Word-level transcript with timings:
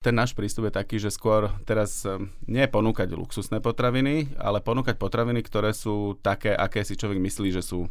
Ten 0.00 0.16
náš 0.16 0.32
prístup 0.32 0.64
je 0.64 0.80
taký, 0.80 0.96
že 0.96 1.12
skôr 1.12 1.52
teraz 1.68 2.08
eh, 2.08 2.16
nie 2.48 2.64
ponúkať 2.64 3.12
luxusné 3.12 3.60
potraviny, 3.60 4.32
ale 4.40 4.64
ponúkať 4.64 4.96
potraviny, 4.96 5.44
ktoré 5.44 5.76
sú 5.76 6.16
také, 6.24 6.56
aké 6.56 6.88
si 6.88 6.96
človek 6.96 7.20
myslí, 7.20 7.52
že 7.52 7.60
sú. 7.60 7.84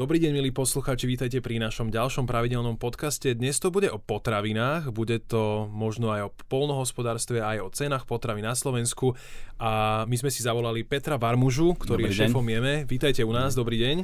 Dobrý 0.00 0.16
deň, 0.24 0.40
milí 0.40 0.56
poslucháči, 0.56 1.04
vítajte 1.04 1.44
pri 1.44 1.60
našom 1.60 1.92
ďalšom 1.92 2.24
pravidelnom 2.24 2.80
podcaste. 2.80 3.36
Dnes 3.36 3.60
to 3.60 3.68
bude 3.68 3.92
o 3.92 4.00
potravinách, 4.00 4.88
bude 4.88 5.20
to 5.20 5.68
možno 5.68 6.08
aj 6.08 6.20
o 6.24 6.34
polnohospodárstve, 6.48 7.44
aj 7.44 7.60
o 7.60 7.68
cenách 7.76 8.08
potravín 8.08 8.48
na 8.48 8.56
Slovensku. 8.56 9.20
A 9.60 10.02
my 10.08 10.16
sme 10.16 10.32
si 10.32 10.40
zavolali 10.40 10.80
Petra 10.80 11.20
Varmužu, 11.20 11.76
ktorý 11.76 12.08
dobrý 12.08 12.16
je 12.16 12.24
šéfom 12.24 12.48
Jeme. 12.48 12.88
Vítajte 12.88 13.20
u 13.20 13.36
nás, 13.36 13.52
dobrý 13.52 13.76
deň. 13.84 13.96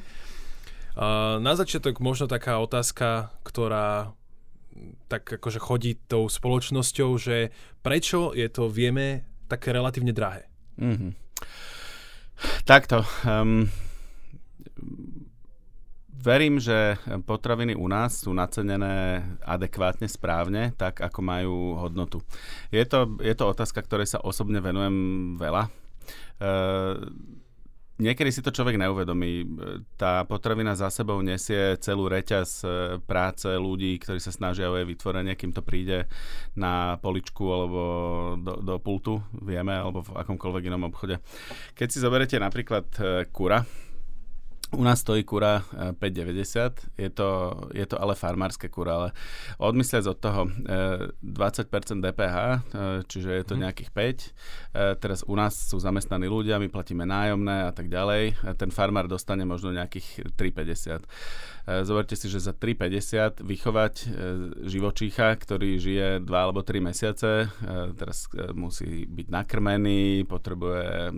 Na 1.40 1.52
začiatok 1.56 1.96
možno 2.04 2.28
taká 2.28 2.60
otázka, 2.60 3.32
ktorá 3.40 4.12
tak 5.08 5.26
akože 5.40 5.56
chodí 5.56 5.96
tou 5.96 6.28
spoločnosťou, 6.28 7.10
že 7.16 7.50
prečo 7.80 8.36
je 8.36 8.46
to, 8.52 8.68
vieme, 8.68 9.24
také 9.48 9.72
relatívne 9.72 10.12
drahé? 10.12 10.46
Mm-hmm. 10.76 11.12
Takto. 12.64 13.04
Um, 13.24 13.68
verím, 16.12 16.60
že 16.60 17.00
potraviny 17.24 17.72
u 17.76 17.88
nás 17.88 18.24
sú 18.24 18.36
nacenené 18.36 19.24
adekvátne, 19.44 20.04
správne, 20.08 20.76
tak 20.76 21.00
ako 21.00 21.20
majú 21.24 21.56
hodnotu. 21.80 22.20
Je 22.68 22.84
to, 22.84 23.16
je 23.24 23.32
to 23.32 23.44
otázka, 23.48 23.80
ktorej 23.84 24.08
sa 24.08 24.22
osobne 24.22 24.60
venujem 24.60 24.96
veľa. 25.40 25.68
Uh, 26.40 27.08
niekedy 28.00 28.32
si 28.32 28.40
to 28.40 28.50
človek 28.50 28.80
neuvedomí. 28.80 29.46
Tá 30.00 30.24
potravina 30.24 30.72
za 30.72 30.88
sebou 30.88 31.20
nesie 31.20 31.76
celú 31.78 32.08
reťaz 32.08 32.48
e, 32.64 32.66
práce 33.04 33.46
ľudí, 33.46 34.00
ktorí 34.00 34.18
sa 34.18 34.32
snažia 34.32 34.72
o 34.72 34.74
jej 34.74 34.88
vytvorenie, 34.88 35.36
kým 35.36 35.52
to 35.52 35.60
príde 35.60 36.08
na 36.56 36.96
poličku 36.98 37.44
alebo 37.44 37.80
do, 38.40 38.58
do 38.64 38.74
pultu, 38.80 39.20
vieme, 39.44 39.76
alebo 39.76 40.00
v 40.00 40.16
akomkoľvek 40.16 40.72
inom 40.72 40.88
obchode. 40.88 41.20
Keď 41.76 41.88
si 41.92 42.02
zoberete 42.02 42.40
napríklad 42.40 42.88
e, 42.96 43.28
kura, 43.28 43.62
u 44.72 44.84
nás 44.84 45.00
stojí 45.00 45.24
kura 45.24 45.62
5,90, 45.72 46.72
eh, 46.98 47.02
je 47.02 47.10
to, 47.10 47.28
je 47.74 47.86
to 47.86 48.02
ale 48.02 48.14
farmárske 48.14 48.68
kura, 48.68 48.94
ale 48.94 49.08
odmysliac 49.58 50.06
od 50.06 50.18
toho 50.18 50.46
20% 51.22 51.98
DPH, 51.98 52.36
čiže 53.10 53.30
je 53.34 53.44
to 53.44 53.54
mm. 53.58 53.60
nejakých 53.66 53.90
5, 53.90 54.30
eh, 54.30 54.94
teraz 54.94 55.26
u 55.26 55.34
nás 55.34 55.58
sú 55.58 55.82
zamestnaní 55.82 56.30
ľudia, 56.30 56.62
my 56.62 56.70
platíme 56.70 57.02
nájomné 57.02 57.66
a 57.66 57.72
tak 57.74 57.90
ďalej, 57.90 58.38
ten 58.54 58.70
farmár 58.70 59.10
dostane 59.10 59.42
možno 59.42 59.74
nejakých 59.74 60.30
3,50. 60.38 61.02
Eh, 61.66 61.82
zoberte 61.82 62.14
si, 62.14 62.30
že 62.30 62.38
za 62.38 62.54
3,50 62.54 63.42
vychovať 63.42 63.94
živočícha, 64.70 65.34
ktorý 65.34 65.82
žije 65.82 66.08
2 66.22 66.30
alebo 66.30 66.62
3 66.62 66.78
mesiace, 66.78 67.50
teraz 67.96 68.30
musí 68.54 69.06
byť 69.06 69.26
nakrmený, 69.28 70.24
potrebuje 70.28 71.12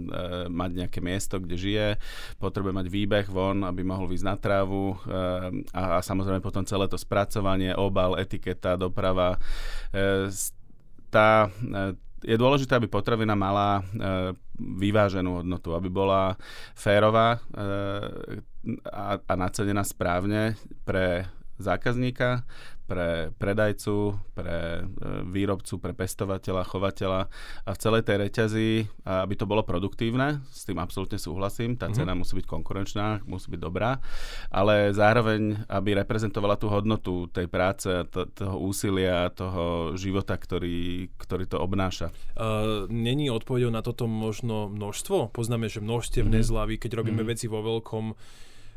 mať 0.48 0.70
nejaké 0.72 1.00
miesto, 1.02 1.38
kde 1.42 1.56
žije, 1.58 1.86
potrebuje 2.38 2.72
mať 2.74 2.86
výbeh 2.88 3.26
vo 3.28 3.41
von, 3.42 3.66
aby 3.66 3.82
mohol 3.82 4.14
ísť 4.14 4.26
na 4.26 4.36
trávu 4.38 4.94
eh, 4.94 5.66
a, 5.74 5.98
a 5.98 6.00
samozrejme 6.00 6.38
potom 6.38 6.62
celé 6.62 6.86
to 6.86 6.94
spracovanie, 6.94 7.74
obal, 7.74 8.14
etiketa, 8.14 8.78
doprava. 8.78 9.42
Eh, 9.90 10.30
tá, 11.10 11.50
eh, 11.50 11.92
je 12.22 12.38
dôležité, 12.38 12.78
aby 12.78 12.86
potravina 12.86 13.34
mala 13.34 13.82
vyváženú 14.54 15.42
hodnotu, 15.42 15.74
aby 15.74 15.90
bola 15.90 16.38
férová 16.70 17.42
a, 18.86 19.18
a 19.18 19.32
nacenená 19.34 19.82
správne 19.82 20.54
pre 20.86 21.26
zákazníka, 21.58 22.46
pre 22.86 23.32
predajcu, 23.38 24.18
pre 24.34 24.82
e, 24.82 25.06
výrobcu, 25.28 25.78
pre 25.78 25.92
pestovateľa, 25.94 26.68
chovateľa 26.68 27.20
a 27.62 27.70
v 27.72 27.78
celej 27.80 28.02
tej 28.04 28.16
reťazi, 28.28 28.68
aby 29.06 29.34
to 29.38 29.46
bolo 29.46 29.62
produktívne, 29.62 30.42
s 30.50 30.66
tým 30.66 30.78
absolútne 30.82 31.16
súhlasím, 31.16 31.78
tá 31.78 31.88
mhm. 31.88 31.94
cena 31.94 32.12
mm-hmm. 32.12 32.20
musí 32.20 32.32
byť 32.42 32.46
konkurenčná, 32.46 33.06
musí 33.24 33.48
byť 33.52 33.60
dobrá, 33.60 34.02
ale 34.50 34.90
zároveň, 34.92 35.66
aby 35.70 35.96
reprezentovala 35.96 36.58
tú 36.58 36.68
hodnotu 36.68 37.30
tej 37.30 37.46
práce, 37.48 37.88
to, 38.10 38.28
toho 38.30 38.56
úsilia, 38.60 39.30
toho 39.32 39.94
života, 39.96 40.34
ktorý, 40.36 41.10
ktorý 41.16 41.44
to 41.48 41.58
obnáša. 41.62 42.10
Uh, 42.34 42.86
není 42.90 43.30
odpovedou 43.30 43.70
na 43.70 43.80
toto 43.80 44.04
možno 44.10 44.68
množstvo? 44.68 45.30
Poznáme, 45.32 45.70
že 45.70 45.80
množstevné 45.80 46.42
mm-hmm. 46.42 46.50
zľavy, 46.50 46.74
keď 46.76 46.90
robíme 47.02 47.22
mm-hmm. 47.22 47.32
veci 47.32 47.46
vo 47.46 47.62
veľkom, 47.62 48.04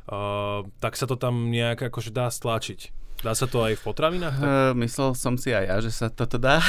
uh, 0.09 0.65
tak 0.81 0.93
sa 0.97 1.05
to 1.05 1.15
tam 1.17 1.49
nejak 1.49 1.89
akože 1.89 2.11
dá 2.13 2.29
stlačiť. 2.29 3.05
Dá 3.23 3.33
sa 3.33 3.47
to 3.47 3.63
aj 3.63 3.79
v 3.79 3.81
potravinách? 3.81 4.37
Tak? 4.37 4.45
Uh, 4.45 4.73
myslel 4.85 5.15
som 5.15 5.39
si 5.39 5.49
aj 5.55 5.65
ja, 5.65 5.77
že 5.81 5.91
sa 5.93 6.07
toto 6.11 6.35
dá. 6.37 6.59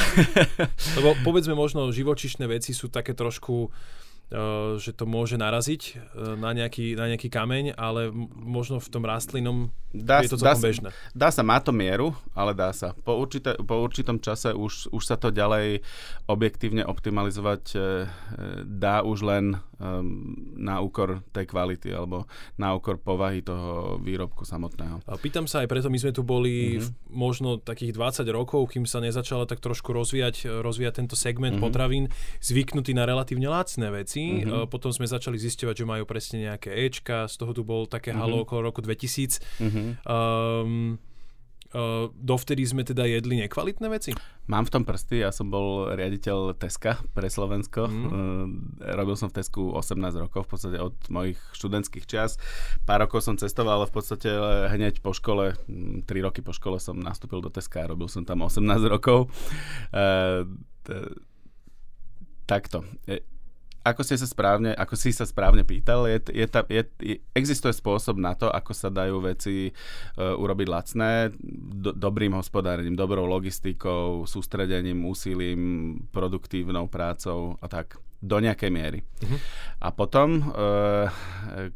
Lebo 0.97 1.13
povedzme 1.21 1.53
možno 1.53 1.91
živočišné 1.91 2.47
veci 2.47 2.71
sú 2.71 2.87
také 2.87 3.13
trošku 3.13 3.69
Uh, 4.27 4.75
že 4.75 4.91
to 4.91 5.07
môže 5.07 5.39
naraziť 5.39 5.81
uh, 5.95 6.35
na 6.35 6.51
nejaký, 6.51 6.99
na 6.99 7.07
nejaký 7.07 7.31
kameň, 7.31 7.79
ale 7.79 8.11
možno 8.35 8.83
v 8.83 8.91
tom 8.91 9.07
rastlinom 9.07 9.71
dá, 9.95 10.19
je 10.19 10.35
to 10.35 10.43
celkom 10.43 10.59
dá, 10.59 10.67
bežné. 10.67 10.89
Dá 11.15 11.31
sa, 11.31 11.47
má 11.47 11.63
to 11.63 11.71
mieru, 11.71 12.11
ale 12.35 12.51
dá 12.51 12.75
sa. 12.75 12.91
Po, 13.07 13.15
určité, 13.15 13.55
po 13.55 13.79
určitom 13.79 14.19
čase 14.19 14.51
už, 14.51 14.91
už 14.91 14.99
sa 14.99 15.15
to 15.15 15.31
ďalej 15.31 15.79
objektívne 16.27 16.83
optimalizovať 16.83 17.71
dá 18.67 18.99
už 18.99 19.23
len 19.23 19.63
na 20.57 20.81
úkor 20.81 21.21
tej 21.29 21.45
kvality 21.45 21.93
alebo 21.93 22.25
na 22.57 22.73
úkor 22.73 22.97
povahy 22.97 23.45
toho 23.45 24.01
výrobku 24.01 24.41
samotného. 24.41 25.05
A 25.05 25.15
pýtam 25.21 25.45
sa 25.45 25.61
aj 25.61 25.69
preto, 25.69 25.93
my 25.93 25.99
sme 26.01 26.11
tu 26.11 26.25
boli 26.25 26.81
mm-hmm. 26.81 27.13
možno 27.13 27.61
takých 27.61 27.93
20 27.93 28.25
rokov, 28.33 28.73
kým 28.73 28.89
sa 28.89 28.97
nezačala 28.97 29.45
tak 29.45 29.61
trošku 29.61 29.93
rozvíjať, 29.93 30.65
rozvíjať 30.65 31.05
tento 31.05 31.13
segment 31.13 31.61
mm-hmm. 31.61 31.69
potravín, 31.69 32.05
zvyknutý 32.41 32.97
na 32.97 33.05
relatívne 33.05 33.45
lacné 33.45 33.93
veci 33.93 34.07
veci. 34.07 34.23
Mm-hmm. 34.41 34.71
Potom 34.71 34.89
sme 34.95 35.05
začali 35.05 35.35
zisťovať, 35.35 35.75
že 35.83 35.85
majú 35.85 36.03
presne 36.07 36.47
nejaké 36.47 36.71
Ečka, 36.71 37.27
z 37.27 37.35
toho 37.35 37.51
tu 37.51 37.67
bol 37.67 37.85
také 37.85 38.15
mm-hmm. 38.15 38.23
halo 38.23 38.37
okolo 38.47 38.71
roku 38.71 38.79
2000. 38.79 39.43
Mm-hmm. 39.59 39.87
Um, 40.07 40.97
Uh, 41.75 42.07
dovtedy 42.15 42.63
sme 42.63 42.87
teda 42.87 43.03
jedli 43.03 43.43
nekvalitné 43.43 43.87
veci? 43.91 44.15
Mám 44.47 44.71
v 44.71 44.73
tom 44.79 44.83
prsty, 44.87 45.19
ja 45.19 45.35
som 45.35 45.51
bol 45.51 45.91
riaditeľ 45.91 46.55
Teska 46.55 47.03
pre 47.11 47.27
Slovensko. 47.27 47.91
Mm. 47.91 48.07
Uh, 48.07 48.95
robil 48.95 49.19
som 49.19 49.27
v 49.27 49.43
Tesku 49.43 49.75
18 49.75 49.99
rokov, 50.15 50.47
v 50.47 50.49
podstate 50.55 50.77
od 50.79 50.95
mojich 51.11 51.39
študentských 51.51 52.07
čias. 52.07 52.39
Pár 52.87 53.03
rokov 53.03 53.27
som 53.27 53.35
cestoval, 53.35 53.83
ale 53.83 53.91
v 53.91 53.95
podstate 53.99 54.29
hneď 54.71 55.03
po 55.03 55.11
škole, 55.11 55.59
3 55.67 56.07
roky 56.23 56.39
po 56.39 56.55
škole 56.55 56.79
som 56.79 56.95
nastúpil 56.95 57.43
do 57.43 57.51
Teska 57.51 57.83
a 57.83 57.91
robil 57.91 58.07
som 58.07 58.23
tam 58.23 58.47
18 58.47 58.63
rokov. 58.87 59.27
Uh, 59.91 60.47
t- 60.87 61.19
takto 62.47 62.87
ako, 63.89 64.01
ste 64.03 64.19
sa 64.19 64.27
správne, 64.27 64.75
ako 64.75 64.95
si 64.95 65.15
sa 65.15 65.23
správne 65.23 65.63
pýtal, 65.63 66.07
je, 66.07 66.19
je, 66.31 66.47
ta, 66.47 66.63
je, 66.67 66.83
je, 66.99 67.15
existuje 67.35 67.71
spôsob 67.71 68.19
na 68.19 68.35
to, 68.35 68.51
ako 68.51 68.71
sa 68.75 68.91
dajú 68.91 69.23
veci 69.23 69.71
uh, 69.71 70.35
urobiť 70.35 70.67
lacné, 70.67 71.11
do, 71.77 71.91
dobrým 71.95 72.35
hospodárením, 72.35 72.95
dobrou 72.95 73.23
logistikou, 73.25 74.27
sústredením, 74.27 75.03
úsilím, 75.05 75.61
produktívnou 76.11 76.87
prácou 76.87 77.55
a 77.59 77.67
tak 77.67 77.99
do 78.17 78.41
nejakej 78.41 78.69
miery. 78.73 78.99
Uh-huh. 79.21 79.37
A 79.77 79.93
potom, 79.93 80.41
eh, 80.41 81.05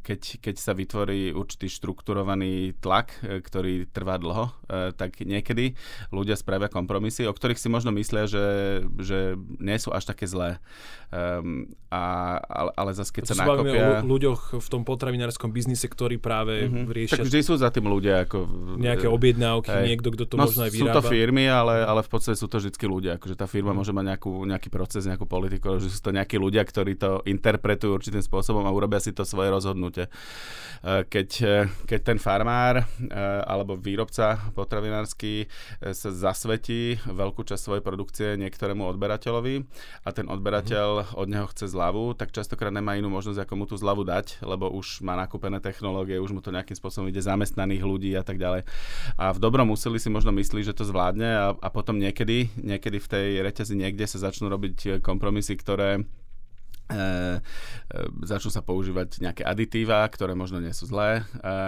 keď, 0.02 0.42
keď 0.42 0.56
sa 0.58 0.74
vytvorí 0.74 1.30
určitý 1.38 1.70
štrukturovaný 1.70 2.74
tlak, 2.82 3.14
eh, 3.22 3.46
ktorý 3.46 3.86
trvá 3.86 4.18
dlho, 4.18 4.50
eh, 4.66 4.90
tak 4.98 5.22
niekedy 5.22 5.78
ľudia 6.10 6.34
spravia 6.34 6.66
kompromisy, 6.66 7.30
o 7.30 7.34
ktorých 7.34 7.62
si 7.62 7.70
možno 7.70 7.94
myslia, 7.94 8.26
že, 8.26 8.46
že 8.98 9.38
nie 9.62 9.78
sú 9.78 9.94
až 9.94 10.10
také 10.10 10.26
zlé. 10.26 10.58
Um, 11.12 11.68
a, 11.92 12.40
ale, 12.40 12.72
ale 12.72 12.92
zase 12.96 13.12
keď 13.12 13.24
to 13.28 13.36
sa 13.36 13.44
nakopia... 13.44 14.00
o 14.00 14.08
ľuďoch 14.08 14.64
v 14.64 14.68
tom 14.72 14.88
potravinárskom 14.88 15.52
biznise, 15.52 15.92
ktorí 15.92 16.24
práve 16.24 16.72
uh-huh. 16.72 16.88
riešia... 16.88 17.20
Tak 17.20 17.28
vždy 17.28 17.42
sú 17.44 17.60
za 17.60 17.68
tým 17.68 17.92
ľudia. 17.92 18.24
Ako, 18.24 18.48
nejaké 18.80 19.12
objednávky, 19.12 19.76
hej. 19.76 19.86
niekto, 19.92 20.16
kto 20.16 20.24
to 20.24 20.36
no, 20.40 20.48
možno 20.48 20.64
aj 20.64 20.72
vyrába. 20.72 21.04
sú 21.04 21.04
to 21.04 21.12
firmy, 21.12 21.52
ale, 21.52 21.84
ale 21.84 22.00
v 22.00 22.10
podstate 22.16 22.40
sú 22.40 22.48
to 22.48 22.64
vždy 22.64 22.72
ľudia. 22.88 23.20
Akože 23.20 23.36
tá 23.36 23.44
firma 23.44 23.76
uh-huh. 23.76 23.84
môže 23.84 23.92
mať 23.92 24.06
nejakú, 24.08 24.32
nejaký 24.48 24.70
proces, 24.72 25.04
nejakú 25.04 25.28
politiku, 25.28 25.84
že 25.84 25.92
sú 25.92 26.00
to 26.00 26.16
nejaké 26.16 26.31
takí 26.32 26.40
ľudia, 26.40 26.64
ktorí 26.64 26.96
to 26.96 27.20
interpretujú 27.28 27.92
určitým 27.92 28.24
spôsobom 28.24 28.64
a 28.64 28.72
urobia 28.72 29.04
si 29.04 29.12
to 29.12 29.28
svoje 29.28 29.52
rozhodnutie. 29.52 30.08
E, 30.08 31.04
keď, 31.04 31.30
e, 31.44 31.56
keď 31.84 32.00
ten 32.08 32.18
farmár 32.24 32.80
e, 32.80 32.84
alebo 33.44 33.76
výrobca 33.76 34.40
potravinársky 34.56 35.52
sa 35.92 36.08
zasvetí 36.08 37.04
veľkú 37.04 37.44
časť 37.44 37.60
svojej 37.60 37.84
produkcie 37.84 38.40
niektorému 38.40 38.88
odberateľovi 38.96 39.68
a 40.08 40.10
ten 40.16 40.32
odberateľ 40.32 41.20
od 41.20 41.28
neho 41.28 41.52
chce 41.52 41.68
zľavu, 41.68 42.16
tak 42.16 42.32
častokrát 42.32 42.72
nemá 42.72 42.96
inú 42.96 43.12
možnosť, 43.12 43.44
ako 43.44 43.54
mu 43.60 43.68
tú 43.68 43.76
zľavu 43.76 44.08
dať, 44.08 44.40
lebo 44.48 44.72
už 44.72 45.04
má 45.04 45.20
nakúpené 45.20 45.60
technológie, 45.60 46.16
už 46.16 46.32
mu 46.32 46.40
to 46.40 46.56
nejakým 46.56 46.80
spôsobom 46.80 47.12
ide 47.12 47.20
zamestnaných 47.20 47.84
ľudí 47.84 48.16
a 48.16 48.24
tak 48.24 48.40
ďalej. 48.40 48.64
A 49.20 49.36
v 49.36 49.42
dobrom 49.44 49.68
úsilí 49.76 50.00
si 50.00 50.08
možno 50.08 50.32
myslí, 50.32 50.64
že 50.64 50.78
to 50.78 50.88
zvládne 50.88 51.28
a, 51.28 51.46
a 51.60 51.68
potom 51.68 52.00
niekedy, 52.00 52.56
niekedy 52.56 53.04
v 53.04 53.08
tej 53.12 53.28
reťazi 53.44 53.76
niekde 53.76 54.08
sa 54.08 54.32
začnú 54.32 54.48
robiť 54.48 55.04
kompromisy, 55.04 55.60
ktoré 55.60 56.08
začnú 58.24 58.50
sa 58.52 58.62
používať 58.62 59.24
nejaké 59.24 59.44
aditíva, 59.46 60.04
ktoré 60.08 60.36
možno 60.36 60.62
nie 60.62 60.72
sú 60.72 60.88
zlé 60.88 61.22
e, 61.22 61.24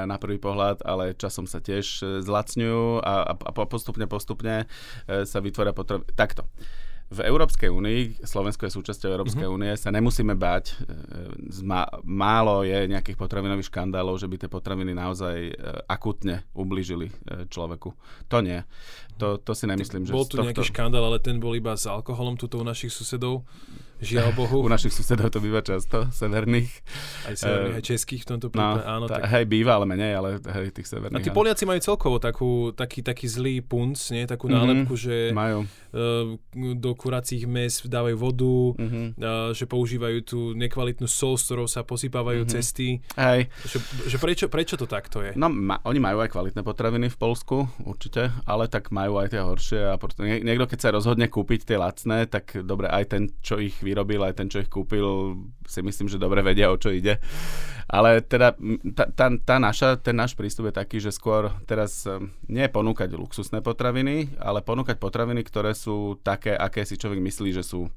na 0.08 0.16
prvý 0.22 0.38
pohľad, 0.40 0.84
ale 0.84 1.18
časom 1.18 1.48
sa 1.50 1.64
tiež 1.64 2.22
zlacňujú 2.24 3.04
a, 3.04 3.34
a 3.34 3.52
postupne, 3.66 4.06
postupne 4.08 4.66
sa 5.08 5.40
vytvoria 5.44 5.72
potraviny. 5.72 6.10
Takto 6.14 6.48
v 7.14 7.22
Európskej 7.30 7.70
únii, 7.70 8.26
Slovensko 8.26 8.66
je 8.66 8.74
súčasťou 8.74 9.14
Európskej 9.14 9.46
mm-hmm. 9.46 9.58
únie, 9.62 9.78
sa 9.78 9.94
nemusíme 9.94 10.34
báť. 10.34 10.82
Má, 11.62 11.86
málo 12.02 12.66
je 12.66 12.90
nejakých 12.90 13.22
potravinových 13.22 13.70
škandálov, 13.70 14.18
že 14.18 14.26
by 14.26 14.36
tie 14.42 14.50
potraviny 14.50 14.98
naozaj 14.98 15.54
akutne 15.86 16.42
ubližili 16.58 17.14
človeku. 17.54 17.94
To 18.34 18.38
nie. 18.42 18.66
To, 19.22 19.38
to 19.38 19.54
si 19.54 19.70
nemyslím, 19.70 20.10
že... 20.10 20.16
Bol 20.16 20.26
tu 20.26 20.42
tohto... 20.42 20.50
nejaký 20.50 20.66
škandál, 20.74 21.06
ale 21.06 21.22
ten 21.22 21.38
bol 21.38 21.54
iba 21.54 21.78
s 21.78 21.86
alkoholom 21.86 22.34
tuto 22.34 22.58
u 22.58 22.66
našich 22.66 22.90
susedov. 22.90 23.46
Žiaľ 24.04 24.30
Bohu. 24.36 24.58
U 24.62 24.70
našich 24.70 24.92
susedov 24.92 25.32
to 25.32 25.40
býva 25.40 25.64
často, 25.64 26.12
severných. 26.12 26.70
Aj 27.24 27.36
severných, 27.40 27.76
uh, 27.76 27.80
aj 27.80 27.84
českých 27.88 28.22
v 28.24 28.28
tomto 28.36 28.48
no, 28.50 28.54
prípade, 28.54 28.84
no, 28.84 28.92
áno. 28.92 29.06
Tá, 29.08 29.24
tak... 29.24 29.32
Hej, 29.32 29.44
býva, 29.48 29.80
ale 29.80 29.86
menej, 29.88 30.14
ale 30.20 30.30
hej, 30.44 30.76
tých 30.76 30.88
severných. 30.92 31.24
A 31.24 31.24
tí 31.24 31.32
Poliaci 31.32 31.64
majú 31.64 31.80
celkovo 31.80 32.20
takú, 32.20 32.76
taký, 32.76 33.00
taký 33.00 33.26
zlý 33.32 33.64
punc, 33.64 33.96
nie? 34.12 34.28
takú 34.28 34.52
mm-hmm, 34.52 34.60
nálepku, 34.60 34.94
že 35.00 35.32
majú. 35.32 35.64
Uh, 35.96 36.36
do 36.76 36.92
kuracích 37.00 37.48
mes 37.48 37.80
dávajú 37.80 38.16
vodu, 38.20 38.56
mm-hmm. 38.76 39.06
uh, 39.16 39.50
že 39.56 39.64
používajú 39.64 40.20
tú 40.28 40.40
nekvalitnú 40.52 41.08
sol, 41.08 41.40
s 41.40 41.48
ktorou 41.48 41.72
sa 41.72 41.88
posypávajú 41.88 42.44
mm-hmm. 42.44 42.56
cesty. 42.60 43.00
Hej. 43.16 43.48
Že, 43.64 43.78
že 44.12 44.18
prečo, 44.20 44.46
prečo 44.52 44.76
to 44.76 44.84
takto 44.90 45.24
je? 45.24 45.32
No, 45.40 45.48
ma, 45.48 45.80
oni 45.88 46.04
majú 46.04 46.20
aj 46.20 46.34
kvalitné 46.36 46.62
potraviny 46.66 47.08
v 47.08 47.18
Polsku, 47.18 47.72
určite, 47.88 48.36
ale 48.44 48.68
tak 48.68 48.92
majú 48.92 49.22
aj 49.24 49.32
tie 49.32 49.42
horšie. 49.42 49.82
A 49.88 49.96
nie, 50.26 50.44
niekto, 50.44 50.68
keď 50.68 50.80
sa 50.84 50.90
rozhodne 50.92 51.32
kúpiť 51.32 51.70
tie 51.70 51.78
lacné, 51.80 52.26
tak 52.28 52.60
dobre, 52.66 52.90
aj 52.90 53.04
ten, 53.14 53.24
čo 53.40 53.62
ich 53.62 53.78
vyrobil, 53.94 54.26
aj 54.26 54.34
ten, 54.42 54.50
čo 54.50 54.58
ich 54.58 54.74
kúpil, 54.74 55.38
si 55.70 55.86
myslím, 55.86 56.10
že 56.10 56.18
dobre 56.18 56.42
vedia, 56.42 56.74
o 56.74 56.82
čo 56.82 56.90
ide. 56.90 57.22
Ale 57.86 58.26
teda 58.26 58.58
tá, 58.98 59.06
tá, 59.14 59.30
tá 59.38 59.56
naša, 59.62 60.02
ten 60.02 60.18
náš 60.18 60.34
prístup 60.34 60.74
je 60.74 60.82
taký, 60.82 60.98
že 60.98 61.14
skôr 61.14 61.54
teraz 61.70 62.10
um, 62.10 62.34
nie 62.50 62.66
ponúkať 62.66 63.14
luxusné 63.14 63.62
potraviny, 63.62 64.34
ale 64.42 64.66
ponúkať 64.66 64.98
potraviny, 64.98 65.46
ktoré 65.46 65.78
sú 65.78 66.18
také, 66.26 66.58
aké 66.58 66.90
si 66.90 66.98
človek 66.98 67.22
myslí, 67.22 67.54
že 67.54 67.62
sú 67.62 67.94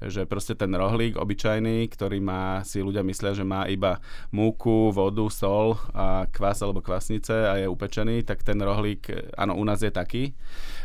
že 0.00 0.24
proste 0.24 0.56
ten 0.56 0.72
rohlík 0.72 1.20
obyčajný, 1.20 1.84
ktorý 1.92 2.24
má, 2.24 2.64
si 2.64 2.80
ľudia 2.80 3.04
myslia, 3.04 3.36
že 3.36 3.44
má 3.44 3.68
iba 3.68 4.00
múku, 4.32 4.88
vodu, 4.88 5.28
sol 5.28 5.76
a 5.92 6.24
kvás 6.32 6.64
alebo 6.64 6.80
kvasnice 6.80 7.34
a 7.48 7.60
je 7.60 7.66
upečený, 7.68 8.24
tak 8.24 8.40
ten 8.40 8.56
rohlík, 8.56 9.32
áno, 9.36 9.60
u 9.60 9.64
nás 9.68 9.84
je 9.84 9.92
taký. 9.92 10.32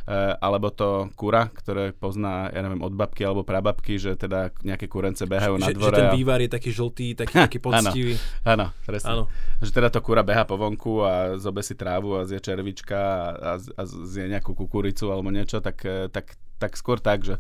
E, 0.06 0.18
alebo 0.44 0.68
to 0.70 1.10
kura, 1.16 1.48
ktoré 1.48 1.96
pozná, 1.96 2.52
ja 2.52 2.60
neviem, 2.60 2.84
od 2.84 2.92
babky 2.92 3.24
alebo 3.24 3.48
prababky, 3.48 3.96
že 3.96 4.20
teda 4.20 4.52
nejaké 4.68 4.92
kurence 4.92 5.24
behajú 5.24 5.58
že, 5.58 5.62
na 5.64 5.68
dvore. 5.72 5.96
Že 5.96 6.02
ten 6.04 6.12
vývar 6.20 6.40
je 6.44 6.50
taký 6.52 6.70
žltý, 6.76 7.08
taký, 7.16 7.36
taký 7.40 7.60
poctivý. 7.66 8.20
áno, 8.44 8.76
áno, 8.76 8.84
presne. 8.84 9.10
Áno. 9.16 9.24
Že 9.64 9.72
teda 9.72 9.90
to 9.96 10.04
kura 10.04 10.28
beha 10.28 10.44
po 10.44 10.60
vonku 10.60 11.08
a 11.08 11.40
zobe 11.40 11.64
si 11.64 11.80
trávu 11.80 12.20
a 12.20 12.28
zje 12.28 12.44
červička 12.44 13.00
a, 13.00 13.32
a, 13.32 13.52
a 13.56 13.82
zje 13.88 14.28
nejakú 14.28 14.52
kukuricu 14.52 15.08
alebo 15.08 15.32
niečo, 15.32 15.64
tak, 15.64 15.80
e, 15.88 16.12
tak, 16.12 16.36
tak 16.60 16.76
skôr 16.76 17.00
tak, 17.00 17.24
že 17.24 17.40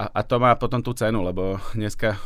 a, 0.00 0.06
a 0.08 0.20
to 0.24 0.36
má 0.40 0.56
potom 0.56 0.80
tú 0.80 0.96
cenu, 0.96 1.20
lebo 1.20 1.60
dneska, 1.76 2.16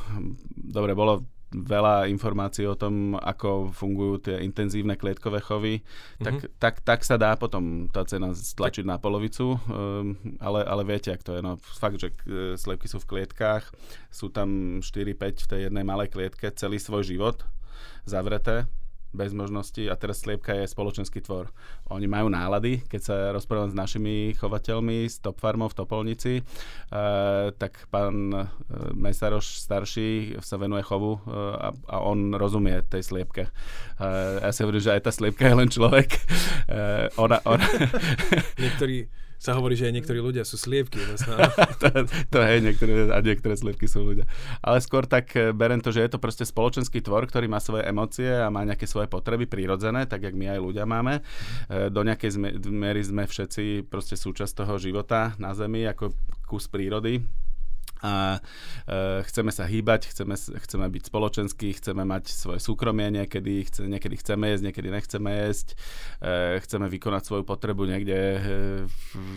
dobre, 0.55 0.95
bolo 0.95 1.27
veľa 1.55 2.11
informácií 2.11 2.67
o 2.67 2.75
tom, 2.75 3.15
ako 3.15 3.71
fungujú 3.71 4.29
tie 4.29 4.37
intenzívne 4.43 4.99
klietkové 4.99 5.39
chovy, 5.39 5.81
mm-hmm. 5.81 6.25
tak, 6.27 6.35
mhm. 6.35 6.49
tak, 6.59 6.75
tak 6.83 7.01
sa 7.07 7.17
dá 7.17 7.39
potom 7.39 7.87
tá 7.89 8.03
cena 8.03 8.35
stlačiť 8.35 8.83
tak. 8.83 8.91
na 8.91 8.97
polovicu, 8.99 9.55
um, 9.55 10.19
ale, 10.43 10.67
ale 10.67 10.83
viete, 10.83 11.15
ak 11.15 11.23
to 11.23 11.39
je. 11.39 11.41
No, 11.41 11.57
fakt, 11.63 12.03
že 12.03 12.11
e, 12.27 12.59
slepky 12.59 12.91
sú 12.91 12.99
v 12.99 13.09
klietkách, 13.09 13.71
sú 14.11 14.29
tam 14.35 14.83
4-5 14.83 15.47
v 15.47 15.51
tej 15.51 15.61
jednej 15.71 15.85
malej 15.87 16.11
klietke 16.11 16.51
celý 16.51 16.83
svoj 16.83 17.07
život 17.07 17.47
zavreté, 18.03 18.67
bez 19.17 19.33
možnosti 19.33 19.81
a 19.89 19.97
teraz 19.97 20.23
sliepka 20.23 20.53
je 20.53 20.69
spoločenský 20.69 21.25
tvor. 21.25 21.49
Oni 21.89 22.05
majú 22.05 22.29
nálady, 22.29 22.85
keď 22.85 23.01
sa 23.01 23.17
rozprávam 23.33 23.73
s 23.73 23.77
našimi 23.77 24.37
chovateľmi 24.37 25.09
z 25.09 25.25
Top 25.25 25.41
Farmov 25.41 25.73
v 25.73 25.79
Topolnici, 25.81 26.35
e, 26.39 26.43
tak 27.57 27.89
pán 27.89 28.31
e, 28.31 28.45
Mesaroš 28.93 29.65
starší 29.65 30.37
sa 30.45 30.61
venuje 30.61 30.85
chovu 30.85 31.17
e, 31.17 31.21
a, 31.33 31.73
a 31.73 31.97
on 32.05 32.37
rozumie 32.37 32.85
tej 32.87 33.03
sliepke. 33.03 33.49
E, 33.49 34.11
ja 34.45 34.53
si 34.53 34.61
hovorím, 34.61 34.85
že 34.85 34.93
aj 34.93 35.03
tá 35.09 35.11
sliepka 35.11 35.49
je 35.49 35.57
len 35.57 35.71
človek. 35.73 36.09
E, 36.69 37.09
ona, 37.17 37.41
ona... 37.49 37.65
Niektorí 38.63 39.09
sa 39.37 39.55
hovorí, 39.57 39.77
že 39.77 39.89
aj 39.89 39.95
niektorí 40.01 40.19
ľudia 40.21 40.43
sú 40.43 40.57
sliepky. 40.57 40.99
to, 41.83 41.89
to 42.33 42.39
hej, 42.41 42.61
niektoré, 42.65 43.13
a 43.13 43.19
niektoré 43.21 43.55
sliepky 43.55 43.87
sú 43.87 44.03
ľudia. 44.03 44.25
Ale 44.65 44.81
skôr 44.81 45.05
tak 45.05 45.33
eh, 45.37 45.53
berem 45.53 45.81
to, 45.81 45.93
že 45.93 46.05
je 46.05 46.11
to 46.17 46.19
proste 46.19 46.45
spoločenský 46.49 47.05
tvor, 47.05 47.29
ktorý 47.29 47.47
má 47.47 47.61
svoje 47.61 47.87
emócie 47.87 48.29
a 48.29 48.53
má 48.53 48.65
nejaké 48.65 48.89
svoje 48.89 49.07
potreby 49.07 49.47
prírodzené, 49.47 50.09
tak 50.09 50.25
jak 50.25 50.35
my 50.35 50.57
aj 50.57 50.61
ľudia 50.61 50.85
máme. 50.89 51.21
Eh, 51.69 51.89
do 51.93 52.01
nejakej 52.03 52.37
miery 52.69 53.05
sme 53.05 53.29
všetci 53.29 53.87
proste 53.87 54.19
súčasť 54.19 54.65
toho 54.65 54.81
života 54.81 55.37
na 55.37 55.53
Zemi 55.53 55.85
ako 55.87 56.13
kus 56.47 56.67
prírody 56.71 57.46
a 58.03 58.43
e, 58.85 59.23
chceme 59.25 59.49
sa 59.49 59.65
hýbať, 59.65 60.13
chceme, 60.13 60.37
chceme 60.37 60.87
byť 60.89 61.03
spoločenskí, 61.09 61.69
chceme 61.77 62.05
mať 62.05 62.25
svoje 62.29 62.61
súkromie 62.61 63.09
niekedy, 63.09 63.65
chce, 63.65 63.89
niekedy 63.89 64.17
chceme 64.21 64.53
jesť, 64.53 64.65
niekedy 64.69 64.89
nechceme 64.93 65.31
jesť, 65.49 65.69
e, 66.21 66.61
chceme 66.61 66.87
vykonať 66.93 67.23
svoju 67.25 67.45
potrebu 67.49 67.89
niekde 67.89 68.19
e, 68.19 68.39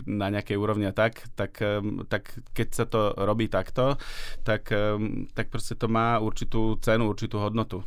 na 0.09 0.27
nejakej 0.27 0.57
úrovni 0.59 0.91
a 0.91 0.94
tak, 0.95 1.23
tak, 1.39 1.56
e, 1.63 1.79
tak 2.11 2.35
keď 2.51 2.67
sa 2.73 2.85
to 2.88 3.15
robí 3.15 3.47
takto, 3.47 3.95
tak, 4.44 4.67
e, 4.71 4.97
tak 5.31 5.47
proste 5.47 5.79
to 5.79 5.88
má 5.88 6.19
určitú 6.19 6.75
cenu, 6.83 7.07
určitú 7.07 7.39
hodnotu. 7.39 7.83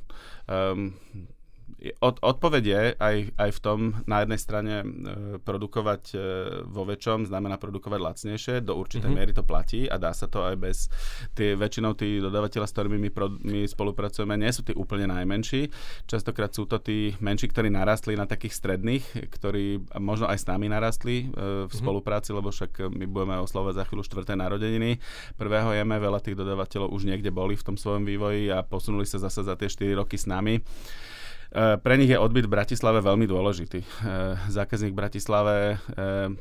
E, 0.49 0.93
od, 1.99 2.23
odpoveď 2.23 2.63
je 2.63 2.83
aj, 2.95 3.17
aj 3.35 3.51
v 3.51 3.61
tom 3.61 3.79
na 4.07 4.23
jednej 4.23 4.39
strane 4.39 4.75
e, 4.83 4.87
produkovať 5.43 6.03
e, 6.15 6.17
vo 6.63 6.87
väčšom 6.87 7.27
znamená 7.27 7.59
produkovať 7.59 7.99
lacnejšie, 7.99 8.55
do 8.63 8.79
určitej 8.79 9.11
mm-hmm. 9.11 9.19
miery 9.19 9.33
to 9.35 9.43
platí 9.43 9.91
a 9.91 9.99
dá 9.99 10.15
sa 10.15 10.31
to 10.31 10.47
aj 10.47 10.55
bez 10.63 10.87
tie, 11.35 11.59
väčšinou 11.59 11.99
tí 11.99 12.23
dodávateľa, 12.23 12.71
s 12.71 12.75
ktorými 12.79 12.99
my, 13.03 13.11
pro, 13.11 13.27
my 13.43 13.67
spolupracujeme, 13.67 14.39
nie 14.39 14.55
sú 14.55 14.63
tí 14.63 14.71
úplne 14.79 15.11
najmenší. 15.11 15.75
Častokrát 16.07 16.55
sú 16.55 16.71
to 16.71 16.79
tí 16.79 17.19
menší, 17.19 17.51
ktorí 17.51 17.67
narastli 17.67 18.15
na 18.15 18.31
takých 18.31 18.55
stredných, 18.55 19.05
ktorí 19.35 19.83
možno 19.99 20.31
aj 20.31 20.39
s 20.39 20.47
nami 20.47 20.71
narastli 20.71 21.17
e, 21.19 21.25
v 21.27 21.67
mm-hmm. 21.67 21.83
spolupráci, 21.83 22.31
lebo 22.31 22.55
však 22.55 22.95
my 22.95 23.11
budeme 23.11 23.43
oslovať 23.43 23.83
za 23.83 23.85
chvíľu 23.91 24.07
štvrté 24.07 24.39
narodeniny. 24.39 25.03
Prvého 25.35 25.75
jeme, 25.75 25.99
veľa 25.99 26.23
tých 26.23 26.39
dodávateľov 26.39 26.95
už 26.95 27.11
niekde 27.11 27.35
boli 27.35 27.59
v 27.59 27.67
tom 27.67 27.75
svojom 27.75 28.07
vývoji 28.07 28.55
a 28.55 28.63
posunuli 28.63 29.03
sa 29.03 29.19
zase 29.19 29.43
za 29.43 29.59
tie 29.59 29.67
4 29.67 29.99
roky 29.99 30.15
s 30.15 30.31
nami. 30.31 30.63
Pre 31.53 31.95
nich 32.01 32.09
je 32.09 32.17
odbyt 32.17 32.49
v 32.49 32.55
Bratislave 32.57 33.05
veľmi 33.05 33.29
dôležitý. 33.29 33.81
Eh, 33.85 34.35
zákazník 34.49 34.97
v 34.97 35.01
Bratislave 35.05 35.57
eh, 35.77 36.33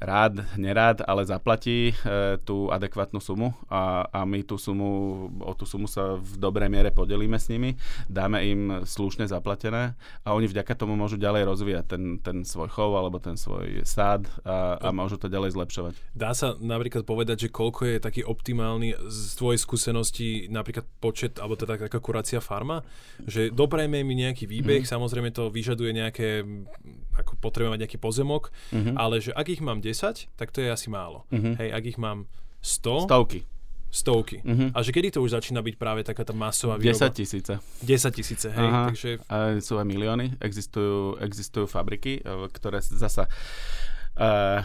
rád, 0.00 0.44
nerád, 0.56 1.02
ale 1.06 1.26
zaplatí 1.26 1.90
e, 1.90 1.94
tú 2.42 2.70
adekvátnu 2.70 3.20
sumu 3.20 3.54
a, 3.70 4.06
a 4.10 4.22
my 4.26 4.42
tú 4.42 4.58
sumu, 4.58 5.26
o 5.40 5.52
tú 5.54 5.66
sumu 5.68 5.86
sa 5.86 6.16
v 6.18 6.38
dobrej 6.38 6.70
miere 6.70 6.90
podelíme 6.90 7.36
s 7.38 7.50
nimi, 7.50 7.76
dáme 8.10 8.42
im 8.46 8.60
slušne 8.86 9.26
zaplatené 9.28 9.94
a 10.22 10.28
oni 10.34 10.50
vďaka 10.50 10.74
tomu 10.74 10.94
môžu 10.98 11.18
ďalej 11.20 11.42
rozvíjať 11.46 11.84
ten, 11.86 12.02
ten 12.20 12.42
svoj 12.42 12.70
chov 12.70 12.94
alebo 12.96 13.18
ten 13.18 13.38
svoj 13.38 13.82
sád 13.86 14.26
a, 14.42 14.78
a 14.78 14.88
môžu 14.90 15.20
to 15.20 15.30
ďalej 15.30 15.54
zlepšovať. 15.54 15.94
Dá 16.14 16.34
sa 16.34 16.54
napríklad 16.58 17.06
povedať, 17.06 17.48
že 17.48 17.54
koľko 17.54 17.86
je 17.86 17.96
taký 18.02 18.22
optimálny 18.26 18.96
z 19.08 19.20
tvojej 19.38 19.60
skúsenosti 19.60 20.28
napríklad 20.50 20.86
počet, 20.98 21.38
alebo 21.38 21.58
teda 21.58 21.76
taká 21.76 21.98
kurácia 22.00 22.38
farma, 22.42 22.82
že 23.24 23.50
doprajme 23.50 24.02
mi 24.02 24.14
nejaký 24.18 24.46
výbeh, 24.48 24.82
mm. 24.84 24.90
samozrejme 24.90 25.30
to 25.30 25.48
vyžaduje 25.50 25.90
nejaké, 25.94 26.42
ako 27.18 27.38
potrebujeme 27.38 27.78
mať 27.78 27.82
nejaký 27.86 27.98
pozemok, 28.02 28.50
mm-hmm. 28.74 28.94
ale 28.98 29.22
že 29.22 29.30
ak 29.32 29.46
ich 29.48 29.62
mám 29.62 29.80
10, 29.80 30.30
tak 30.34 30.48
to 30.50 30.58
je 30.60 30.68
asi 30.70 30.90
málo. 30.90 31.24
Uh-huh. 31.30 31.54
Hej, 31.58 31.70
ak 31.70 31.84
ich 31.86 31.98
mám 31.98 32.26
100... 32.60 33.06
Stovky. 33.06 33.40
Stovky. 33.94 34.42
Uh-huh. 34.42 34.74
A 34.74 34.82
že 34.82 34.90
kedy 34.90 35.14
to 35.14 35.22
už 35.22 35.38
začína 35.38 35.62
byť 35.62 35.74
práve 35.78 36.02
taká 36.02 36.26
tá 36.26 36.34
masová 36.34 36.74
výroba? 36.74 37.10
10 37.10 37.14
tisíce. 37.14 37.54
10 37.82 38.10
tisíce, 38.10 38.48
hej. 38.50 38.68
Aha. 38.68 38.90
Takže... 38.90 39.10
A 39.30 39.62
sú 39.62 39.78
aj 39.78 39.86
milióny. 39.86 40.34
Existujú, 40.42 41.22
existujú 41.22 41.70
fabriky, 41.70 42.18
e, 42.18 42.50
ktoré 42.50 42.82
zasa 42.82 43.30
Uh, 44.14 44.62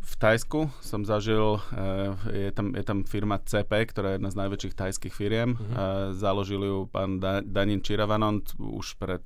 v 0.00 0.14
Tajsku 0.16 0.72
som 0.80 1.04
zažil, 1.04 1.60
uh, 1.60 2.16
je, 2.32 2.48
tam, 2.48 2.72
je 2.72 2.80
tam 2.80 3.04
firma 3.04 3.36
CP, 3.36 3.92
ktorá 3.92 4.08
je 4.08 4.16
jedna 4.16 4.32
z 4.32 4.40
najväčších 4.40 4.72
tajských 4.72 5.12
firiem. 5.12 5.52
Uh-huh. 5.52 5.76
Uh, 5.76 6.16
založil 6.16 6.64
ju 6.64 6.78
pán 6.88 7.20
da- 7.20 7.44
Danin 7.44 7.84
Čiravanont 7.84 8.56
už 8.56 8.96
pred 8.96 9.20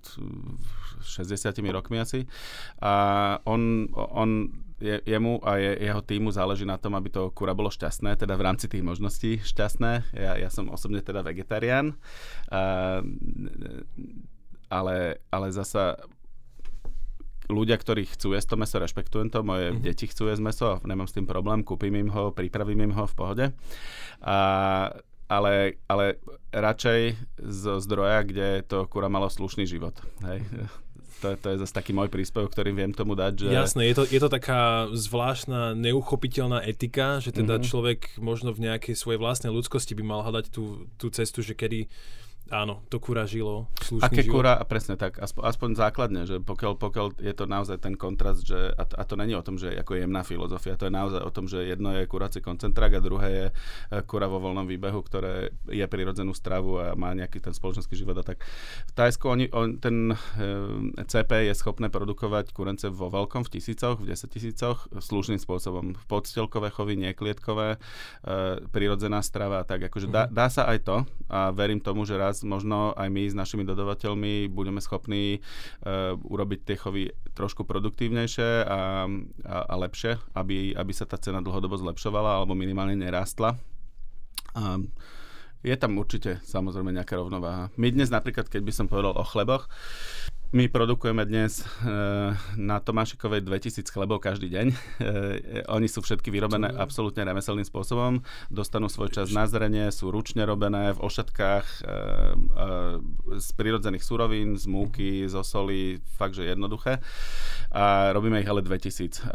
60 1.05 1.55
rokmi 1.71 2.01
asi. 2.01 2.27
A 2.81 3.39
on, 3.45 3.89
on 3.93 4.49
je, 4.81 5.01
jemu 5.07 5.41
a 5.47 5.57
je, 5.57 5.73
jeho 5.81 6.03
týmu 6.03 6.31
záleží 6.35 6.67
na 6.67 6.77
tom, 6.77 6.99
aby 6.99 7.09
to 7.09 7.31
kura 7.31 7.55
bolo 7.55 7.71
šťastné, 7.71 8.17
teda 8.19 8.35
v 8.37 8.45
rámci 8.45 8.67
tých 8.67 8.83
možností 8.83 9.39
šťastné. 9.41 10.17
Ja, 10.17 10.37
ja 10.41 10.51
som 10.51 10.73
osobne 10.73 11.01
teda 11.01 11.23
vegetarián, 11.23 11.95
uh, 12.51 13.01
ale, 14.69 15.23
ale 15.31 15.47
zasa 15.55 16.01
ľudia, 17.49 17.77
ktorí 17.77 18.09
chcú 18.09 18.33
jesť 18.33 18.57
to 18.57 18.57
meso, 18.57 18.77
rešpektujem 18.81 19.29
to, 19.29 19.45
moje 19.45 19.73
mm-hmm. 19.73 19.85
deti 19.85 20.09
chcú 20.09 20.33
jesť 20.33 20.43
meso, 20.43 20.69
nemám 20.85 21.09
s 21.09 21.17
tým 21.17 21.29
problém, 21.29 21.61
kúpim 21.61 21.93
im 21.93 22.09
ho, 22.09 22.33
pripravím 22.33 22.89
im 22.89 22.95
ho 22.97 23.05
v 23.05 23.15
pohode. 23.15 23.47
A 24.25 24.37
ale, 25.25 25.81
ale 25.89 26.21
radšej 26.53 27.17
zo 27.41 27.81
zdroja, 27.81 28.29
kde 28.29 28.61
to 28.69 28.85
kura 28.87 29.09
malo 29.09 29.33
slušný 29.33 29.65
život. 29.65 29.97
Hej. 30.21 30.45
To, 31.25 31.33
to 31.41 31.49
je 31.57 31.63
zase 31.65 31.73
taký 31.73 31.97
môj 31.97 32.13
príspevok, 32.13 32.53
ktorý 32.53 32.77
viem 32.77 32.93
tomu 32.93 33.17
dať. 33.17 33.49
Že... 33.49 33.57
Jasné, 33.57 33.83
je 33.89 33.95
to, 33.97 34.05
je 34.05 34.21
to 34.21 34.29
taká 34.29 34.93
zvláštna, 34.93 35.73
neuchopiteľná 35.73 36.61
etika, 36.61 37.25
že 37.25 37.33
teda 37.33 37.57
mm-hmm. 37.57 37.69
človek 37.73 38.01
možno 38.21 38.53
v 38.53 38.69
nejakej 38.69 38.93
svojej 38.93 39.17
vlastnej 39.17 39.49
ľudskosti 39.49 39.97
by 39.97 40.05
mal 40.05 40.21
hľadať 40.21 40.53
tú, 40.53 40.85
tú 41.01 41.09
cestu, 41.09 41.41
že 41.41 41.57
kedy 41.57 41.89
Áno, 42.53 42.85
to 42.93 43.01
kura 43.01 43.25
žilo. 43.25 43.73
Aké 44.05 44.21
život. 44.21 44.45
kura, 44.45 44.61
presne 44.69 45.01
tak, 45.01 45.17
aspoň, 45.17 45.43
aspoň 45.49 45.71
základne, 45.81 46.23
že 46.29 46.37
pokiaľ, 46.45 46.77
pokiaľ 46.77 47.07
je 47.17 47.33
to 47.33 47.49
naozaj 47.49 47.81
ten 47.81 47.97
kontrast, 47.97 48.45
že, 48.45 48.69
a, 48.77 48.85
to, 48.85 49.01
a 49.01 49.05
to 49.09 49.15
není 49.17 49.33
o 49.33 49.41
tom, 49.41 49.57
že 49.57 49.73
ako 49.73 49.97
jemná 49.97 50.21
filozofia, 50.29 50.77
to 50.77 50.85
je 50.85 50.93
naozaj 50.93 51.25
o 51.25 51.33
tom, 51.33 51.49
že 51.49 51.65
jedno 51.65 51.97
je 51.97 52.05
kurací 52.05 52.45
koncentrák 52.45 53.01
a 53.01 53.01
druhé 53.01 53.29
je 53.33 53.47
e, 53.49 53.53
kura 54.05 54.29
vo 54.29 54.45
voľnom 54.45 54.69
výbehu, 54.69 55.01
ktoré 55.01 55.57
je 55.73 55.87
prirodzenú 55.89 56.37
stravu 56.37 56.85
a 56.85 56.93
má 56.93 57.17
nejaký 57.17 57.41
ten 57.41 57.57
spoločenský 57.57 57.97
život 57.97 58.21
a 58.21 58.25
tak. 58.25 58.45
V 58.87 58.93
Tajsku 58.93 59.25
oni, 59.25 59.49
on, 59.49 59.81
ten 59.81 60.13
e, 60.13 60.17
CP 61.01 61.49
je 61.49 61.55
schopné 61.57 61.89
produkovať 61.89 62.53
kurence 62.53 62.93
vo 62.93 63.09
veľkom, 63.09 63.49
v 63.49 63.57
tisícoch, 63.57 64.05
v 64.05 64.13
10 64.13 64.29
tisícoch, 64.29 64.93
slušným 64.93 65.41
spôsobom. 65.41 65.97
Podstelkové 66.13 66.69
chovy, 66.69 67.01
nieklietkové, 67.01 67.77
e, 67.77 67.79
prirodzená 68.69 69.25
strava 69.25 69.61
a 69.61 69.67
tak. 69.67 69.89
Akože 69.89 70.13
dá, 70.13 70.29
mhm. 70.29 70.33
dá 70.37 70.47
sa 70.53 70.69
aj 70.69 70.79
to 70.85 70.97
a 71.33 71.49
verím 71.49 71.81
tomu, 71.81 72.05
že 72.05 72.21
raz 72.21 72.34
raz 72.35 72.43
možno 72.43 72.91
aj 72.99 73.07
my 73.07 73.31
s 73.31 73.39
našimi 73.39 73.63
dodavateľmi 73.63 74.51
budeme 74.51 74.83
schopní 74.83 75.39
uh, 75.39 76.19
urobiť 76.19 76.61
tie 76.67 76.75
chovy 76.75 77.15
trošku 77.39 77.63
produktívnejšie 77.63 78.67
a, 78.67 79.07
a, 79.07 79.57
a 79.71 79.75
lepšie, 79.79 80.19
aby, 80.35 80.75
aby 80.75 80.91
sa 80.91 81.07
tá 81.07 81.15
cena 81.15 81.39
dlhodobo 81.39 81.79
zlepšovala 81.79 82.43
alebo 82.43 82.59
minimálne 82.59 82.99
nerástla. 82.99 83.55
A 84.59 84.83
je 85.63 85.77
tam 85.79 85.95
určite 85.95 86.43
samozrejme 86.43 86.91
nejaká 86.91 87.15
rovnováha. 87.15 87.71
My 87.79 87.95
dnes 87.95 88.11
napríklad, 88.11 88.51
keď 88.51 88.67
by 88.67 88.73
som 88.75 88.91
povedal 88.91 89.15
o 89.15 89.25
chleboch, 89.25 89.71
my 90.55 90.71
produkujeme 90.71 91.27
dnes 91.27 91.59
e, 91.59 91.91
na 92.55 92.79
Tomášikovej 92.79 93.43
2000 93.43 93.91
chlebov 93.91 94.23
každý 94.23 94.47
deň. 94.55 94.67
E, 94.71 94.77
oni 95.67 95.91
sú 95.91 95.99
všetky 95.99 96.31
vyrobené 96.31 96.71
absolútne 96.71 97.27
remeselným 97.27 97.67
spôsobom. 97.67 98.23
Dostanú 98.55 98.87
svoj 98.87 99.11
čas 99.11 99.35
na 99.35 99.51
zrenie, 99.51 99.91
sú 99.91 100.15
ručne 100.15 100.47
robené 100.47 100.95
v 100.95 101.03
ošatkách 101.03 101.67
e, 101.67 101.83
z 103.35 103.49
prírodzených 103.59 104.07
surovín, 104.07 104.55
z 104.55 104.71
múky, 104.71 105.27
z 105.27 105.35
osoli, 105.35 105.99
fakt, 106.15 106.39
že 106.39 106.47
jednoduché. 106.47 107.03
A 107.75 108.15
robíme 108.15 108.39
ich 108.39 108.47
ale 108.47 108.63
2000. 108.63 109.27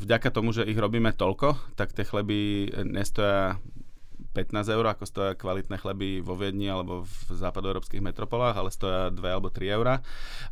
Vďaka 0.00 0.32
tomu, 0.32 0.56
že 0.56 0.64
ich 0.64 0.80
robíme 0.80 1.12
toľko, 1.12 1.76
tak 1.76 1.92
tie 1.92 2.08
chleby 2.08 2.72
nestoja 2.88 3.60
15 4.38 4.70
eur, 4.70 4.86
ako 4.86 5.02
stoja 5.02 5.32
kvalitné 5.34 5.82
chleby 5.82 6.22
vo 6.22 6.38
Viedni 6.38 6.70
alebo 6.70 7.02
v 7.02 7.34
západoeurópskych 7.34 7.98
metropolách, 7.98 8.54
ale 8.54 8.70
stoja 8.70 9.10
2 9.10 9.18
alebo 9.18 9.50
3 9.50 9.74
eurá. 9.74 9.98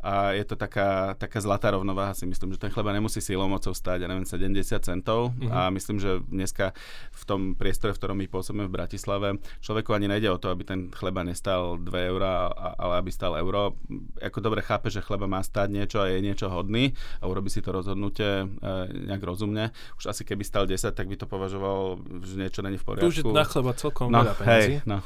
A 0.03 0.35
je 0.35 0.43
to 0.43 0.59
taká, 0.59 1.15
taká 1.15 1.39
zlatá 1.39 1.71
rovnováha, 1.71 2.19
si 2.19 2.27
myslím, 2.27 2.51
že 2.51 2.59
ten 2.59 2.75
chleba 2.75 2.91
nemusí 2.91 3.23
silou 3.23 3.47
mocou 3.47 3.71
stáť, 3.71 4.03
ja 4.03 4.09
neviem, 4.11 4.27
70 4.27 4.59
centov. 4.83 5.31
Mm-hmm. 5.39 5.55
A 5.55 5.71
myslím, 5.71 6.03
že 6.03 6.19
dneska 6.27 6.75
v 7.15 7.23
tom 7.23 7.41
priestore, 7.55 7.95
v 7.95 7.99
ktorom 8.03 8.19
my 8.19 8.27
pôsobíme 8.27 8.67
v 8.67 8.75
Bratislave, 8.75 9.39
človeku 9.63 9.95
ani 9.95 10.11
nejde 10.11 10.35
o 10.35 10.41
to, 10.43 10.51
aby 10.51 10.67
ten 10.67 10.91
chleba 10.91 11.23
nestal 11.23 11.79
2 11.79 12.11
eurá, 12.11 12.51
ale 12.75 12.99
aby 12.99 13.15
stal 13.15 13.39
euro. 13.39 13.79
Ako 14.19 14.43
dobre 14.43 14.67
chápe, 14.67 14.91
že 14.91 14.99
chleba 14.99 15.31
má 15.31 15.39
stáť 15.47 15.71
niečo 15.71 16.03
a 16.03 16.11
je 16.11 16.19
niečo 16.19 16.51
hodný 16.51 16.91
a 17.23 17.31
urobí 17.31 17.53
si 17.53 17.63
to 17.63 17.71
rozhodnutie 17.71 18.51
e, 18.51 18.67
nejak 19.13 19.23
rozumne. 19.23 19.71
Už 20.01 20.11
asi 20.11 20.27
keby 20.27 20.43
stal 20.43 20.67
10, 20.67 20.91
tak 20.91 21.07
by 21.07 21.15
to 21.15 21.31
považoval, 21.31 22.03
že 22.25 22.35
niečo 22.35 22.65
není 22.65 22.81
v 22.81 22.85
poriadku. 22.89 23.13
Tu 23.13 23.23
už 23.23 23.37
na 23.37 23.45
chleba 23.45 23.76
celkom 23.77 24.09
no, 24.09 24.25
veľa 24.25 24.35
peniazí. 24.35 24.75
Hej, 24.81 24.89
no. 24.89 25.05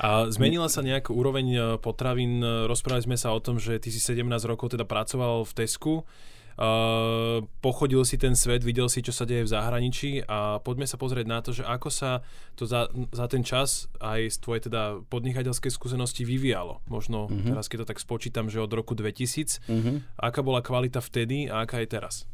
A 0.00 0.28
zmenila 0.32 0.68
sa 0.68 0.84
nejaká 0.84 1.10
úroveň 1.12 1.46
e, 1.50 1.58
potravín? 1.80 2.40
Rozprávali 2.44 3.04
sme 3.04 3.16
sa 3.16 3.32
o 3.32 3.40
tom, 3.40 3.56
že 3.56 3.80
ty 3.80 3.88
si 3.88 4.00
17 4.00 4.24
rokov 4.46 4.76
teda 4.76 4.84
pracoval 4.84 5.44
v 5.44 5.52
Tesku. 5.56 5.94
Uh, 6.60 7.40
pochodil 7.64 8.04
si 8.04 8.20
ten 8.20 8.36
svet, 8.36 8.60
videl 8.60 8.84
si, 8.92 9.00
čo 9.00 9.16
sa 9.16 9.24
deje 9.24 9.48
v 9.48 9.52
zahraničí 9.54 10.28
a 10.28 10.60
poďme 10.60 10.84
sa 10.84 11.00
pozrieť 11.00 11.24
na 11.24 11.40
to, 11.40 11.56
že 11.56 11.64
ako 11.64 11.88
sa 11.88 12.20
to 12.52 12.68
za, 12.68 12.92
za 13.16 13.32
ten 13.32 13.40
čas 13.40 13.88
aj 13.96 14.28
z 14.28 14.36
tvojej 14.44 14.62
teda 14.68 15.00
podnikateľskej 15.08 15.72
skúsenosti 15.72 16.28
vyvíjalo. 16.28 16.84
Možno 16.84 17.32
uh-huh. 17.32 17.48
teraz, 17.48 17.72
keď 17.72 17.88
to 17.88 17.96
tak 17.96 18.04
spočítam, 18.04 18.52
že 18.52 18.60
od 18.60 18.68
roku 18.76 18.92
2000. 18.92 19.64
Uh-huh. 19.64 19.72
Mhm. 19.72 19.92
Aká 20.20 20.44
bola 20.44 20.60
kvalita 20.60 21.00
vtedy 21.00 21.48
a 21.48 21.64
aká 21.64 21.80
je 21.80 21.88
teraz? 21.96 22.28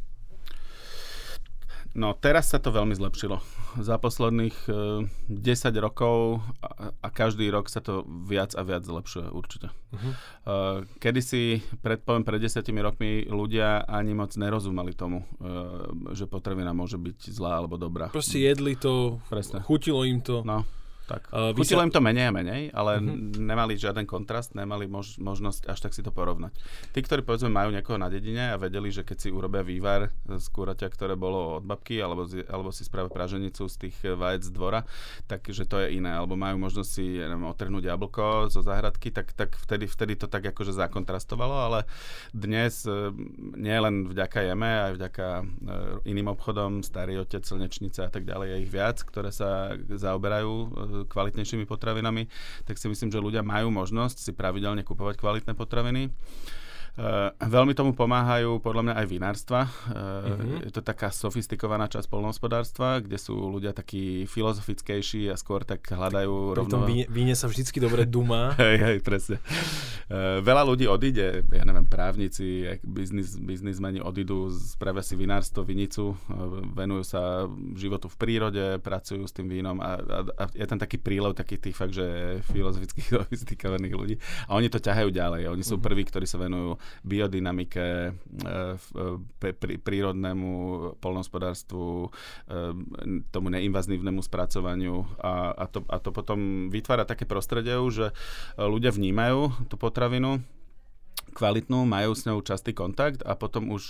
No 1.97 2.13
teraz 2.13 2.53
sa 2.53 2.61
to 2.61 2.69
veľmi 2.69 2.93
zlepšilo. 2.93 3.41
Za 3.81 3.97
posledných 3.97 4.57
eh, 4.69 5.09
10 5.33 5.73
rokov 5.81 6.45
a, 6.61 6.93
a 6.93 7.09
každý 7.09 7.49
rok 7.49 7.73
sa 7.73 7.81
to 7.81 8.05
viac 8.05 8.53
a 8.53 8.61
viac 8.61 8.85
zlepšuje 8.85 9.33
určite. 9.33 9.73
Uh-huh. 9.97 10.13
Uh, 10.45 10.79
kedysi, 11.01 11.65
pred, 11.81 12.05
poviem, 12.05 12.21
pred 12.21 12.37
10 12.37 12.61
rokmi 12.85 13.25
ľudia 13.25 13.89
ani 13.89 14.13
moc 14.13 14.29
nerozumeli 14.37 14.93
tomu, 14.93 15.25
uh, 15.41 15.89
že 16.13 16.29
potravina 16.29 16.77
môže 16.77 17.01
byť 17.01 17.33
zlá 17.33 17.65
alebo 17.65 17.81
dobrá. 17.81 18.13
Proste 18.13 18.45
jedli 18.45 18.77
to, 18.77 19.25
Presne. 19.33 19.65
chutilo 19.65 20.05
im 20.05 20.21
to. 20.21 20.45
No. 20.45 20.69
Tak. 21.07 21.31
Uh, 21.31 21.55
Chutilo 21.55 21.83
sa... 21.83 21.87
im 21.87 21.95
to 21.95 22.03
menej 22.03 22.27
a 22.29 22.33
menej, 22.35 22.63
ale 22.75 22.99
uh-huh. 22.99 23.39
nemali 23.39 23.79
žiaden 23.79 24.11
kontrast, 24.11 24.59
nemali 24.59 24.91
mož- 24.91 25.23
možnosť 25.23 25.71
až 25.71 25.79
tak 25.87 25.95
si 25.95 26.03
to 26.03 26.11
porovnať. 26.11 26.51
Tí, 26.91 26.99
ktorí 26.99 27.23
povedzme 27.23 27.47
majú 27.47 27.71
niekoho 27.71 27.95
na 27.95 28.11
dedine 28.11 28.51
a 28.51 28.59
vedeli, 28.59 28.91
že 28.91 29.07
keď 29.07 29.17
si 29.23 29.29
urobia 29.31 29.63
vývar 29.63 30.11
z 30.27 30.47
kúraťa, 30.51 30.91
ktoré 30.91 31.15
bolo 31.15 31.63
od 31.63 31.65
babky, 31.65 32.03
alebo, 32.03 32.27
z, 32.27 32.43
alebo 32.51 32.75
si 32.75 32.83
spravia 32.83 33.15
praženicu 33.15 33.71
z 33.71 33.77
tých 33.87 33.97
vajec 34.03 34.43
z 34.47 34.51
dvora, 34.51 34.83
takže 35.31 35.71
to 35.71 35.79
je 35.87 35.95
iné. 35.95 36.11
Alebo 36.11 36.35
majú 36.35 36.59
možnosť 36.59 36.91
si 36.91 37.07
neviem, 37.23 37.47
otrhnúť 37.47 37.87
jablko 37.87 38.51
zo 38.51 38.67
záhradky, 38.67 39.15
tak, 39.15 39.31
tak 39.31 39.55
vtedy, 39.55 39.87
vtedy 39.87 40.19
to 40.19 40.27
tak 40.27 40.43
akože 40.43 40.75
zakontrastovalo, 40.75 41.55
ale 41.55 41.81
dnes 42.35 42.83
e, 42.83 43.15
nie 43.55 43.79
len 43.79 44.11
vďaka 44.11 44.43
jeme, 44.43 44.91
aj 44.91 44.93
vďaka 44.99 45.27
e, 45.39 45.45
iným 46.11 46.35
obchodom, 46.35 46.83
starý 46.83 47.23
otec, 47.23 47.47
slnečnice 47.47 48.03
a 48.03 48.11
tak 48.11 48.27
ďalej, 48.27 48.47
je 48.51 48.57
ich 48.67 48.71
viac, 48.75 48.99
ktoré 49.07 49.31
sa 49.31 49.79
zaoberajú 49.87 50.53
e, 50.53 50.69
kvalitnejšími 51.05 51.69
potravinami, 51.69 52.33
tak 52.65 52.81
si 52.81 52.89
myslím, 52.89 53.13
že 53.13 53.21
ľudia 53.21 53.45
majú 53.45 53.69
možnosť 53.69 54.17
si 54.17 54.33
pravidelne 54.33 54.81
kupovať 54.81 55.21
kvalitné 55.21 55.53
potraviny. 55.53 56.09
Uh, 56.97 57.29
veľmi 57.45 57.77
tomu 57.77 57.93
pomáhajú 57.93 58.57
podľa 58.65 58.83
mňa 58.89 58.95
aj 58.97 59.07
vinárstva. 59.07 59.61
Uh-huh. 59.69 60.65
Je 60.65 60.73
to 60.73 60.81
taká 60.81 61.13
sofistikovaná 61.13 61.93
časť 61.93 62.09
polnohospodárstva, 62.09 63.05
kde 63.05 63.21
sú 63.21 63.37
ľudia 63.37 63.77
takí 63.77 64.25
filozofickejší 64.25 65.29
a 65.29 65.37
skôr 65.37 65.61
tak 65.69 65.85
hľadajú 65.85 66.57
Pri 66.57 66.59
rovno... 66.65 66.73
tom 66.73 66.83
víne, 66.89 67.05
víne 67.13 67.37
sa 67.37 67.53
vždycky 67.53 67.85
dobre 67.85 68.09
dumá. 68.09 68.57
hej, 68.65 68.81
hej, 68.81 68.99
presne. 69.05 69.37
Uh, 70.09 70.41
veľa 70.41 70.65
ľudí 70.65 70.89
odíde, 70.89 71.45
ja 71.53 71.69
neviem, 71.69 71.85
právnici, 71.85 72.65
biznis, 72.81 73.37
biznismeni 73.37 74.01
odídu, 74.01 74.49
spravia 74.49 75.05
si 75.05 75.21
vinárstvo, 75.21 75.69
vinicu, 75.69 76.17
venujú 76.73 77.05
sa 77.05 77.45
životu 77.77 78.09
v 78.09 78.17
prírode, 78.17 78.65
pracujú 78.81 79.29
s 79.29 79.37
tým 79.37 79.53
vínom 79.53 79.77
a, 79.85 80.01
a, 80.01 80.19
a 80.33 80.45
je 80.49 80.65
tam 80.65 80.81
taký 80.81 80.97
prílev 80.97 81.37
takých 81.37 81.61
tých 81.69 81.77
fakt, 81.77 81.93
že 81.93 82.41
filozofických 82.49 83.07
sofistikovaných 83.21 83.95
ľudí. 83.95 84.17
A 84.49 84.57
oni 84.57 84.73
to 84.73 84.81
ťahajú 84.81 85.13
ďalej. 85.13 85.53
Oni 85.53 85.61
sú 85.61 85.77
uh-huh. 85.77 85.85
prví, 85.85 86.09
ktorí 86.09 86.25
sa 86.25 86.41
venujú 86.41 86.81
biodynamike, 87.05 88.13
e, 88.13 89.79
prírodnému 89.81 90.51
polnospodárstvu, 91.01 92.07
e, 92.07 92.59
tomu 93.31 93.49
neinvazívnemu 93.53 94.21
spracovaniu 94.23 95.07
a, 95.23 95.55
a, 95.55 95.65
to, 95.71 95.85
a 95.87 95.97
to 96.03 96.11
potom 96.11 96.69
vytvára 96.73 97.07
také 97.07 97.25
prostredie, 97.29 97.79
že 97.91 98.11
ľudia 98.59 98.91
vnímajú 98.91 99.69
tú 99.71 99.77
potravinu 99.79 100.43
kvalitnú, 101.37 101.85
majú 101.85 102.17
s 102.17 102.25
ňou 102.25 102.41
častý 102.41 102.73
kontakt 102.73 103.21
a 103.21 103.37
potom 103.37 103.69
už 103.77 103.83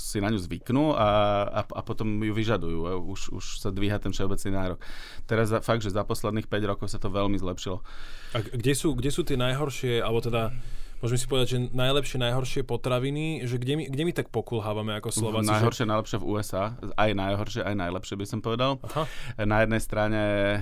si 0.00 0.24
na 0.24 0.32
ňu 0.32 0.40
zvyknú 0.40 0.96
a, 0.96 1.08
a, 1.44 1.60
a 1.60 1.80
potom 1.84 2.24
ju 2.24 2.32
vyžadujú. 2.32 3.04
Už, 3.04 3.20
už 3.36 3.44
sa 3.60 3.68
dvíha 3.68 4.00
ten 4.00 4.16
všeobecný 4.16 4.50
nárok. 4.56 4.80
Teraz 5.28 5.52
za, 5.52 5.60
fakt, 5.60 5.84
že 5.84 5.92
za 5.92 6.00
posledných 6.00 6.48
5 6.48 6.70
rokov 6.70 6.88
sa 6.88 6.96
to 6.96 7.12
veľmi 7.12 7.36
zlepšilo. 7.36 7.84
A 8.32 8.40
kde 8.40 8.72
sú, 8.72 8.96
kde 8.96 9.12
sú 9.12 9.20
tie 9.20 9.36
najhoršie, 9.36 10.00
alebo 10.00 10.24
teda 10.24 10.56
môžeme 11.04 11.20
si 11.20 11.28
povedať, 11.28 11.48
že 11.52 11.58
najlepšie, 11.76 12.16
najhoršie 12.16 12.62
potraviny, 12.64 13.44
že 13.44 13.60
kde 13.60 13.76
my, 13.76 13.84
kde 13.92 14.02
my 14.08 14.12
tak 14.16 14.32
pokulhávame 14.32 14.96
ako 14.96 15.12
Slováci? 15.12 15.52
Najhoršie, 15.52 15.84
že... 15.84 15.90
najlepšie 15.92 16.16
v 16.16 16.24
USA, 16.24 16.64
aj 16.96 17.10
najhoršie, 17.12 17.60
aj 17.60 17.74
najlepšie 17.76 18.14
by 18.16 18.24
som 18.24 18.40
povedal. 18.40 18.80
Aha. 18.80 19.04
Na 19.44 19.60
jednej 19.60 19.82
strane 19.84 20.22
e, 20.24 20.58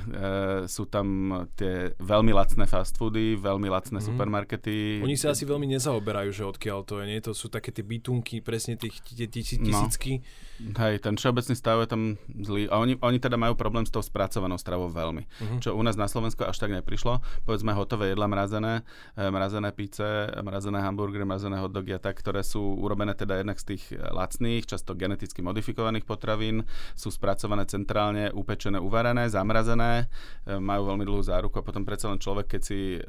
sú 0.66 0.90
tam 0.90 1.06
tie 1.54 1.94
veľmi 2.02 2.34
lacné 2.34 2.66
fast 2.66 2.98
foody, 2.98 3.38
veľmi 3.38 3.70
lacné 3.70 4.02
mm. 4.02 4.06
supermarkety. 4.10 4.98
Oni 5.06 5.14
sa 5.14 5.30
asi 5.30 5.46
veľmi 5.46 5.70
nezaoberajú, 5.78 6.34
že 6.34 6.42
odkiaľ 6.42 6.78
to 6.90 6.98
je, 6.98 7.04
nie? 7.06 7.22
To 7.22 7.30
sú 7.30 7.46
také 7.46 7.70
tie 7.70 7.86
bytunky, 7.86 8.42
presne 8.42 8.74
tých 8.74 8.98
tisícky. 9.06 10.26
No. 10.58 10.78
Hej, 10.78 11.02
ten 11.02 11.18
všeobecný 11.18 11.54
stav 11.58 11.82
je 11.82 11.88
tam 11.90 12.02
zlý. 12.42 12.70
A 12.70 12.78
oni, 12.78 12.94
oni 13.02 13.18
teda 13.18 13.34
majú 13.34 13.58
problém 13.58 13.82
s 13.82 13.90
tou 13.90 14.02
spracovanou 14.02 14.58
stravou 14.58 14.86
veľmi. 14.90 15.22
Uh-huh. 15.26 15.58
Čo 15.58 15.74
u 15.74 15.82
nás 15.82 15.98
na 15.98 16.06
Slovensku 16.06 16.46
až 16.46 16.58
tak 16.58 16.70
neprišlo. 16.70 17.18
Povedzme 17.42 17.74
hotové 17.74 18.14
jedla 18.14 18.30
mrazené, 18.30 18.86
e, 19.18 19.22
mrazené 19.26 19.74
píce, 19.74 20.06
mrazené 20.40 20.80
hamburgery, 20.80 21.28
mrazené 21.28 21.60
hotdogy 21.60 21.92
a 21.92 22.00
tak, 22.00 22.16
ktoré 22.16 22.40
sú 22.40 22.60
urobené 22.80 23.12
teda 23.12 23.36
jednak 23.40 23.60
z 23.60 23.76
tých 23.76 23.92
lacných, 23.98 24.64
často 24.64 24.96
geneticky 24.96 25.44
modifikovaných 25.44 26.08
potravín, 26.08 26.64
sú 26.96 27.12
spracované 27.12 27.68
centrálne, 27.68 28.32
upečené, 28.32 28.80
uvarené, 28.80 29.28
zamrazené, 29.28 30.06
e, 30.48 30.56
majú 30.56 30.94
veľmi 30.94 31.04
dlhú 31.04 31.22
záruku 31.22 31.60
a 31.60 31.66
potom 31.66 31.84
predsa 31.84 32.08
len 32.08 32.22
človek, 32.22 32.56
keď 32.56 32.62
si 32.62 32.96
e, 32.96 33.00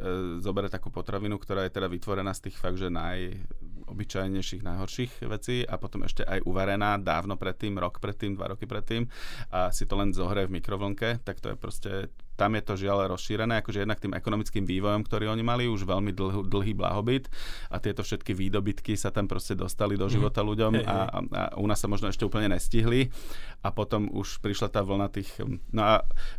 zoberie 0.43 0.67
takú 0.67 0.91
potravinu, 0.91 1.39
ktorá 1.39 1.63
je 1.63 1.75
teda 1.75 1.87
vytvorená 1.87 2.35
z 2.35 2.49
tých 2.49 2.59
fakt, 2.59 2.75
že 2.75 2.91
naj 2.91 3.39
obyčajnejších, 3.87 4.63
najhorších 4.63 5.11
vecí 5.27 5.61
a 5.67 5.75
potom 5.77 6.07
ešte 6.07 6.23
aj 6.23 6.43
uvarená 6.47 6.97
dávno 6.97 7.35
predtým, 7.35 7.77
rok 7.77 7.99
predtým, 7.99 8.33
dva 8.33 8.55
roky 8.55 8.65
predtým 8.65 9.05
a 9.51 9.69
si 9.69 9.85
to 9.85 9.99
len 9.99 10.15
zohrie 10.15 10.47
v 10.47 10.59
mikrovlnke, 10.59 11.21
tak 11.21 11.43
to 11.43 11.53
je 11.53 11.55
proste 11.59 11.91
tam 12.33 12.57
je 12.57 12.63
to 12.65 12.73
žiaľ 12.75 13.13
rozšírené, 13.13 13.61
akože 13.61 13.85
jednak 13.85 14.01
tým 14.01 14.13
ekonomickým 14.17 14.65
vývojom, 14.65 15.05
ktorý 15.05 15.29
oni 15.29 15.43
mali, 15.45 15.63
už 15.69 15.85
veľmi 15.85 16.11
dlh, 16.13 16.49
dlhý 16.49 16.73
blahobyt 16.73 17.29
a 17.69 17.77
tieto 17.77 18.01
všetky 18.01 18.33
výdobytky 18.33 18.97
sa 18.97 19.13
tam 19.13 19.29
proste 19.29 19.53
dostali 19.53 19.95
do 19.95 20.09
mhm. 20.09 20.13
života 20.13 20.41
mm. 20.41 20.47
ľuďom 20.47 20.73
a, 20.81 20.81
a, 20.81 20.97
a 21.21 21.41
u 21.61 21.65
nás 21.69 21.77
sa 21.77 21.87
možno 21.87 22.09
ešte 22.09 22.25
úplne 22.25 22.49
nestihli 22.49 23.13
a 23.63 23.71
potom 23.71 24.11
už 24.11 24.43
prišla 24.43 24.67
tá 24.67 24.83
vlna 24.83 25.07
tých... 25.07 25.39
No 25.71 25.81
a 25.81 25.93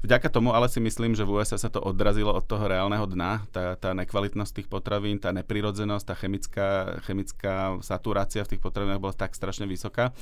vďaka 0.04 0.28
tomu 0.28 0.52
ale 0.52 0.68
si 0.68 0.76
myslím, 0.82 1.16
že 1.16 1.24
v 1.24 1.40
USA 1.40 1.56
sa 1.56 1.72
to 1.72 1.80
odrazilo 1.80 2.36
od 2.36 2.44
toho 2.44 2.68
reálneho 2.68 3.08
dna, 3.08 3.48
tá, 3.48 3.80
tá 3.80 3.96
nekvalitnosť 3.96 4.52
tých 4.60 4.68
potravín, 4.68 5.16
tá 5.16 5.32
neprirodzenosť, 5.32 6.04
tá 6.04 6.14
chemická, 6.14 6.68
chemická 7.08 7.80
saturácia 7.80 8.44
v 8.44 8.56
tých 8.56 8.62
potravinách 8.62 9.00
bola 9.00 9.16
tak 9.16 9.32
strašne 9.32 9.64
vysoká, 9.64 10.12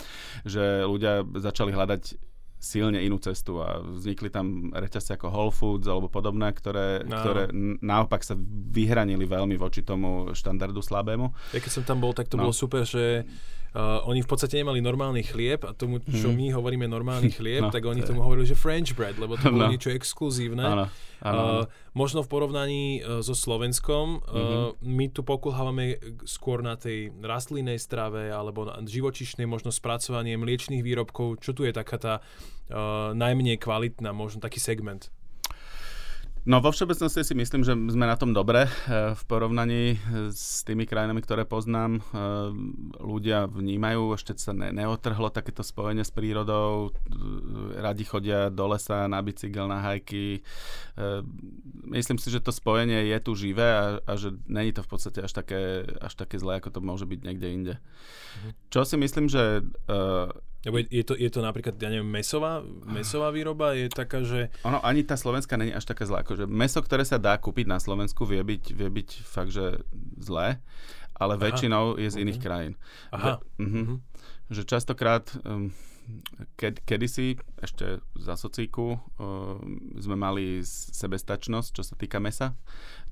že 0.46 0.86
ľudia 0.86 1.26
začali 1.26 1.74
hľadať 1.74 2.31
silne 2.62 3.02
inú 3.02 3.18
cestu 3.18 3.58
a 3.58 3.82
vznikli 3.82 4.30
tam 4.30 4.70
reťazce 4.70 5.18
ako 5.18 5.26
Whole 5.34 5.50
Foods 5.50 5.90
alebo 5.90 6.06
podobné, 6.06 6.54
ktoré, 6.54 7.02
no. 7.02 7.18
ktoré 7.18 7.50
naopak 7.82 8.22
sa 8.22 8.38
vyhranili 8.70 9.26
veľmi 9.26 9.58
voči 9.58 9.82
tomu 9.82 10.30
štandardu 10.30 10.78
slabému. 10.78 11.26
Ja 11.50 11.58
keď 11.58 11.72
som 11.74 11.82
tam 11.82 11.98
bol, 11.98 12.14
tak 12.14 12.30
to 12.30 12.38
no. 12.38 12.46
bolo 12.46 12.54
super, 12.54 12.86
že 12.86 13.26
Uh, 13.72 14.04
oni 14.04 14.20
v 14.20 14.28
podstate 14.28 14.60
nemali 14.60 14.84
normálny 14.84 15.24
chlieb 15.24 15.64
a 15.64 15.72
tomu, 15.72 15.96
čo 16.04 16.28
mm. 16.28 16.36
my 16.36 16.46
hovoríme 16.52 16.84
normálny 16.84 17.32
chlieb, 17.40 17.64
no, 17.64 17.72
tak 17.72 17.88
oni 17.88 18.04
tomu 18.04 18.20
hovorili, 18.20 18.44
že 18.44 18.52
French 18.52 18.92
bread, 18.92 19.16
lebo 19.16 19.40
to 19.40 19.48
bolo 19.48 19.64
no. 19.64 19.72
niečo 19.72 19.88
exkluzívne. 19.88 20.60
Áno, 20.60 20.84
áno. 21.24 21.40
Uh, 21.40 21.64
možno 21.96 22.20
v 22.20 22.28
porovnaní 22.28 23.00
uh, 23.00 23.24
so 23.24 23.32
Slovenskom, 23.32 24.20
uh, 24.20 24.28
mm-hmm. 24.28 24.68
my 24.84 25.06
tu 25.08 25.24
pokulhávame 25.24 25.96
skôr 26.28 26.60
na 26.60 26.76
tej 26.76 27.16
rastlinnej 27.24 27.80
strave 27.80 28.28
alebo 28.28 28.68
na 28.68 28.76
živočišnej, 28.84 29.48
možno 29.48 29.72
spracovanie 29.72 30.36
mliečných 30.36 30.84
výrobkov. 30.84 31.40
Čo 31.40 31.56
tu 31.56 31.64
je 31.64 31.72
taká 31.72 31.96
tá 31.96 32.14
uh, 32.20 33.16
najmenej 33.16 33.56
kvalitná, 33.56 34.12
možno 34.12 34.44
taký 34.44 34.60
segment? 34.60 35.08
No 36.42 36.58
vo 36.58 36.74
všeobecnosti 36.74 37.22
si 37.22 37.34
myslím, 37.38 37.62
že 37.62 37.70
sme 37.70 38.02
na 38.02 38.18
tom 38.18 38.34
dobre 38.34 38.66
eh, 38.66 39.14
v 39.14 39.22
porovnaní 39.30 39.94
s 40.34 40.66
tými 40.66 40.90
krajinami, 40.90 41.22
ktoré 41.22 41.46
poznám. 41.46 42.02
Eh, 42.02 42.02
ľudia 42.98 43.46
vnímajú, 43.46 44.18
ešte 44.18 44.34
sa 44.34 44.50
ne, 44.50 44.74
neotrhlo 44.74 45.30
takéto 45.30 45.62
spojenie 45.62 46.02
s 46.02 46.10
prírodou, 46.10 46.90
radi 47.78 48.02
chodia 48.02 48.50
do 48.50 48.66
lesa 48.66 49.06
na 49.06 49.22
bicykel, 49.22 49.70
na 49.70 49.78
hajky. 49.86 50.42
Myslím 51.86 52.18
si, 52.18 52.28
že 52.30 52.42
to 52.42 52.50
spojenie 52.50 53.06
je 53.06 53.18
tu 53.22 53.38
živé 53.38 53.68
a, 53.70 53.84
a 54.02 54.12
že 54.18 54.34
není 54.50 54.74
to 54.74 54.82
v 54.82 54.90
podstate 54.90 55.22
až 55.22 55.30
také, 55.30 55.86
až 56.02 56.14
také 56.18 56.42
zlé, 56.42 56.58
ako 56.58 56.74
to 56.74 56.80
môže 56.82 57.06
byť 57.06 57.20
niekde 57.22 57.48
inde. 57.54 57.74
Mhm. 57.78 58.50
Čo 58.66 58.82
si 58.82 58.96
myslím, 58.98 59.30
že 59.30 59.62
lebo 60.62 60.78
je, 60.78 60.86
je, 60.90 61.04
to, 61.04 61.14
je 61.18 61.30
to 61.30 61.40
napríklad, 61.42 61.74
ja 61.78 61.90
neviem, 61.90 62.06
mesová, 62.06 62.62
mesová 62.86 63.34
výroba 63.34 63.74
je 63.74 63.90
taká, 63.90 64.22
že... 64.22 64.50
Ono, 64.62 64.78
ani 64.82 65.02
tá 65.02 65.18
slovenská 65.18 65.58
není 65.58 65.74
až 65.74 65.86
taká 65.86 66.06
zlá. 66.06 66.22
Akože 66.22 66.46
meso, 66.46 66.78
ktoré 66.78 67.02
sa 67.02 67.18
dá 67.18 67.34
kúpiť 67.34 67.66
na 67.66 67.82
Slovensku, 67.82 68.22
vie 68.22 68.42
byť, 68.42 68.64
vie 68.74 68.88
byť 68.88 69.08
fakt, 69.26 69.50
že 69.50 69.82
zlé, 70.22 70.62
ale 71.18 71.34
Aha. 71.34 71.42
väčšinou 71.42 71.98
je 71.98 72.08
z 72.08 72.16
iných 72.22 72.38
uh-huh. 72.38 72.46
krajín. 72.46 72.72
Aha. 73.10 73.22
Že, 73.22 73.62
uh-huh. 73.62 73.74
Uh-huh. 73.82 73.98
že 74.50 74.62
častokrát... 74.66 75.24
Um, 75.42 75.74
Ked, 76.58 76.82
kedysi, 76.82 77.38
ešte 77.62 78.02
za 78.18 78.34
socíku, 78.34 78.98
uh, 78.98 79.56
sme 79.98 80.18
mali 80.18 80.60
sebestačnosť, 80.66 81.68
čo 81.70 81.82
sa 81.86 81.94
týka 81.94 82.18
mesa 82.18 82.58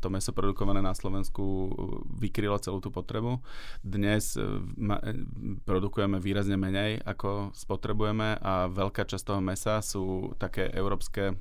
to 0.02 0.10
meso 0.10 0.34
produkované 0.34 0.82
na 0.82 0.96
Slovensku 0.96 1.42
uh, 1.42 1.68
vykrylo 2.18 2.58
celú 2.58 2.82
tú 2.82 2.90
potrebu. 2.90 3.38
Dnes 3.86 4.34
uh, 4.34 4.58
ma, 4.74 4.98
uh, 4.98 5.14
produkujeme 5.62 6.18
výrazne 6.18 6.58
menej, 6.58 6.98
ako 7.06 7.54
spotrebujeme 7.54 8.42
a 8.42 8.66
veľká 8.66 9.06
časť 9.06 9.24
toho 9.24 9.40
mesa 9.40 9.78
sú 9.80 10.34
také 10.36 10.68
európske 10.74 11.38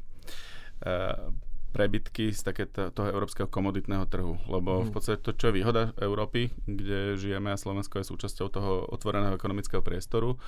prebytky 1.70 2.34
z 2.34 2.42
také 2.42 2.66
toho 2.70 3.08
európskeho 3.10 3.46
komoditného 3.46 4.06
trhu. 4.10 4.38
Lebo 4.50 4.86
v 4.86 4.90
mhm. 4.90 4.94
podstate 4.94 5.20
to, 5.22 5.38
čo 5.38 5.50
je 5.52 5.58
výhoda 5.62 5.94
Európy, 6.02 6.50
kde 6.66 7.20
žijeme 7.20 7.54
a 7.54 7.62
Slovensko 7.62 8.02
je 8.02 8.10
súčasťou 8.10 8.48
toho 8.50 8.72
otvoreného 8.90 9.38
ekonomického 9.38 9.84
priestoru, 9.84 10.40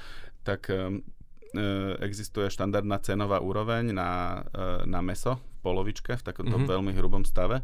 tak 0.41 0.71
um, 0.73 1.03
existuje 1.99 2.47
štandardná 2.47 3.03
cenová 3.03 3.43
úroveň 3.43 3.91
na, 3.91 4.39
na 4.87 5.03
meso 5.03 5.50
polovičke, 5.61 6.17
v 6.17 6.23
takomto 6.25 6.57
mm-hmm. 6.57 6.71
veľmi 6.73 6.91
hrubom 6.97 7.23
stave 7.23 7.61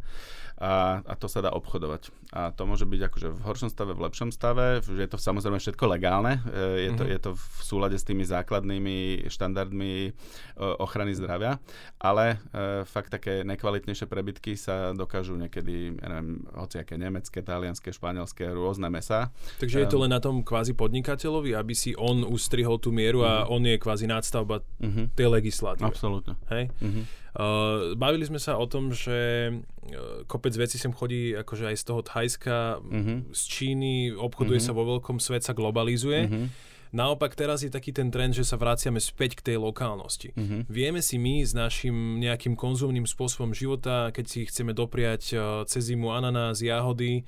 a, 0.58 1.06
a 1.06 1.14
to 1.14 1.30
sa 1.30 1.46
dá 1.46 1.54
obchodovať. 1.54 2.10
A 2.34 2.50
to 2.50 2.66
môže 2.66 2.90
byť 2.90 3.02
akože 3.14 3.28
v 3.30 3.42
horšom 3.46 3.70
stave, 3.70 3.94
v 3.94 4.10
lepšom 4.10 4.34
stave, 4.34 4.82
je 4.82 5.06
to 5.06 5.22
samozrejme 5.22 5.62
všetko 5.62 5.86
legálne, 5.86 6.42
e, 6.50 6.90
je 6.90 6.92
to, 6.98 7.06
mm-hmm. 7.06 7.14
je 7.14 7.20
to 7.22 7.32
v 7.38 7.60
súlade 7.62 7.94
s 7.94 8.02
tými 8.02 8.26
základnými 8.26 9.30
štandardmi 9.30 9.94
e, 10.10 10.12
ochrany 10.58 11.14
zdravia, 11.14 11.62
ale 12.02 12.42
e, 12.50 12.82
fakt 12.90 13.14
také 13.14 13.46
nekvalitnejšie 13.46 14.10
prebytky 14.10 14.58
sa 14.58 14.98
dokážu 14.98 15.38
niekedy, 15.38 15.94
ja 15.94 16.08
neviem, 16.10 16.42
hociaké 16.58 16.98
nemecké, 16.98 17.46
talianské, 17.46 17.94
španielské, 17.94 18.50
rôzne 18.50 18.90
mesa. 18.90 19.30
Takže 19.62 19.86
je 19.86 19.88
to 19.94 20.02
len 20.02 20.10
na 20.10 20.18
tom 20.18 20.42
kvázi 20.42 20.74
podnikateľovi, 20.74 21.54
aby 21.54 21.78
si 21.78 21.94
on 21.94 22.26
ustrihol 22.26 22.82
tú 22.82 22.90
mieru 22.90 23.22
mm-hmm. 23.22 23.46
a 23.46 23.46
mhm. 23.46 23.54
on 23.54 23.62
je 23.62 23.76
kvázi 23.78 24.06
nadstavba 24.10 24.66
mm-hmm. 24.82 25.06
tej 25.14 25.28
legislatívy. 25.30 25.86
Absolútne. 25.86 26.34
Hej? 26.50 26.74
Mm-hmm. 26.82 27.27
Uh, 27.38 27.94
bavili 27.94 28.26
sme 28.26 28.42
sa 28.42 28.58
o 28.58 28.66
tom, 28.66 28.90
že 28.90 29.54
uh, 29.54 30.26
kopec 30.26 30.58
vecí 30.58 30.82
sem 30.82 30.90
chodí 30.90 31.38
akože 31.38 31.70
aj 31.70 31.76
z 31.78 31.84
toho 31.86 32.02
Thajska, 32.02 32.82
uh-huh. 32.82 33.30
z 33.30 33.42
Číny, 33.46 34.10
obchoduje 34.10 34.58
uh-huh. 34.58 34.74
sa 34.74 34.78
vo 34.78 34.82
veľkom, 34.98 35.22
svet 35.22 35.46
sa 35.46 35.54
globalizuje. 35.54 36.26
Uh-huh. 36.26 36.50
Naopak 36.98 37.38
teraz 37.38 37.62
je 37.62 37.70
taký 37.70 37.94
ten 37.94 38.10
trend, 38.10 38.34
že 38.34 38.42
sa 38.42 38.58
vraciame 38.58 38.98
späť 38.98 39.38
k 39.38 39.54
tej 39.54 39.58
lokálnosti. 39.62 40.34
Uh-huh. 40.34 40.66
Vieme 40.66 41.06
si 41.06 41.22
my 41.22 41.46
s 41.46 41.54
našim 41.54 42.18
nejakým 42.18 42.58
konzumným 42.58 43.06
spôsobom 43.06 43.54
života, 43.54 44.10
keď 44.10 44.26
si 44.26 44.50
chceme 44.50 44.74
dopriať 44.74 45.24
uh, 45.38 45.62
cez 45.70 45.94
zimu 45.94 46.10
ananás, 46.18 46.66
jahody, 46.66 47.22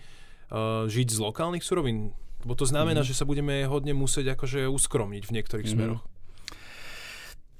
žiť 0.90 1.08
z 1.14 1.20
lokálnych 1.22 1.62
surovín? 1.62 2.18
Bo 2.42 2.58
to 2.58 2.66
znamená, 2.66 3.06
uh-huh. 3.06 3.14
že 3.14 3.20
sa 3.22 3.30
budeme 3.30 3.62
hodne 3.70 3.94
musieť 3.94 4.34
akože 4.34 4.66
uskromniť 4.74 5.24
v 5.30 5.34
niektorých 5.38 5.70
uh-huh. 5.70 6.02
smeroch. 6.02 6.04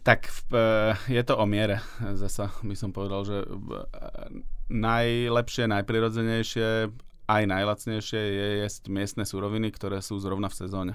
Tak 0.10 0.26
uh, 0.26 0.98
je 1.06 1.22
to 1.22 1.38
o 1.38 1.46
miere. 1.46 1.86
Zasa 2.18 2.50
by 2.66 2.74
som 2.74 2.90
povedal, 2.90 3.22
že 3.30 3.46
uh, 3.46 3.86
najlepšie, 4.74 5.70
najprirodzenejšie, 5.70 6.90
aj 7.30 7.44
najlacnejšie 7.46 8.18
je 8.18 8.48
jesť 8.66 8.90
miestne 8.90 9.22
suroviny, 9.22 9.70
ktoré 9.70 10.02
sú 10.02 10.18
zrovna 10.18 10.50
v 10.50 10.66
sezóne. 10.66 10.94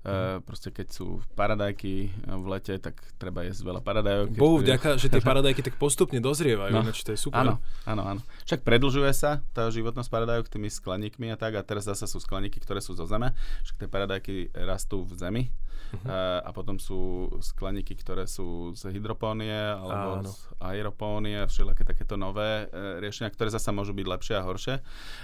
Uh, 0.00 0.40
proste 0.48 0.72
keď 0.72 0.96
sú 0.96 1.20
paradajky 1.36 2.08
v 2.24 2.46
lete, 2.48 2.72
tak 2.80 2.96
treba 3.20 3.44
jesť 3.44 3.68
veľa 3.68 3.80
paradajok. 3.84 4.32
Bohu 4.32 4.56
vďaka, 4.56 4.96
že 4.96 5.12
tie 5.12 5.20
paradajky 5.30 5.60
tak 5.60 5.76
postupne 5.76 6.16
dozrievajú, 6.24 6.72
no, 6.72 6.88
to 6.88 7.12
je 7.12 7.20
super. 7.20 7.44
Áno, 7.44 7.60
áno, 7.84 8.02
áno. 8.16 8.20
Však 8.48 8.64
predlžuje 8.64 9.12
sa 9.12 9.44
tá 9.52 9.68
životnosť 9.68 10.08
paradajok 10.08 10.48
tými 10.48 10.72
skleníkmi 10.72 11.28
a 11.28 11.36
tak 11.36 11.52
a 11.52 11.60
teraz 11.60 11.84
zase 11.84 12.08
sú 12.08 12.16
skleníky, 12.16 12.64
ktoré 12.64 12.80
sú 12.80 12.96
zo 12.96 13.04
zeme, 13.04 13.36
však 13.68 13.76
tie 13.76 13.88
paradajky 13.92 14.34
rastú 14.56 15.04
v 15.04 15.12
zemi 15.20 15.42
uh-huh. 15.92 16.08
a, 16.08 16.48
a 16.48 16.50
potom 16.56 16.80
sú 16.80 17.28
skleníky, 17.44 17.92
ktoré 18.00 18.24
sú 18.24 18.72
z 18.72 18.96
hydropónie 18.96 19.76
alebo 19.76 20.24
áno. 20.24 20.32
z 20.32 20.48
aeropónie, 20.64 21.44
všelijaké 21.44 21.84
takéto 21.84 22.16
nové 22.16 22.72
e, 22.72 23.04
riešenia, 23.04 23.28
ktoré 23.28 23.52
zase 23.52 23.68
môžu 23.68 23.92
byť 23.92 24.06
lepšie 24.06 24.34
a 24.40 24.46
horšie. 24.48 24.74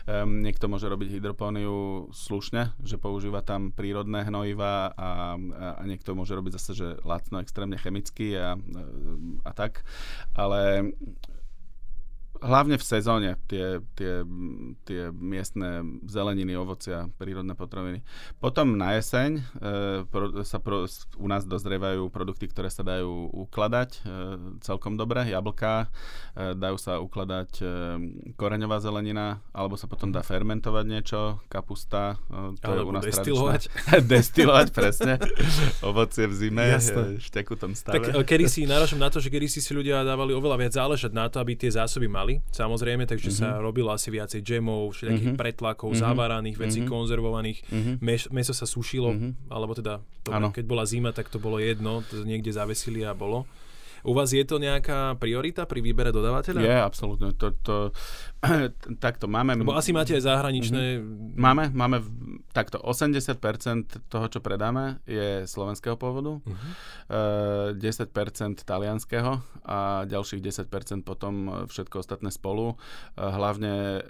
Um, 0.05 0.45
niekto 0.45 0.69
môže 0.69 0.85
robiť 0.91 1.17
hydropóniu 1.17 2.09
slušne, 2.13 2.77
že 2.85 3.01
používa 3.01 3.41
tam 3.41 3.73
prírodné 3.73 4.27
hnojiva 4.27 4.66
a, 4.67 4.91
a, 4.97 5.09
a 5.79 5.83
niekto 5.87 6.19
môže 6.19 6.35
robiť 6.35 6.59
zase, 6.59 6.73
že 6.75 6.89
lacno, 7.07 7.39
extrémne 7.39 7.79
chemicky 7.79 8.35
a, 8.35 8.59
a 9.47 9.51
tak. 9.55 9.87
Ale 10.35 10.93
hlavne 12.43 12.77
v 12.81 12.85
sezóne 12.85 13.31
tie, 13.47 13.81
tie, 13.95 14.25
tie 14.85 15.13
miestne 15.13 16.01
zeleniny, 16.09 16.57
ovocia, 16.57 17.09
prírodné 17.21 17.55
potraviny. 17.55 18.03
Potom 18.41 18.75
na 18.75 18.97
jeseň 18.99 19.31
e, 19.39 19.43
pro, 20.09 20.43
sa 20.43 20.59
pro, 20.59 20.89
u 21.17 21.27
nás 21.29 21.47
dozrievajú 21.47 22.09
produkty, 22.11 22.51
ktoré 22.51 22.73
sa 22.73 22.83
dajú 22.83 23.31
ukladať 23.47 23.91
e, 23.93 23.99
celkom 24.65 24.99
dobre. 24.99 25.29
Jablká, 25.29 25.87
e, 26.35 26.57
dajú 26.59 26.77
sa 26.81 26.99
ukladať 26.99 27.51
e, 27.61 27.65
koreňová 28.35 28.83
zelenina, 28.83 29.45
alebo 29.53 29.79
sa 29.79 29.87
potom 29.87 30.11
dá 30.11 30.27
fermentovať 30.27 30.85
niečo, 30.89 31.21
kapusta, 31.47 32.19
e, 32.27 32.59
to 32.59 32.67
alebo 32.67 32.81
je 32.81 32.89
u 32.89 32.93
nás 32.93 33.05
destilovať. 33.05 33.63
destilovať, 34.15 34.67
presne. 34.73 35.15
Ovocie 35.87 36.27
v 36.27 36.35
zime, 36.35 36.67
v 36.75 37.23
štekutom 37.23 37.77
stave. 37.79 38.01
Tak 38.01 38.05
e, 38.11 38.25
kedy 38.27 38.45
si, 38.51 38.67
náražam 38.67 38.99
na 38.99 39.13
to, 39.13 39.23
že 39.23 39.31
kedy 39.31 39.47
si 39.47 39.63
si 39.63 39.71
ľudia 39.71 40.03
dávali 40.03 40.35
oveľa 40.35 40.57
viac 40.59 40.73
záležať 40.75 41.13
na 41.15 41.31
to, 41.31 41.39
aby 41.39 41.55
tie 41.55 41.71
zásoby 41.71 42.11
mali 42.11 42.26
mali, 42.27 42.43
samozrejme, 42.51 43.07
takže 43.07 43.31
mm-hmm. 43.31 43.55
sa 43.55 43.63
robilo 43.63 43.95
asi 43.95 44.11
viacej 44.11 44.43
džemov, 44.43 44.99
všetkých 44.99 45.31
mm-hmm. 45.31 45.39
pretlakov, 45.39 45.95
mm-hmm. 45.95 46.03
zavaraných 46.03 46.57
vecí, 46.59 46.83
mm-hmm. 46.83 46.91
konzervovaných, 46.91 47.59
mm-hmm. 47.71 47.95
Mes, 48.03 48.27
meso 48.35 48.51
sa 48.51 48.67
sušilo, 48.67 49.15
mm-hmm. 49.15 49.33
alebo 49.47 49.79
teda, 49.79 50.03
to, 50.27 50.35
keď 50.35 50.65
bola 50.67 50.83
zima, 50.83 51.15
tak 51.15 51.31
to 51.31 51.39
bolo 51.39 51.63
jedno, 51.63 52.03
to 52.11 52.27
niekde 52.27 52.51
zavesili 52.51 53.07
a 53.07 53.15
bolo. 53.15 53.47
U 54.07 54.15
vás 54.15 54.31
je 54.31 54.43
to 54.47 54.63
nejaká 54.63 55.19
priorita 55.19 55.67
pri 55.67 55.83
výbere 55.83 56.15
dodávateľa? 56.15 56.63
Je, 56.63 56.79
absolútne. 56.79 57.35
To, 57.43 57.51
to, 57.59 57.77
takto 59.03 59.27
máme... 59.27 59.59
Lebo 59.59 59.75
asi 59.75 59.91
máte 59.91 60.15
aj 60.15 60.31
zahraničné... 60.31 61.03
Mhm. 61.03 61.35
Máme, 61.35 61.65
máme 61.75 61.99
takto 62.57 62.81
80% 62.81 64.09
toho, 64.09 64.27
čo 64.33 64.41
predáme, 64.41 65.05
je 65.05 65.45
slovenského 65.45 66.01
pôvodu, 66.01 66.41
uh-huh. 66.41 67.77
10% 67.77 68.65
talianského 68.65 69.45
a 69.69 70.09
ďalších 70.09 70.41
10% 70.41 71.05
potom 71.05 71.69
všetko 71.69 72.01
ostatné 72.01 72.33
spolu. 72.33 72.81
Hlavne 73.21 74.01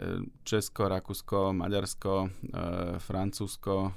Česko, 0.46 0.86
Rakúsko, 0.86 1.50
Maďarsko, 1.58 2.30
Francúzsko, 3.02 3.90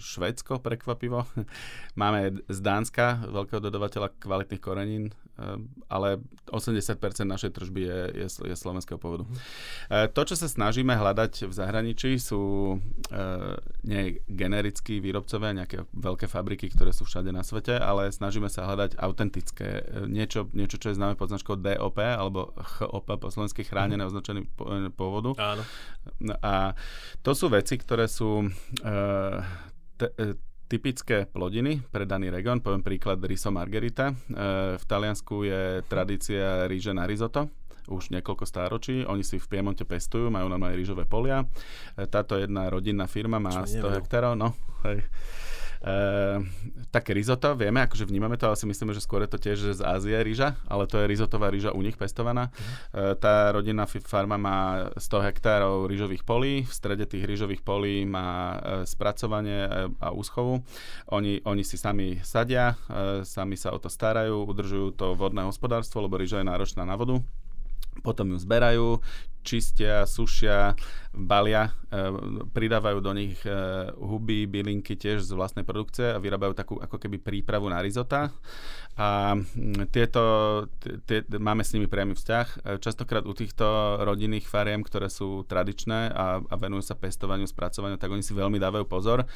Švédsko, 0.00 0.64
prekvapivo. 0.64 1.28
Máme 2.00 2.40
z 2.48 2.58
Dánska 2.64 3.28
veľkého 3.28 3.60
dodavateľa 3.60 4.16
kvalitných 4.16 4.62
korenín, 4.64 5.04
eh, 5.12 5.14
ale 5.88 6.20
80% 6.50 7.00
našej 7.24 7.50
tržby 7.56 7.80
je, 7.82 8.00
je, 8.24 8.28
je 8.50 8.56
slovenského 8.56 9.00
pôvodu. 9.00 9.24
Mm. 9.24 9.36
To, 10.12 10.22
čo 10.26 10.36
sa 10.36 10.46
snažíme 10.46 10.92
hľadať 10.92 11.48
v 11.48 11.52
zahraničí, 11.52 12.20
sú 12.20 12.76
nie 13.84 14.20
generickí 14.28 15.00
výrobcovia, 15.00 15.56
nejaké 15.56 15.88
veľké 15.90 16.26
fabriky, 16.28 16.68
ktoré 16.70 16.92
sú 16.92 17.08
všade 17.08 17.32
na 17.32 17.40
svete, 17.40 17.78
ale 17.78 18.12
snažíme 18.12 18.52
sa 18.52 18.68
hľadať 18.68 19.00
autentické, 19.00 19.84
niečo, 20.06 20.50
niečo 20.52 20.76
čo 20.76 20.92
je 20.92 20.98
známe 20.98 21.16
pod 21.16 21.32
značkou 21.32 21.56
DOP, 21.56 21.98
alebo 22.00 22.52
HOP, 22.80 23.08
po 23.16 23.28
slovensky 23.32 23.64
chránené 23.64 24.04
mm. 24.04 24.08
označený 24.10 24.40
pôvodu. 24.94 25.32
Áno. 25.40 25.62
No 26.20 26.34
a 26.40 26.76
to 27.24 27.32
sú 27.32 27.48
veci, 27.48 27.80
ktoré 27.80 28.08
sú 28.08 28.48
te, 29.96 30.06
typické 30.70 31.26
plodiny 31.26 31.82
pre 31.90 32.06
daný 32.06 32.30
región. 32.30 32.62
Poviem 32.62 32.86
príklad 32.86 33.18
riso 33.26 33.50
margerita. 33.50 34.14
E, 34.14 34.14
v 34.78 34.84
Taliansku 34.86 35.42
je 35.42 35.82
tradícia 35.90 36.70
ríže 36.70 36.94
na 36.94 37.10
risotto 37.10 37.50
už 37.90 38.14
niekoľko 38.14 38.46
stáročí. 38.46 39.02
Oni 39.02 39.26
si 39.26 39.42
v 39.42 39.50
Piemonte 39.50 39.82
pestujú, 39.82 40.30
majú 40.30 40.46
normálne 40.46 40.78
rýžové 40.78 41.10
polia. 41.10 41.42
E, 41.98 42.06
táto 42.06 42.38
jedna 42.38 42.70
rodinná 42.70 43.10
firma 43.10 43.42
má 43.42 43.66
100 43.66 43.98
hektárov. 43.98 44.38
No, 44.38 44.54
hej. 44.86 45.02
Uh, 45.80 46.44
také 46.92 47.16
risotto, 47.16 47.56
vieme, 47.56 47.80
akože 47.80 48.04
vnímame 48.04 48.36
to, 48.36 48.44
ale 48.44 48.60
si 48.60 48.68
myslíme, 48.68 48.92
že 48.92 49.00
skôr 49.00 49.24
je 49.24 49.32
to 49.32 49.40
tiež 49.40 49.58
z 49.76 49.80
Ázie 49.80 50.20
rýža, 50.20 50.60
ale 50.68 50.84
to 50.84 51.00
je 51.00 51.08
rizotová 51.08 51.48
rýža 51.48 51.72
u 51.72 51.80
nich 51.80 51.96
pestovaná. 51.96 52.52
Uh, 52.92 53.16
tá 53.16 53.48
rodinná 53.48 53.88
farma 53.88 54.36
má 54.36 54.92
100 55.00 55.26
hektárov 55.32 55.88
rýžových 55.88 56.20
polí, 56.28 56.68
v 56.68 56.72
strede 56.72 57.08
tých 57.08 57.24
rýžových 57.24 57.64
polí 57.64 58.04
má 58.04 58.60
uh, 58.60 58.84
spracovanie 58.84 59.88
a 59.96 60.12
úschovu. 60.12 60.60
Oni, 61.16 61.40
oni 61.48 61.64
si 61.64 61.80
sami 61.80 62.20
sadia, 62.20 62.76
sami 63.24 63.56
sa 63.56 63.72
o 63.72 63.78
to 63.80 63.88
starajú, 63.88 64.44
udržujú 64.44 64.92
to 64.92 65.16
vodné 65.16 65.48
hospodárstvo, 65.48 66.04
lebo 66.04 66.20
rýža 66.20 66.44
je 66.44 66.50
náročná 66.52 66.84
na 66.84 66.96
vodu 67.00 67.24
potom 68.00 68.32
ju 68.32 68.38
zberajú, 68.40 69.02
čistia, 69.42 70.04
sušia, 70.04 70.76
balia, 71.10 71.74
e, 71.90 72.06
pridávajú 72.54 72.98
do 73.02 73.10
nich 73.10 73.34
e, 73.42 73.50
huby, 73.98 74.46
bylinky 74.46 74.94
tiež 74.94 75.26
z 75.26 75.34
vlastnej 75.34 75.66
produkcie 75.66 76.14
a 76.14 76.22
vyrábajú 76.22 76.54
takú 76.54 76.74
ako 76.78 77.02
keby 77.02 77.18
prípravu 77.18 77.66
na 77.66 77.82
rizota. 77.82 78.30
A 78.94 79.34
tieto, 79.90 80.22
tie, 81.08 81.24
máme 81.40 81.64
s 81.66 81.72
nimi 81.74 81.90
priamy 81.90 82.14
vzťah. 82.14 82.46
E, 82.46 82.78
častokrát 82.78 83.26
u 83.26 83.34
týchto 83.34 83.98
rodinných 84.06 84.46
fariem, 84.46 84.86
ktoré 84.86 85.10
sú 85.10 85.42
tradičné 85.50 86.14
a, 86.14 86.38
a 86.38 86.54
venujú 86.54 86.86
sa 86.86 86.94
pestovaniu, 86.94 87.50
spracovaniu, 87.50 87.98
tak 87.98 88.14
oni 88.14 88.22
si 88.22 88.30
veľmi 88.30 88.62
dávajú 88.62 88.86
pozor, 88.86 89.26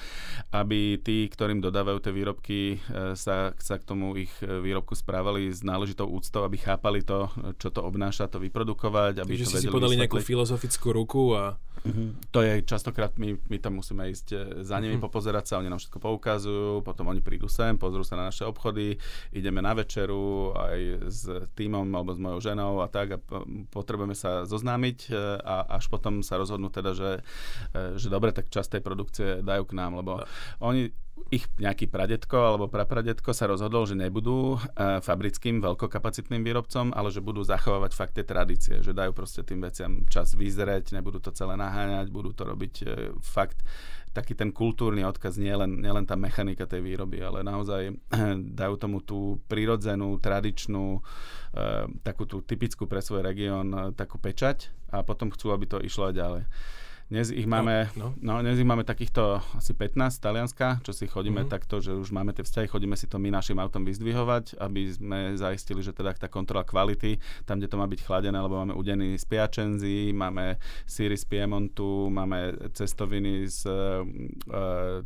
aby 0.54 1.02
tí, 1.02 1.26
ktorým 1.26 1.58
dodávajú 1.58 1.98
tie 1.98 2.12
výrobky, 2.14 2.78
sa, 3.18 3.50
sa 3.56 3.74
k 3.80 3.84
tomu 3.84 4.14
ich 4.14 4.30
výrobku 4.42 4.94
správali 4.94 5.50
s 5.50 5.66
náležitou 5.66 6.06
úctou, 6.06 6.46
aby 6.46 6.60
chápali 6.60 7.02
to, 7.02 7.26
čo 7.58 7.74
to 7.74 7.82
obnáša, 7.82 8.30
to 8.30 8.38
vyprodukovať, 8.38 9.24
aby 9.24 9.32
Takže 9.34 9.46
to 9.50 9.58
si 9.58 9.72
podali 9.72 9.96
nejakú 10.04 10.20
filozofickú 10.20 10.92
ruku 10.92 11.32
a... 11.34 11.56
Mm-hmm. 11.84 12.32
To 12.32 12.40
je 12.40 12.64
častokrát, 12.64 13.12
my, 13.20 13.36
my 13.44 13.60
tam 13.60 13.76
musíme 13.76 14.08
ísť 14.08 14.28
e, 14.32 14.36
za 14.64 14.80
nimi, 14.80 14.96
mm-hmm. 14.96 15.04
popozerať 15.04 15.44
sa, 15.44 15.60
oni 15.60 15.68
nám 15.68 15.76
všetko 15.76 16.00
poukazujú, 16.00 16.80
potom 16.80 17.12
oni 17.12 17.20
prídu 17.20 17.44
sem, 17.44 17.76
pozrú 17.76 18.00
sa 18.00 18.16
na 18.16 18.32
naše 18.32 18.48
obchody, 18.48 18.96
ideme 19.36 19.60
na 19.60 19.76
večeru 19.76 20.56
aj 20.56 20.80
s 21.12 21.28
týmom 21.52 21.84
alebo 21.92 22.16
s 22.16 22.20
mojou 22.24 22.40
ženou 22.40 22.80
a 22.80 22.88
tak 22.88 23.12
a 23.12 23.18
potrebujeme 23.68 24.16
sa 24.16 24.48
zoznámiť 24.48 24.98
e, 25.12 25.36
a 25.44 25.76
až 25.76 25.92
potom 25.92 26.24
sa 26.24 26.40
rozhodnú 26.40 26.72
teda, 26.72 26.96
že, 26.96 27.20
e, 27.76 28.00
že 28.00 28.08
dobre, 28.08 28.32
tak 28.32 28.48
časť 28.48 28.80
tej 28.80 28.82
produkcie 28.82 29.28
dajú 29.44 29.68
k 29.68 29.76
nám, 29.76 30.00
lebo 30.00 30.24
oni 30.64 30.88
ich 31.30 31.46
nejaký 31.58 31.90
pradetko 31.90 32.36
alebo 32.36 32.70
prapradetko 32.70 33.34
sa 33.34 33.50
rozhodol, 33.50 33.88
že 33.88 33.98
nebudú 33.98 34.54
uh, 34.54 35.02
fabrickým 35.02 35.58
veľkokapacitným 35.58 36.42
výrobcom, 36.46 36.94
ale 36.94 37.10
že 37.10 37.24
budú 37.24 37.42
zachovávať 37.42 37.92
fakt 37.96 38.14
tie 38.18 38.26
tradície, 38.26 38.84
že 38.84 38.94
dajú 38.94 39.10
proste 39.10 39.42
tým 39.42 39.64
veciam 39.64 40.06
čas 40.06 40.36
vyzrieť, 40.38 40.94
nebudú 40.94 41.18
to 41.18 41.34
celé 41.34 41.58
naháňať, 41.58 42.12
budú 42.12 42.30
to 42.30 42.46
robiť 42.46 42.74
uh, 42.84 42.88
fakt 43.18 43.66
taký 44.14 44.38
ten 44.38 44.54
kultúrny 44.54 45.02
odkaz, 45.02 45.42
nielen 45.42 45.82
nie 45.82 45.90
len 45.90 46.06
tá 46.06 46.14
mechanika 46.14 46.70
tej 46.70 46.86
výroby, 46.86 47.18
ale 47.18 47.42
naozaj 47.42 47.98
dajú 48.62 48.74
tomu 48.78 49.02
tú 49.02 49.42
prirodzenú, 49.50 50.22
tradičnú, 50.22 51.02
takú 52.06 52.22
tú 52.22 52.38
typickú 52.38 52.86
pre 52.86 53.02
svoj 53.02 53.26
región, 53.26 53.74
takú 53.98 54.22
pečať 54.22 54.70
a 54.94 55.02
potom 55.02 55.34
chcú, 55.34 55.50
aby 55.50 55.66
to 55.66 55.82
išlo 55.82 56.14
aj 56.14 56.14
ďalej. 56.14 56.42
Dnes 57.04 57.28
ich 57.28 57.44
máme, 57.44 57.92
no, 58.00 58.16
no. 58.16 58.40
No, 58.40 58.40
dnes 58.40 58.56
ich 58.56 58.64
máme 58.64 58.80
takýchto 58.80 59.36
asi 59.60 59.76
15 59.76 60.08
z 60.08 60.18
Talianska, 60.24 60.80
čo 60.80 60.96
si 60.96 61.04
chodíme 61.04 61.44
mm-hmm. 61.44 61.52
takto, 61.52 61.76
že 61.76 61.92
už 61.92 62.08
máme 62.08 62.32
tie 62.32 62.40
vzťahy, 62.40 62.64
chodíme 62.64 62.96
si 62.96 63.04
to 63.04 63.20
my 63.20 63.28
našim 63.28 63.60
autom 63.60 63.84
vyzdvihovať, 63.84 64.56
aby 64.56 64.88
sme 64.88 65.18
zaistili, 65.36 65.84
že 65.84 65.92
teda 65.92 66.16
tá 66.16 66.32
kontrola 66.32 66.64
kvality, 66.64 67.20
tam, 67.44 67.60
kde 67.60 67.68
to 67.68 67.76
má 67.76 67.84
byť 67.84 68.00
chladené, 68.08 68.40
lebo 68.40 68.56
máme 68.56 68.72
udeny 68.72 69.20
z 69.20 69.24
Piacenzi, 69.28 70.16
máme 70.16 70.56
síry 70.88 71.20
z 71.20 71.28
Piemontu, 71.28 72.08
máme 72.08 72.72
cestoviny 72.72 73.52
z, 73.52 73.68
uh, 73.68 74.00
uh, 74.48 75.04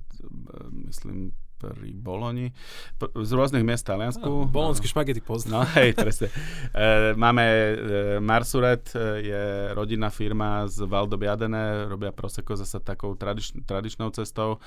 myslím, 0.71 1.35
pri 1.59 1.91
Boloni, 1.99 2.55
z 3.03 3.31
rôznych 3.35 3.67
miest 3.67 3.83
v 3.85 3.91
Taliansku. 3.91 4.31
No, 4.31 4.47
bolonský 4.47 4.87
no. 4.87 4.93
špagety 4.95 5.21
poznám. 5.21 5.67
No 5.67 5.75
hej, 5.75 5.93
presne. 5.99 6.31
E, 6.79 7.17
máme 7.17 7.43
e, 7.43 7.75
Marsuret, 8.21 8.93
e, 8.95 8.99
je 9.25 9.43
rodinná 9.75 10.13
firma 10.13 10.69
z 10.69 10.85
Valdo 10.87 11.17
Biadene, 11.19 11.89
robia 11.91 12.13
Prosecco 12.13 12.55
zase 12.55 12.79
takou 12.79 13.17
tradič, 13.19 13.51
tradičnou 13.67 14.13
cestou. 14.15 14.63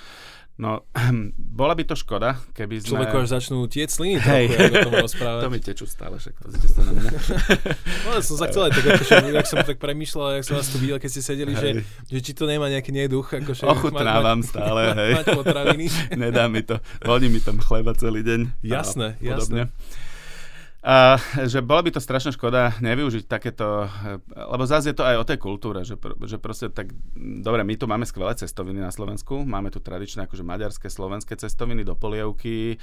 No, 0.59 0.83
bola 1.61 1.73
by 1.77 1.83
to 1.87 1.95
škoda, 1.95 2.35
keby 2.51 2.83
sme... 2.83 2.99
Človeku 2.99 3.15
až 3.23 3.27
začnú 3.39 3.63
tieť 3.71 3.89
sliny 3.89 4.19
hey. 4.19 4.51
trochu, 4.51 4.91
rozprávať. 4.91 5.41
to 5.47 5.49
mi 5.49 5.59
tečú 5.63 5.85
stále, 5.87 6.19
však 6.19 6.35
pozrite 6.37 6.67
sa 6.75 6.81
na 6.83 6.91
mňa. 6.91 7.11
no, 8.05 8.09
som 8.19 8.35
sa 8.35 8.45
chcel 8.51 8.67
aj 8.67 8.71
tak, 8.75 8.85
akože, 8.91 9.13
jak 9.31 9.47
som 9.47 9.59
tak 9.63 9.77
premýšľal, 9.79 10.41
jak 10.41 10.45
som 10.45 10.55
vás 10.59 10.67
tu 10.67 10.77
videl, 10.81 10.99
keď 10.99 11.09
ste 11.09 11.21
sedeli, 11.23 11.53
že, 11.55 11.69
že, 12.11 12.19
či 12.19 12.31
to 12.35 12.43
nemá 12.49 12.67
nejaký 12.67 12.91
neduch. 12.91 13.31
Akože, 13.31 13.63
Ochutnávam 13.63 14.43
mať, 14.43 14.49
stále, 14.51 14.81
hej. 14.91 15.11
Mať 15.23 15.27
potraviny. 15.39 15.85
Nedá 16.19 16.51
mi 16.51 16.61
to. 16.65 16.80
Voní 17.05 17.29
mi 17.29 17.39
tam 17.39 17.59
chleba 17.59 17.93
celý 17.93 18.23
deň. 18.23 18.51
Jasné, 18.63 19.17
jasné. 19.21 19.69
A 20.81 21.21
že 21.45 21.61
bola 21.61 21.85
by 21.85 21.93
to 21.93 22.01
strašná 22.01 22.33
škoda 22.33 22.73
nevyužiť 22.81 23.29
takéto, 23.29 23.85
lebo 24.33 24.65
zase 24.65 24.89
je 24.89 24.97
to 24.97 25.05
aj 25.05 25.21
o 25.21 25.27
tej 25.29 25.37
kultúre, 25.37 25.85
že, 25.85 25.93
že 26.25 26.41
proste 26.41 26.73
tak, 26.73 26.89
dobre, 27.13 27.61
my 27.61 27.77
tu 27.77 27.85
máme 27.85 28.01
skvelé 28.01 28.33
cestoviny 28.33 28.81
na 28.81 28.89
Slovensku, 28.89 29.45
máme 29.45 29.69
tu 29.69 29.77
tradičné 29.77 30.25
akože 30.25 30.41
maďarské, 30.41 30.89
slovenské 30.89 31.37
cestoviny 31.37 31.85
do 31.85 31.93
polievky, 31.93 32.73
e, 32.73 32.77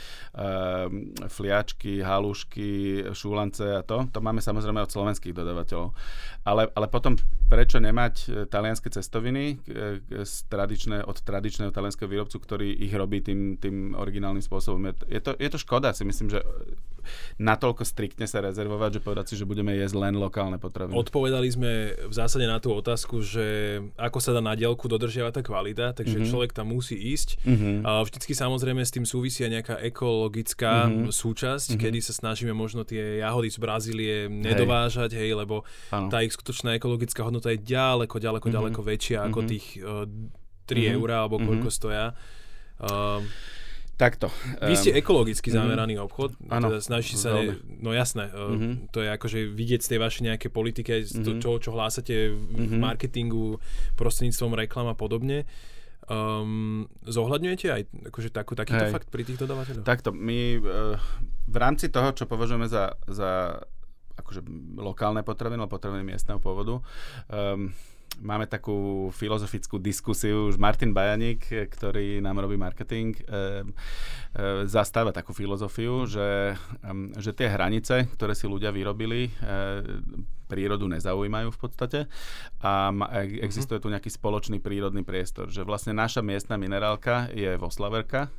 fliačky, 1.27 1.99
halušky, 1.99 3.03
šúlance 3.11 3.67
a 3.67 3.83
to, 3.83 4.07
to 4.15 4.23
máme 4.23 4.39
samozrejme 4.39 4.79
od 4.79 4.95
slovenských 4.95 5.35
dodávateľov. 5.35 5.91
Ale, 6.47 6.71
ale 6.79 6.87
potom 6.87 7.19
prečo 7.51 7.83
nemať 7.83 8.15
e, 8.15 8.27
talianské 8.47 8.95
cestoviny 8.95 9.59
e, 9.67 10.23
z 10.23 10.35
tradičné, 10.47 11.03
od 11.03 11.19
tradičného 11.19 11.75
talianského 11.75 12.07
výrobcu, 12.07 12.39
ktorý 12.39 12.79
ich 12.79 12.95
robí 12.95 13.27
tým, 13.27 13.59
tým 13.59 13.99
originálnym 13.99 14.45
spôsobom. 14.47 14.87
Je 15.11 15.19
to, 15.19 15.35
je 15.35 15.49
to 15.51 15.59
škoda, 15.59 15.91
si 15.91 16.07
myslím, 16.07 16.31
že 16.31 16.47
natoľko 17.39 17.83
striktne 17.87 18.27
sa 18.27 18.43
rezervovať, 18.43 18.99
že 18.99 19.01
povedať 19.01 19.25
si, 19.31 19.35
že 19.39 19.49
budeme 19.49 19.75
jesť 19.75 19.97
len 19.99 20.15
lokálne 20.19 20.59
potraviny. 20.59 20.95
Odpovedali 20.95 21.49
sme 21.49 21.95
v 22.07 22.15
zásade 22.15 22.45
na 22.45 22.59
tú 22.59 22.75
otázku, 22.75 23.23
že 23.23 23.79
ako 23.97 24.19
sa 24.19 24.35
dá 24.35 24.43
na 24.43 24.55
dielku 24.59 24.87
dodržiavať 24.87 25.33
tá 25.39 25.43
kvalita, 25.43 25.87
takže 25.95 26.23
mm-hmm. 26.23 26.31
človek 26.31 26.51
tam 26.55 26.75
musí 26.75 26.97
ísť. 26.99 27.43
Mm-hmm. 27.45 27.77
A 27.87 28.03
vždycky 28.03 28.33
samozrejme 28.35 28.83
s 28.83 28.93
tým 28.93 29.07
súvisia 29.07 29.47
nejaká 29.51 29.79
ekologická 29.85 30.89
mm-hmm. 30.89 31.15
súčasť, 31.15 31.69
mm-hmm. 31.75 31.83
kedy 31.83 31.99
sa 32.03 32.13
snažíme 32.15 32.53
možno 32.53 32.83
tie 32.83 33.23
jahody 33.23 33.49
z 33.49 33.59
Brazílie 33.59 34.17
nedovážať, 34.27 35.15
hej, 35.15 35.33
hej 35.33 35.39
lebo 35.39 35.67
ano. 35.95 36.09
tá 36.09 36.23
ich 36.25 36.35
skutočná 36.35 36.75
ekologická 36.77 37.25
hodnota 37.25 37.53
je 37.55 37.61
ďaleko, 37.63 38.19
ďaleko, 38.19 38.47
mm-hmm. 38.49 38.57
ďaleko 38.57 38.81
väčšia 38.83 39.19
mm-hmm. 39.19 39.31
ako 39.33 39.41
mhm. 39.41 39.49
tých 39.49 39.67
uh, 39.83 40.05
3 40.69 40.77
mm-hmm. 40.77 40.97
eurá 41.01 41.17
alebo 41.25 41.37
koľko 41.41 41.69
mm-hmm. 41.73 41.79
stoja. 41.81 42.07
Uh, 42.79 43.25
Takto. 43.99 44.31
Vy 44.63 44.79
ste 44.79 44.95
ekologicky 44.95 45.51
mhm. 45.51 45.57
zameraný 45.59 45.95
mm-hmm. 45.99 46.07
obchod, 46.07 46.31
ano, 46.47 46.71
teda 46.71 46.79
snaží 46.79 47.19
sa, 47.19 47.35
ne, 47.35 47.59
no 47.83 47.91
jasné, 47.91 48.31
mm-hmm. 48.31 48.95
to 48.95 49.03
je 49.03 49.09
akože 49.11 49.39
vidieť 49.51 49.81
z 49.83 49.89
tej 49.91 49.99
vašej 49.99 50.23
nejaké 50.31 50.49
politike, 50.55 51.03
mm-hmm. 51.03 51.43
to, 51.43 51.59
čo, 51.59 51.75
hlásate 51.75 52.31
v 52.31 52.39
mm-hmm. 52.39 52.79
marketingu, 52.79 53.59
prostredníctvom 53.99 54.55
reklam 54.55 54.87
a 54.87 54.95
podobne. 54.95 55.51
Um, 56.09 56.89
zohľadňujete 57.05 57.67
aj 57.69 57.83
akože 58.09 58.33
takú, 58.33 58.57
takýto 58.57 58.87
Hej. 58.89 58.95
fakt 58.97 59.13
pri 59.13 59.29
tých 59.29 59.45
dodávateľoch? 59.45 59.85
Takto, 59.85 60.15
my 60.15 60.57
uh, 60.57 60.97
v 61.45 61.57
rámci 61.59 61.93
toho, 61.93 62.15
čo 62.17 62.25
považujeme 62.25 62.65
za, 62.65 62.97
za 63.05 63.61
akože 64.17 64.41
lokálne 64.79 65.21
potraviny, 65.27 65.59
alebo 65.59 65.75
potraviny 65.75 66.07
miestneho 66.07 66.41
pôvodu, 66.41 66.81
um, 67.29 67.75
máme 68.23 68.51
takú 68.51 69.09
filozofickú 69.15 69.79
diskusiu, 69.79 70.51
už 70.51 70.59
Martin 70.59 70.91
Bajaník, 70.91 71.47
ktorý 71.49 72.19
nám 72.19 72.43
robí 72.43 72.59
marketing, 72.59 73.15
e, 73.15 73.23
e, 73.23 73.65
zastáva 74.67 75.15
takú 75.15 75.31
filozofiu, 75.33 76.07
že, 76.07 76.59
e, 76.83 76.93
že 77.19 77.31
tie 77.33 77.49
hranice, 77.49 78.11
ktoré 78.19 78.35
si 78.35 78.51
ľudia 78.51 78.75
vyrobili, 78.75 79.31
e, 79.31 79.33
prírodu 80.49 80.89
nezaujímajú 80.89 81.49
v 81.53 81.59
podstate. 81.61 82.01
A 82.65 82.91
ma, 82.91 83.07
e, 83.23 83.45
existuje 83.45 83.79
tu 83.79 83.93
nejaký 83.93 84.09
spoločný 84.09 84.59
prírodný 84.59 85.05
priestor, 85.05 85.53
že 85.53 85.63
vlastne 85.63 85.95
naša 85.95 86.25
miestna 86.25 86.57
minerálka 86.57 87.31
je 87.37 87.55
vo 87.61 87.69
Slaverka, 87.71 88.33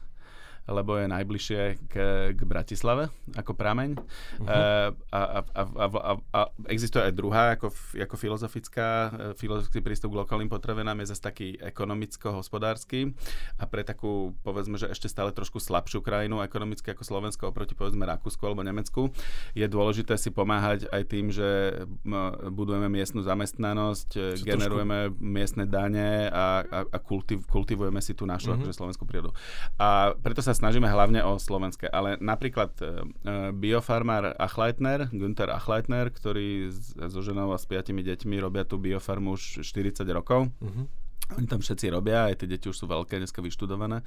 lebo 0.70 0.96
je 1.02 1.08
najbližšie 1.10 1.62
k, 1.90 1.96
k 2.38 2.42
Bratislave 2.46 3.10
ako 3.36 3.58
prameň. 3.58 3.98
Uh-huh. 3.98 4.46
Uh, 4.46 4.94
a, 5.12 5.42
a, 5.42 5.62
a, 5.66 5.86
a, 5.86 6.12
a 6.34 6.40
existuje 6.70 7.02
aj 7.10 7.14
druhá 7.18 7.58
ako, 7.58 7.74
ako 7.98 8.16
filozofická, 8.16 8.88
e, 9.10 9.38
filozofický 9.38 9.82
prístup 9.82 10.14
k 10.14 10.20
lokálnym 10.26 10.52
potravinám 10.52 11.02
je 11.02 11.12
zase 11.16 11.24
taký 11.24 11.48
ekonomicko-hospodársky 11.58 13.14
a 13.58 13.64
pre 13.66 13.82
takú, 13.82 14.38
povedzme, 14.46 14.78
že 14.78 14.92
ešte 14.92 15.10
stále 15.10 15.34
trošku 15.34 15.58
slabšiu 15.58 16.06
krajinu 16.06 16.46
ekonomicky 16.46 16.94
ako 16.94 17.04
Slovensko 17.04 17.50
oproti 17.50 17.74
povedzme 17.74 18.06
Rakúsku 18.06 18.42
alebo 18.46 18.62
Nemecku 18.62 19.10
je 19.58 19.66
dôležité 19.66 20.16
si 20.16 20.30
pomáhať 20.30 20.86
aj 20.94 21.04
tým, 21.10 21.34
že 21.34 21.82
budujeme 22.54 22.92
miestnu 22.92 23.26
zamestnanosť, 23.26 24.10
Čo 24.38 24.46
generujeme 24.46 25.10
trošku... 25.10 25.24
miestne 25.24 25.66
dane 25.66 26.30
a, 26.30 26.62
a, 26.64 26.80
a 26.86 26.98
kultiv, 27.02 27.46
kultivujeme 27.50 28.02
si 28.04 28.14
tú 28.14 28.30
našu 28.30 28.54
uh-huh. 28.54 28.62
akože 28.62 28.74
slovenskú 28.76 29.04
prírodu. 29.10 29.34
A 29.80 30.14
preto 30.20 30.44
sa 30.44 30.54
snažíme 30.60 30.92
hlavne 30.92 31.24
o 31.24 31.40
slovenské, 31.40 31.88
ale 31.88 32.20
napríklad 32.20 32.76
uh, 32.84 33.08
biofarmár 33.56 34.36
Achleitner, 34.36 35.08
Günther 35.08 35.56
Achleitner, 35.56 36.12
ktorý 36.12 36.68
so 37.08 37.24
ženou 37.24 37.56
a 37.56 37.58
s 37.58 37.64
piatimi 37.64 38.04
deťmi 38.04 38.36
robia 38.44 38.68
tú 38.68 38.76
biofarmu 38.76 39.40
už 39.40 39.64
40 39.64 40.04
rokov. 40.12 40.52
Uh-huh. 40.60 40.86
Oni 41.40 41.48
tam 41.48 41.64
všetci 41.64 41.94
robia, 41.94 42.28
aj 42.28 42.44
tie 42.44 42.50
deti 42.50 42.68
už 42.68 42.76
sú 42.76 42.86
veľké, 42.90 43.22
dneska 43.22 43.40
vyštudované 43.40 44.04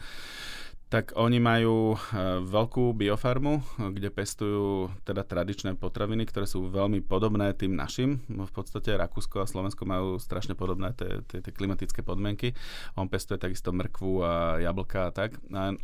tak 0.93 1.17
oni 1.17 1.41
majú 1.41 1.97
uh, 1.97 2.45
veľkú 2.45 2.93
biofarmu, 2.93 3.65
kde 3.97 4.13
pestujú 4.13 4.93
teda 5.09 5.25
tradičné 5.25 5.73
potraviny, 5.81 6.29
ktoré 6.29 6.45
sú 6.45 6.69
veľmi 6.69 7.01
podobné 7.01 7.57
tým 7.57 7.73
našim. 7.73 8.21
V 8.29 8.53
podstate 8.53 8.93
Rakúsko 8.93 9.41
a 9.41 9.49
Slovensko 9.49 9.89
majú 9.89 10.21
strašne 10.21 10.53
podobné 10.53 10.93
tie, 10.93 11.25
klimatické 11.41 12.05
podmienky. 12.05 12.53
On 13.01 13.09
pestuje 13.09 13.41
takisto 13.41 13.73
mrkvu 13.73 14.21
a 14.21 14.61
jablka 14.61 15.09
a 15.09 15.15
tak. 15.17 15.41
Len, 15.49 15.81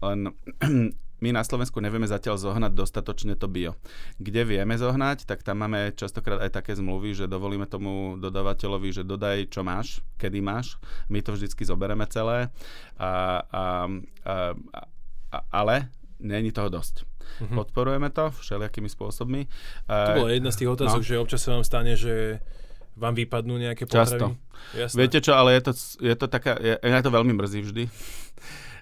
my 1.24 1.30
na 1.32 1.40
Slovensku 1.40 1.80
nevieme 1.80 2.04
zatiaľ 2.04 2.36
zohnať 2.36 2.76
dostatočne 2.76 3.32
to 3.40 3.48
bio. 3.48 3.80
Kde 4.20 4.44
vieme 4.44 4.76
zohnať, 4.76 5.24
tak 5.24 5.40
tam 5.40 5.64
máme 5.64 5.96
častokrát 5.96 6.44
aj 6.44 6.60
také 6.60 6.76
zmluvy, 6.76 7.16
že 7.16 7.24
dovolíme 7.24 7.64
tomu 7.64 8.20
dodávateľovi, 8.20 8.92
že 8.92 9.08
dodaj, 9.08 9.48
čo 9.48 9.64
máš, 9.64 10.04
kedy 10.20 10.44
máš. 10.44 10.76
My 11.08 11.24
to 11.24 11.32
vždycky 11.32 11.64
zobereme 11.64 12.04
celé 12.12 12.52
a, 13.00 13.40
a, 13.48 13.64
a 14.28 14.34
ale 15.30 15.92
není 16.18 16.52
toho 16.52 16.68
dosť. 16.68 17.04
Mm-hmm. 17.38 17.56
Podporujeme 17.60 18.08
to 18.10 18.32
všelijakými 18.32 18.88
spôsobmi. 18.88 19.46
To 19.86 20.12
bola 20.16 20.32
jedna 20.32 20.50
z 20.50 20.64
tých 20.64 20.70
otázok, 20.74 21.02
no. 21.04 21.08
že 21.08 21.20
občas 21.20 21.40
sa 21.44 21.54
vám 21.54 21.64
stane, 21.64 21.92
že 21.94 22.42
vám 22.98 23.14
vypadnú 23.14 23.54
nejaké 23.62 23.86
potraviny. 23.86 24.34
Často. 24.34 24.74
Jasné. 24.74 24.96
Viete 24.98 25.18
čo, 25.22 25.32
ale 25.38 25.54
je 25.54 25.62
to, 25.70 25.72
je 26.02 26.14
to 26.18 26.26
taká, 26.26 26.58
ja, 26.58 26.76
ja 26.82 26.98
to 26.98 27.14
veľmi 27.14 27.30
mrzí 27.30 27.60
vždy. 27.62 27.84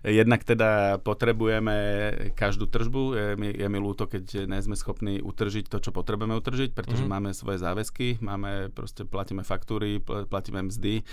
Jednak 0.06 0.46
teda 0.46 1.02
potrebujeme 1.02 1.74
každú 2.38 2.70
tržbu. 2.70 3.02
Je 3.18 3.26
mi, 3.34 3.50
je 3.50 3.66
mi 3.66 3.78
ľúto, 3.82 4.06
keď 4.06 4.46
nie 4.46 4.62
sme 4.62 4.78
schopní 4.78 5.18
utržiť 5.18 5.66
to, 5.66 5.82
čo 5.82 5.90
potrebujeme 5.90 6.38
utržiť, 6.38 6.70
pretože 6.78 7.02
mm-hmm. 7.02 7.26
máme 7.26 7.30
svoje 7.34 7.58
záväzky, 7.58 8.22
máme, 8.22 8.70
proste 8.70 9.02
platíme 9.02 9.42
faktúry, 9.42 9.98
platíme 10.06 10.62
mzdy, 10.70 11.02
e, 11.02 11.04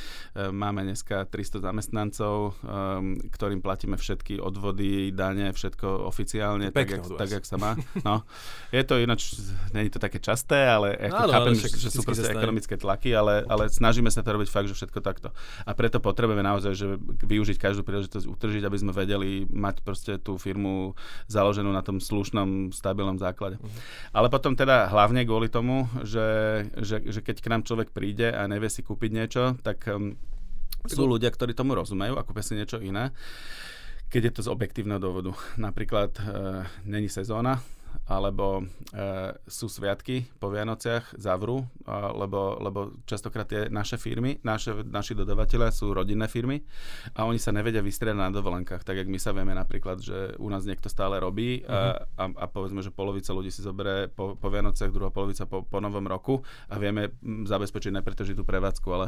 máme 0.53 0.85
dneska 0.85 1.25
300 1.25 1.65
zamestnancov, 1.65 2.53
um, 2.61 3.17
ktorým 3.33 3.65
platíme 3.65 3.97
všetky 3.97 4.37
odvody, 4.37 5.09
dane, 5.09 5.49
všetko 5.49 6.05
oficiálne, 6.05 6.69
tak 6.69 6.93
jak, 6.93 7.01
tak, 7.17 7.29
jak 7.41 7.45
sa 7.49 7.57
má. 7.57 7.73
No, 8.05 8.21
je 8.69 8.83
to 8.85 9.01
ináč, 9.01 9.33
není 9.73 9.89
to 9.89 9.97
také 9.97 10.21
časté, 10.21 10.69
ale 10.69 10.93
ja 11.01 11.09
no, 11.09 11.31
chápem, 11.33 11.55
že, 11.55 11.71
že 11.71 11.89
sú 11.89 12.05
proste 12.05 12.29
ekonomické 12.29 12.75
tlaky, 12.77 13.15
ale, 13.15 13.41
ale 13.47 13.71
snažíme 13.71 14.11
sa 14.11 14.21
to 14.21 14.37
robiť 14.37 14.49
fakt, 14.51 14.67
že 14.69 14.75
všetko 14.75 14.99
takto. 14.99 15.33
A 15.63 15.71
preto 15.73 15.97
potrebujeme 16.03 16.43
naozaj 16.43 16.73
že 16.75 16.87
využiť 17.23 17.57
každú 17.57 17.81
príležitosť 17.81 18.27
utržiť, 18.27 18.63
aby 18.67 18.82
sme 18.83 18.91
vedeli 18.91 19.47
mať 19.47 19.75
proste 19.81 20.19
tú 20.19 20.35
firmu 20.35 20.91
založenú 21.31 21.71
na 21.71 21.79
tom 21.79 22.03
slušnom, 22.03 22.75
stabilnom 22.75 23.15
základe. 23.15 23.55
Uh-huh. 23.57 23.71
Ale 24.11 24.27
potom 24.27 24.59
teda 24.59 24.91
hlavne 24.91 25.23
kvôli 25.23 25.47
tomu, 25.47 25.87
že, 26.03 26.67
že, 26.83 26.99
že 27.07 27.19
keď 27.23 27.39
k 27.39 27.51
nám 27.51 27.61
človek 27.63 27.95
príde 27.95 28.35
a 28.35 28.43
nevie 28.51 28.67
si 28.67 28.83
kúpiť 28.83 29.11
niečo, 29.15 29.43
tak 29.63 29.87
um, 29.87 30.19
sú 30.83 31.07
ľudia, 31.07 31.31
ktorí 31.31 31.55
tomu 31.55 31.79
rozumejú 31.79 32.19
a 32.19 32.25
kúpia 32.27 32.43
si 32.43 32.59
niečo 32.59 32.83
iné 32.83 33.15
keď 34.13 34.29
je 34.29 34.33
to 34.37 34.45
z 34.45 34.53
objektívneho 34.53 35.01
dôvodu. 35.01 35.33
Napríklad 35.57 36.13
e, 36.21 36.23
není 36.85 37.09
sezóna, 37.09 37.57
alebo 38.07 38.61
e, 38.61 38.63
sú 39.47 39.71
sviatky 39.71 40.27
po 40.37 40.51
Vianociach, 40.51 41.15
zavrú, 41.15 41.63
a, 41.87 42.11
lebo, 42.11 42.59
lebo 42.59 42.79
častokrát 43.07 43.47
tie 43.47 43.61
naše 43.71 43.95
firmy, 43.95 44.39
naše, 44.43 44.83
naši 44.83 45.15
dodavateľe 45.15 45.71
sú 45.71 45.93
rodinné 45.93 46.27
firmy 46.27 46.63
a 47.15 47.23
oni 47.27 47.39
sa 47.39 47.55
nevedia 47.55 47.79
vystriedať 47.79 48.19
na 48.19 48.33
dovolenkách, 48.33 48.83
tak 48.83 48.99
jak 48.99 49.07
my 49.07 49.19
sa 49.19 49.31
vieme 49.31 49.55
napríklad, 49.55 50.01
že 50.01 50.35
u 50.39 50.47
nás 50.49 50.65
niekto 50.65 50.91
stále 50.91 51.19
robí 51.21 51.63
uh-huh. 51.63 51.95
a, 52.17 52.23
a 52.33 52.45
povedzme, 52.49 52.81
že 52.81 52.91
polovica 52.91 53.31
ľudí 53.31 53.53
si 53.53 53.63
zoberie 53.63 54.09
po, 54.09 54.35
po 54.35 54.47
Vianociach, 54.49 54.91
druhá 54.91 55.13
polovica 55.13 55.45
po, 55.45 55.63
po 55.63 55.77
novom 55.79 56.03
roku 56.07 56.41
a 56.67 56.75
vieme 56.79 57.13
zabezpečiť 57.23 57.91
nepretržitú 57.93 58.43
prevádzku, 58.43 58.87
ale 58.91 59.07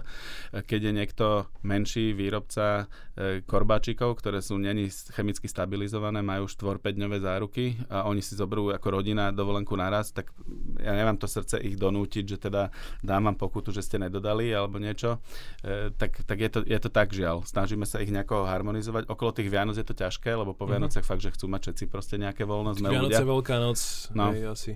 keď 0.65 0.91
je 0.91 0.93
niekto 0.93 1.25
menší 1.65 2.15
výrobca 2.15 2.87
e, 3.17 3.41
korbáčikov, 3.43 4.19
ktoré 4.19 4.39
sú 4.39 4.55
není 4.55 4.87
chemicky 5.13 5.49
stabilizované, 5.49 6.23
majú 6.23 6.47
4-5 6.47 6.79
dňové 6.95 7.17
záruky 7.19 7.65
a 7.89 8.07
oni 8.07 8.21
si 8.23 8.37
zoberú 8.37 8.74
ako 8.75 8.99
rodina 9.01 9.31
dovolenku 9.31 9.73
naraz, 9.79 10.11
tak 10.11 10.35
ja 10.83 10.91
nemám 10.91 11.15
to 11.15 11.25
srdce 11.25 11.57
ich 11.63 11.79
donútiť, 11.79 12.35
že 12.35 12.37
teda 12.37 12.69
dám 13.01 13.31
vám 13.31 13.37
pokutu, 13.39 13.71
že 13.71 13.81
ste 13.81 13.97
nedodali 13.97 14.51
alebo 14.51 14.77
niečo. 14.77 15.23
E, 15.63 15.95
tak 15.95 16.27
tak 16.27 16.37
je, 16.37 16.49
to, 16.51 16.59
je 16.67 16.79
to 16.79 16.89
tak 16.91 17.15
žiaľ. 17.15 17.47
Snažíme 17.47 17.87
sa 17.87 18.03
ich 18.03 18.11
nejako 18.11 18.43
harmonizovať. 18.43 19.07
Okolo 19.07 19.31
tých 19.31 19.47
Vianoc 19.47 19.79
je 19.79 19.87
to 19.87 19.95
ťažké, 19.95 20.35
lebo 20.35 20.51
po 20.51 20.67
mm-hmm. 20.67 20.91
Vianociach 20.91 21.05
fakt, 21.07 21.23
že 21.23 21.31
chcú 21.31 21.47
mať 21.47 21.71
všetci 21.71 21.85
proste 21.87 22.15
nejaké 22.19 22.43
voľno. 22.43 22.75
Vianoce, 22.75 23.15
ľudia. 23.15 23.23
Veľká 23.23 23.55
noc, 23.61 23.79
no. 24.11 24.35
Hej, 24.35 24.43
asi. 24.51 24.71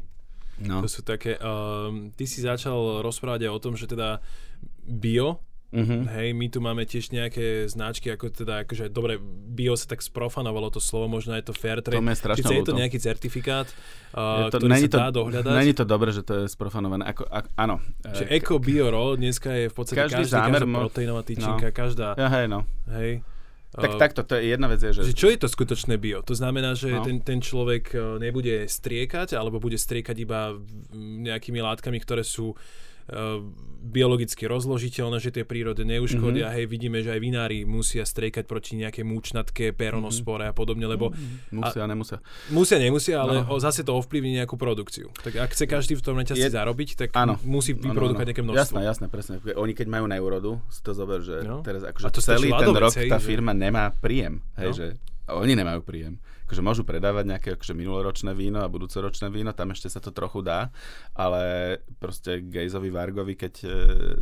No. 0.59 0.83
To 0.83 0.89
sú 0.91 1.01
také... 1.07 1.39
Um, 1.39 2.11
ty 2.11 2.27
si 2.27 2.43
začal 2.43 2.99
rozprávať 2.99 3.47
aj 3.47 3.51
o 3.51 3.59
tom, 3.63 3.73
že 3.79 3.87
teda 3.87 4.19
bio 4.83 5.39
Uh-huh. 5.69 6.01
Hej, 6.17 6.33
my 6.33 6.49
tu 6.49 6.65
máme 6.65 6.81
tiež 6.81 7.13
nejaké 7.13 7.69
značky, 7.69 8.09
ako 8.09 8.33
teda, 8.33 8.65
akože, 8.65 8.89
dobre, 8.89 9.21
bio 9.53 9.77
sa 9.77 9.93
tak 9.93 10.01
sprofanovalo 10.01 10.73
to 10.73 10.81
slovo, 10.81 11.05
možno 11.05 11.37
je 11.37 11.45
to 11.45 11.53
fair 11.53 11.77
trade. 11.85 12.01
To 12.01 12.01
je 12.01 12.41
Čiže 12.41 12.55
je 12.57 12.65
to 12.65 12.73
nejaký 12.73 12.97
certifikát, 12.97 13.69
uh, 14.17 14.49
to, 14.49 14.57
ktorý 14.57 14.81
sa 14.81 14.89
to, 14.89 14.97
dá 14.97 15.09
dohľadať. 15.13 15.53
Není 15.53 15.73
to 15.77 15.85
dobre, 15.85 16.09
že 16.09 16.25
to 16.25 16.33
je 16.41 16.45
sprofanované. 16.49 17.05
Ako, 17.13 17.21
ak, 17.29 17.53
áno. 17.53 17.85
Čiže 18.01 18.25
e, 18.25 18.41
Eco 18.41 18.57
Bio 18.57 18.89
Raw 18.89 19.13
dneska 19.13 19.53
je 19.53 19.69
v 19.69 19.75
podstate 19.77 20.09
každý, 20.09 20.25
každý 20.25 20.33
zámer, 20.33 20.61
každá 20.65 20.79
proteínová 20.81 21.21
tyčinka, 21.21 21.67
no. 21.69 21.77
každá. 21.77 22.07
Ja, 22.17 22.27
hej, 22.33 22.45
no. 22.49 22.65
Hej. 22.89 23.21
Tak 23.69 24.01
takto, 24.01 24.25
to 24.25 24.33
je 24.41 24.49
jedna 24.49 24.65
vec. 24.65 24.81
Je, 24.81 24.89
že... 24.89 25.05
že 25.05 25.13
čo 25.13 25.29
je 25.29 25.37
to 25.37 25.45
skutočné 25.45 26.01
bio? 26.01 26.25
To 26.25 26.33
znamená, 26.33 26.73
že 26.73 26.89
no. 26.89 27.05
ten, 27.05 27.21
ten 27.21 27.37
človek 27.37 27.93
nebude 28.17 28.65
striekať, 28.65 29.37
alebo 29.37 29.61
bude 29.61 29.77
striekať 29.77 30.17
iba 30.17 30.57
nejakými 30.97 31.61
látkami, 31.61 32.01
ktoré 32.01 32.25
sú 32.25 32.57
biologicky 33.79 34.45
rozložiteľné, 34.45 35.17
že 35.23 35.31
tie 35.31 35.47
prírode 35.47 35.87
neuškodia. 35.87 36.51
Mm-hmm. 36.51 36.57
Hej, 36.59 36.65
vidíme, 36.67 36.97
že 36.99 37.15
aj 37.15 37.19
vinári 37.23 37.57
musia 37.63 38.03
striekať 38.03 38.43
proti 38.45 38.75
nejaké 38.75 39.07
múčnatke, 39.07 39.71
peronospore 39.71 40.45
mm-hmm. 40.45 40.53
a 40.53 40.59
podobne, 40.59 40.85
lebo... 40.85 41.09
Mm-hmm. 41.09 41.55
Musia, 41.55 41.81
a, 41.81 41.87
nemusia. 41.87 42.17
Musia, 42.51 42.77
nemusia, 42.77 43.15
ale 43.23 43.47
no. 43.47 43.57
zase 43.57 43.87
to 43.87 43.95
ovplyvní 43.95 44.43
nejakú 44.43 44.59
produkciu. 44.59 45.09
Tak 45.23 45.33
ak 45.39 45.49
chce 45.55 45.65
každý 45.65 45.93
v 45.95 46.03
tom 46.03 46.19
reťazci 46.19 46.51
je... 46.51 46.53
zarobiť, 46.53 46.89
tak 46.99 47.09
áno. 47.15 47.39
musí 47.47 47.73
vyprodukovať 47.73 48.27
nejaké 48.35 48.43
množstvo. 48.43 48.77
Jasné, 48.77 48.81
jasné, 48.83 49.05
presne. 49.07 49.39
Oni 49.55 49.71
keď 49.71 49.87
majú 49.87 50.05
neurodu, 50.11 50.51
si 50.67 50.83
to 50.83 50.91
zober, 50.91 51.23
že 51.23 51.47
no. 51.47 51.63
teraz 51.63 51.87
akože 51.87 52.05
a 52.05 52.11
to 52.11 52.19
celý 52.21 52.51
ten 52.51 52.75
rok 52.75 52.91
tá 52.91 53.19
firma 53.23 53.55
že... 53.55 53.59
nemá 53.63 53.95
príjem. 53.95 54.43
Hej, 54.59 54.69
no. 54.69 54.75
že 54.75 54.85
oni 55.31 55.53
nemajú 55.55 55.81
príjem 55.87 56.19
akože 56.49 56.65
môžu 56.65 56.81
predávať 56.81 57.29
nejaké 57.29 57.49
akože 57.53 57.77
minuloročné 57.77 58.33
víno 58.33 58.65
a 58.65 58.71
budúcoročné 58.73 59.29
víno, 59.29 59.53
tam 59.53 59.69
ešte 59.69 59.85
sa 59.85 60.01
to 60.01 60.09
trochu 60.09 60.41
dá, 60.41 60.73
ale 61.13 61.77
proste 62.01 62.41
Gejzovi 62.41 62.89
Vargovi, 62.89 63.37
keď 63.37 63.53
e, 63.61 63.67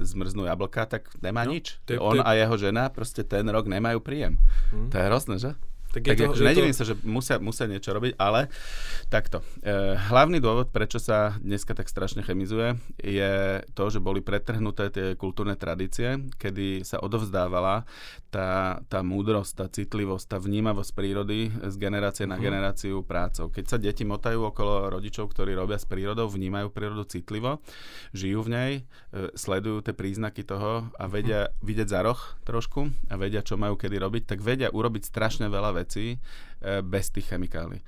zmrznú 0.04 0.44
jablka, 0.44 0.92
tak 0.92 1.08
nemá 1.24 1.48
no, 1.48 1.56
nič. 1.56 1.80
To 1.88 1.96
je, 1.96 2.00
On 2.04 2.20
to 2.20 2.20
je... 2.20 2.28
a 2.28 2.32
jeho 2.36 2.56
žena 2.60 2.92
proste 2.92 3.24
ten 3.24 3.48
rok 3.48 3.72
nemajú 3.72 4.04
príjem. 4.04 4.36
Hmm. 4.76 4.92
To 4.92 4.96
je 5.00 5.04
hrozné, 5.08 5.36
že? 5.40 5.52
Tak, 5.98 6.14
tak 6.14 6.18
to, 6.22 6.24
akože 6.30 6.46
nedivím 6.46 6.74
to... 6.74 6.78
sa, 6.78 6.86
že 6.86 6.94
musia, 7.02 7.42
musia 7.42 7.66
niečo 7.66 7.90
robiť, 7.90 8.22
ale 8.22 8.54
takto. 9.10 9.42
E, 9.66 9.98
hlavný 9.98 10.38
dôvod, 10.38 10.70
prečo 10.70 11.02
sa 11.02 11.34
dneska 11.42 11.74
tak 11.74 11.90
strašne 11.90 12.22
chemizuje, 12.22 12.78
je 13.02 13.66
to, 13.74 13.90
že 13.90 13.98
boli 13.98 14.22
pretrhnuté 14.22 14.94
tie 14.94 15.08
kultúrne 15.18 15.58
tradície, 15.58 16.22
kedy 16.38 16.86
sa 16.86 17.02
odovzdávala 17.02 17.90
tá, 18.30 18.78
tá 18.86 19.02
múdrosť, 19.02 19.52
tá 19.58 19.66
citlivosť, 19.66 20.26
tá 20.30 20.38
vnímavosť 20.38 20.92
prírody 20.94 21.50
z 21.50 21.76
generácie 21.82 22.30
uh-huh. 22.30 22.36
na 22.36 22.38
mhm. 22.38 22.46
generáciu 22.46 22.96
prácou. 23.02 23.50
Keď 23.50 23.66
sa 23.66 23.78
deti 23.82 24.06
motajú 24.06 24.54
okolo 24.54 24.94
rodičov, 24.94 25.34
ktorí 25.34 25.58
robia 25.58 25.82
s 25.82 25.90
prírodou, 25.90 26.30
vnímajú 26.30 26.70
prírodu 26.70 27.10
citlivo, 27.10 27.64
žijú 28.14 28.46
v 28.46 28.50
nej, 28.54 28.72
e, 29.16 29.34
sledujú 29.34 29.82
tie 29.82 29.98
príznaky 29.98 30.46
toho 30.46 30.94
a 30.94 31.06
vedia 31.10 31.50
uh-huh. 31.50 31.66
vidieť 31.66 31.88
za 31.90 32.06
roh 32.06 32.20
trošku 32.46 32.94
a 33.10 33.16
vedia, 33.18 33.42
čo 33.42 33.58
majú 33.58 33.80
kedy 33.80 33.98
robiť, 33.98 34.24
tak 34.28 34.44
vedia 34.44 34.70
urobiť 34.70 35.08
strašne 35.08 35.48
veľa 35.48 35.80
vecí 35.80 35.87
e, 35.96 36.18
bez 36.84 37.10
tých 37.14 37.32
chemikálií. 37.32 37.80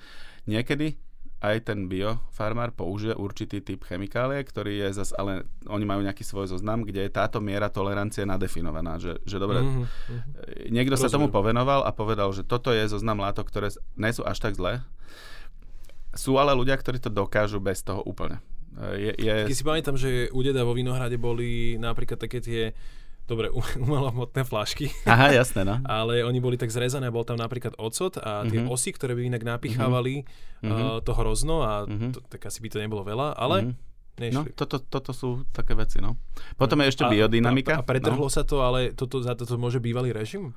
Niekedy 0.48 0.96
aj 1.40 1.72
ten 1.72 1.88
biofarmár 1.88 2.76
použije 2.76 3.16
určitý 3.16 3.64
typ 3.64 3.88
chemikálie, 3.88 4.44
ktorý 4.44 4.84
je 4.84 4.88
zase, 4.92 5.16
ale 5.16 5.48
oni 5.72 5.88
majú 5.88 6.04
nejaký 6.04 6.28
svoj 6.28 6.52
zoznam, 6.52 6.84
kde 6.84 7.08
je 7.08 7.16
táto 7.16 7.40
miera 7.40 7.72
tolerancie 7.72 8.28
nadefinovaná. 8.28 9.00
Že, 9.00 9.24
že 9.24 9.38
dobre, 9.40 9.64
mm-hmm. 9.64 10.68
niekto 10.68 11.00
Rozumiem. 11.00 11.12
sa 11.12 11.16
tomu 11.16 11.28
povenoval 11.32 11.88
a 11.88 11.96
povedal, 11.96 12.36
že 12.36 12.44
toto 12.44 12.76
je 12.76 12.84
zoznam 12.92 13.24
látok, 13.24 13.48
ktoré 13.48 13.72
nie 13.96 14.12
sú 14.12 14.28
až 14.28 14.44
tak 14.44 14.60
zlé. 14.60 14.84
Sú 16.12 16.36
ale 16.36 16.52
ľudia, 16.52 16.76
ktorí 16.76 17.00
to 17.00 17.08
dokážu 17.08 17.64
bez 17.64 17.88
toho 17.88 18.04
úplne. 18.04 18.44
Je, 19.00 19.12
je... 19.16 19.36
Keď 19.48 19.56
si 19.56 19.68
pamätám, 19.68 19.96
že 19.96 20.28
u 20.36 20.40
deda 20.44 20.68
vo 20.68 20.76
Vinohrade 20.76 21.16
boli 21.16 21.80
napríklad 21.80 22.20
také 22.20 22.44
tie 22.44 22.76
dobre, 23.30 23.54
umelohmotné 23.54 24.42
flašky. 24.50 24.89
Aha, 25.06 25.38
jasné, 25.38 25.62
no. 25.62 25.78
Ale 26.02 26.26
oni 26.26 26.42
boli 26.42 26.58
tak 26.58 26.74
zrezané, 26.74 27.13
bol 27.13 27.22
tam 27.22 27.38
napríklad 27.38 27.78
ocot 27.78 28.18
a 28.18 28.44
tie 28.50 28.65
mm-hmm. 28.65 28.74
osy, 28.74 28.89
ktoré 28.89 29.13
by 29.13 29.30
inak 29.30 29.46
napichávali 29.46 30.26
mm-hmm. 30.26 30.65
uh, 30.65 30.98
to 31.06 31.13
hrozno 31.13 31.62
a 31.62 31.86
mm-hmm. 31.86 32.12
to, 32.18 32.20
tak 32.26 32.50
asi 32.50 32.60
by 32.65 32.70
to 32.74 32.82
nebolo 32.82 33.06
veľa, 33.06 33.38
ale 33.38 33.58
mm-hmm. 33.70 33.88
Nešli. 34.20 34.36
No, 34.36 34.44
toto, 34.52 34.84
toto 34.84 35.15
sú 35.15 35.48
také 35.56 35.72
veci, 35.80 36.04
no. 36.04 36.20
Potom 36.60 36.84
je 36.84 36.92
ešte 36.92 37.08
a, 37.08 37.10
biodynamika. 37.10 37.80
A, 37.80 37.82
a 37.82 37.88
pretrhlo 37.88 38.28
no. 38.28 38.32
sa 38.32 38.44
to, 38.44 38.60
ale 38.60 38.92
toto, 38.92 39.24
za 39.24 39.32
toto 39.32 39.56
môže 39.56 39.80
bývalý 39.80 40.12
režim? 40.12 40.52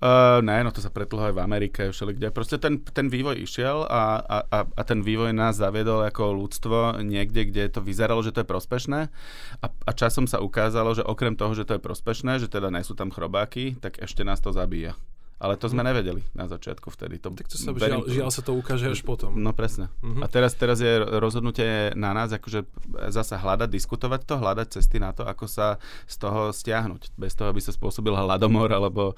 Uh, 0.00 0.40
ne, 0.40 0.64
no 0.64 0.72
to 0.72 0.80
sa 0.80 0.88
pretlho 0.88 1.28
aj 1.28 1.34
v 1.36 1.44
Amerike, 1.44 1.82
všeli 1.92 2.16
kde. 2.16 2.28
Proste 2.32 2.56
ten, 2.56 2.80
ten 2.80 3.12
vývoj 3.12 3.36
išiel 3.44 3.84
a, 3.84 4.16
a, 4.48 4.58
a 4.64 4.82
ten 4.86 5.04
vývoj 5.04 5.36
nás 5.36 5.60
zaviedol 5.60 6.08
ako 6.08 6.40
ľudstvo 6.40 7.04
niekde, 7.04 7.52
kde 7.52 7.68
to 7.68 7.84
vyzeralo, 7.84 8.24
že 8.24 8.32
to 8.32 8.40
je 8.40 8.48
prospešné 8.48 9.12
a, 9.60 9.66
a 9.68 9.90
časom 9.92 10.24
sa 10.24 10.40
ukázalo, 10.40 10.96
že 10.96 11.04
okrem 11.04 11.36
toho, 11.36 11.52
že 11.52 11.68
to 11.68 11.76
je 11.76 11.84
prospešné, 11.84 12.40
že 12.40 12.48
teda 12.48 12.72
nie 12.72 12.80
sú 12.80 12.96
tam 12.96 13.12
chrobáky, 13.12 13.76
tak 13.76 14.00
ešte 14.00 14.24
nás 14.24 14.40
to 14.40 14.56
zabíja. 14.56 14.96
Ale 15.40 15.56
to 15.56 15.72
sme 15.72 15.80
nevedeli 15.80 16.20
na 16.36 16.44
začiatku 16.44 16.92
vtedy. 16.92 17.16
To 17.24 17.32
tak 17.32 17.48
to 17.48 17.56
sa 17.56 17.72
žiaľ, 17.72 18.04
žiaľ 18.04 18.28
sa 18.28 18.44
to 18.44 18.52
ukáže 18.52 18.92
až 18.92 19.00
potom. 19.00 19.40
No 19.40 19.56
presne. 19.56 19.88
Uh-huh. 20.04 20.20
A 20.20 20.28
teraz, 20.28 20.52
teraz 20.52 20.84
je 20.84 21.00
rozhodnutie 21.00 21.96
na 21.96 22.12
nás, 22.12 22.28
akože 22.28 22.68
zasa 23.08 23.40
hľadať, 23.40 23.72
diskutovať 23.72 24.28
to, 24.28 24.36
hľadať 24.36 24.68
cesty 24.76 25.00
na 25.00 25.16
to, 25.16 25.24
ako 25.24 25.48
sa 25.48 25.80
z 26.04 26.16
toho 26.20 26.52
stiahnuť. 26.52 27.16
Bez 27.16 27.32
toho, 27.32 27.48
aby 27.48 27.64
sa 27.64 27.72
spôsobil 27.72 28.12
hladomor, 28.12 28.68
alebo 28.68 29.16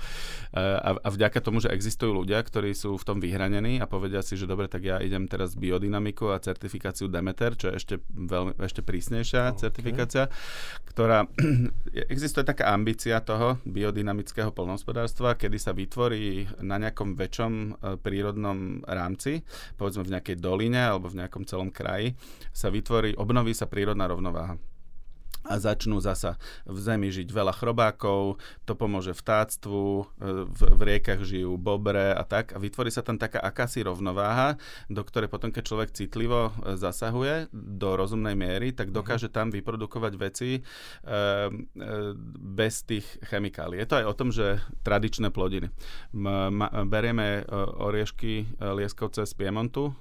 eh, 0.54 0.62
a, 0.62 0.94
a 0.94 1.08
vďaka 1.10 1.42
tomu, 1.42 1.58
že 1.58 1.74
existujú 1.74 2.14
ľudia, 2.22 2.38
ktorí 2.38 2.70
sú 2.70 2.94
v 2.94 3.02
tom 3.02 3.18
vyhranení 3.18 3.82
a 3.82 3.90
povedia 3.90 4.22
si, 4.22 4.38
že 4.38 4.46
dobre, 4.46 4.70
tak 4.70 4.86
ja 4.86 5.02
idem 5.02 5.26
teraz 5.26 5.58
biodynamiku 5.58 6.30
a 6.30 6.38
certifikáciu 6.38 7.10
Demeter, 7.10 7.58
čo 7.58 7.74
je 7.74 7.82
ešte, 7.82 7.94
veľmi, 8.14 8.62
ešte 8.62 8.86
prísnejšia 8.86 9.58
okay. 9.58 9.58
certifikácia, 9.58 10.30
ktorá 10.86 11.26
existuje 12.14 12.46
taká 12.46 12.70
ambícia 12.70 13.18
toho 13.18 13.58
biodynamického 13.66 14.54
polnohospodárstva, 14.54 15.34
kedy 15.34 15.58
sa 15.58 15.74
vytvorí 15.74 16.11
vytvorí 16.12 16.60
na 16.60 16.76
nejakom 16.76 17.16
väčšom 17.16 17.52
e, 17.52 17.70
prírodnom 18.00 18.84
rámci, 18.84 19.40
povedzme 19.80 20.04
v 20.04 20.12
nejakej 20.18 20.36
doline 20.36 20.92
alebo 20.92 21.08
v 21.08 21.24
nejakom 21.24 21.48
celom 21.48 21.72
kraji, 21.72 22.12
sa 22.52 22.68
vytvorí, 22.68 23.16
obnoví 23.16 23.56
sa 23.56 23.68
prírodná 23.68 24.04
rovnováha 24.08 24.60
a 25.42 25.58
začnú 25.58 25.98
zasa 25.98 26.38
v 26.64 26.78
zemi 26.78 27.10
žiť 27.10 27.28
veľa 27.28 27.52
chrobákov, 27.52 28.38
to 28.62 28.72
pomôže 28.78 29.12
vtáctvu, 29.12 29.82
e, 29.82 30.04
v, 30.46 30.60
v 30.62 30.80
riekach 30.86 31.20
žijú 31.26 31.58
bobre 31.58 32.14
a 32.14 32.22
tak 32.22 32.54
a 32.54 32.58
vytvorí 32.62 32.94
sa 32.94 33.02
tam 33.02 33.18
taká 33.18 33.42
akási 33.42 33.82
rovnováha, 33.82 34.56
do 34.86 35.02
ktorej 35.02 35.26
potom, 35.26 35.50
keď 35.50 35.62
človek 35.66 35.90
citlivo 35.90 36.54
e, 36.62 36.78
zasahuje 36.78 37.50
do 37.52 37.98
rozumnej 37.98 38.38
miery, 38.38 38.70
tak 38.70 38.90
mhm. 38.90 38.94
dokáže 38.94 39.28
tam 39.28 39.50
vyprodukovať 39.50 40.12
veci 40.14 40.50
e, 40.56 40.60
e, 40.60 41.50
bez 42.38 42.86
tých 42.86 43.06
chemikálií. 43.26 43.82
Je 43.82 43.88
to 43.88 43.98
aj 43.98 44.06
o 44.06 44.14
tom, 44.14 44.28
že 44.30 44.62
tradičné 44.86 45.34
plodiny. 45.34 45.68
M, 46.14 46.54
ma, 46.54 46.70
berieme 46.86 47.42
e, 47.42 47.42
oriešky 47.82 48.62
lieskovce 48.62 49.26
z 49.26 49.32
Piemontu, 49.34 49.94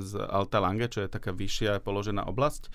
z 0.00 0.12
Alta 0.30 0.62
Lange, 0.62 0.86
čo 0.90 1.02
je 1.02 1.10
taká 1.10 1.34
vyššia 1.34 1.82
položená 1.82 2.26
oblasť, 2.28 2.68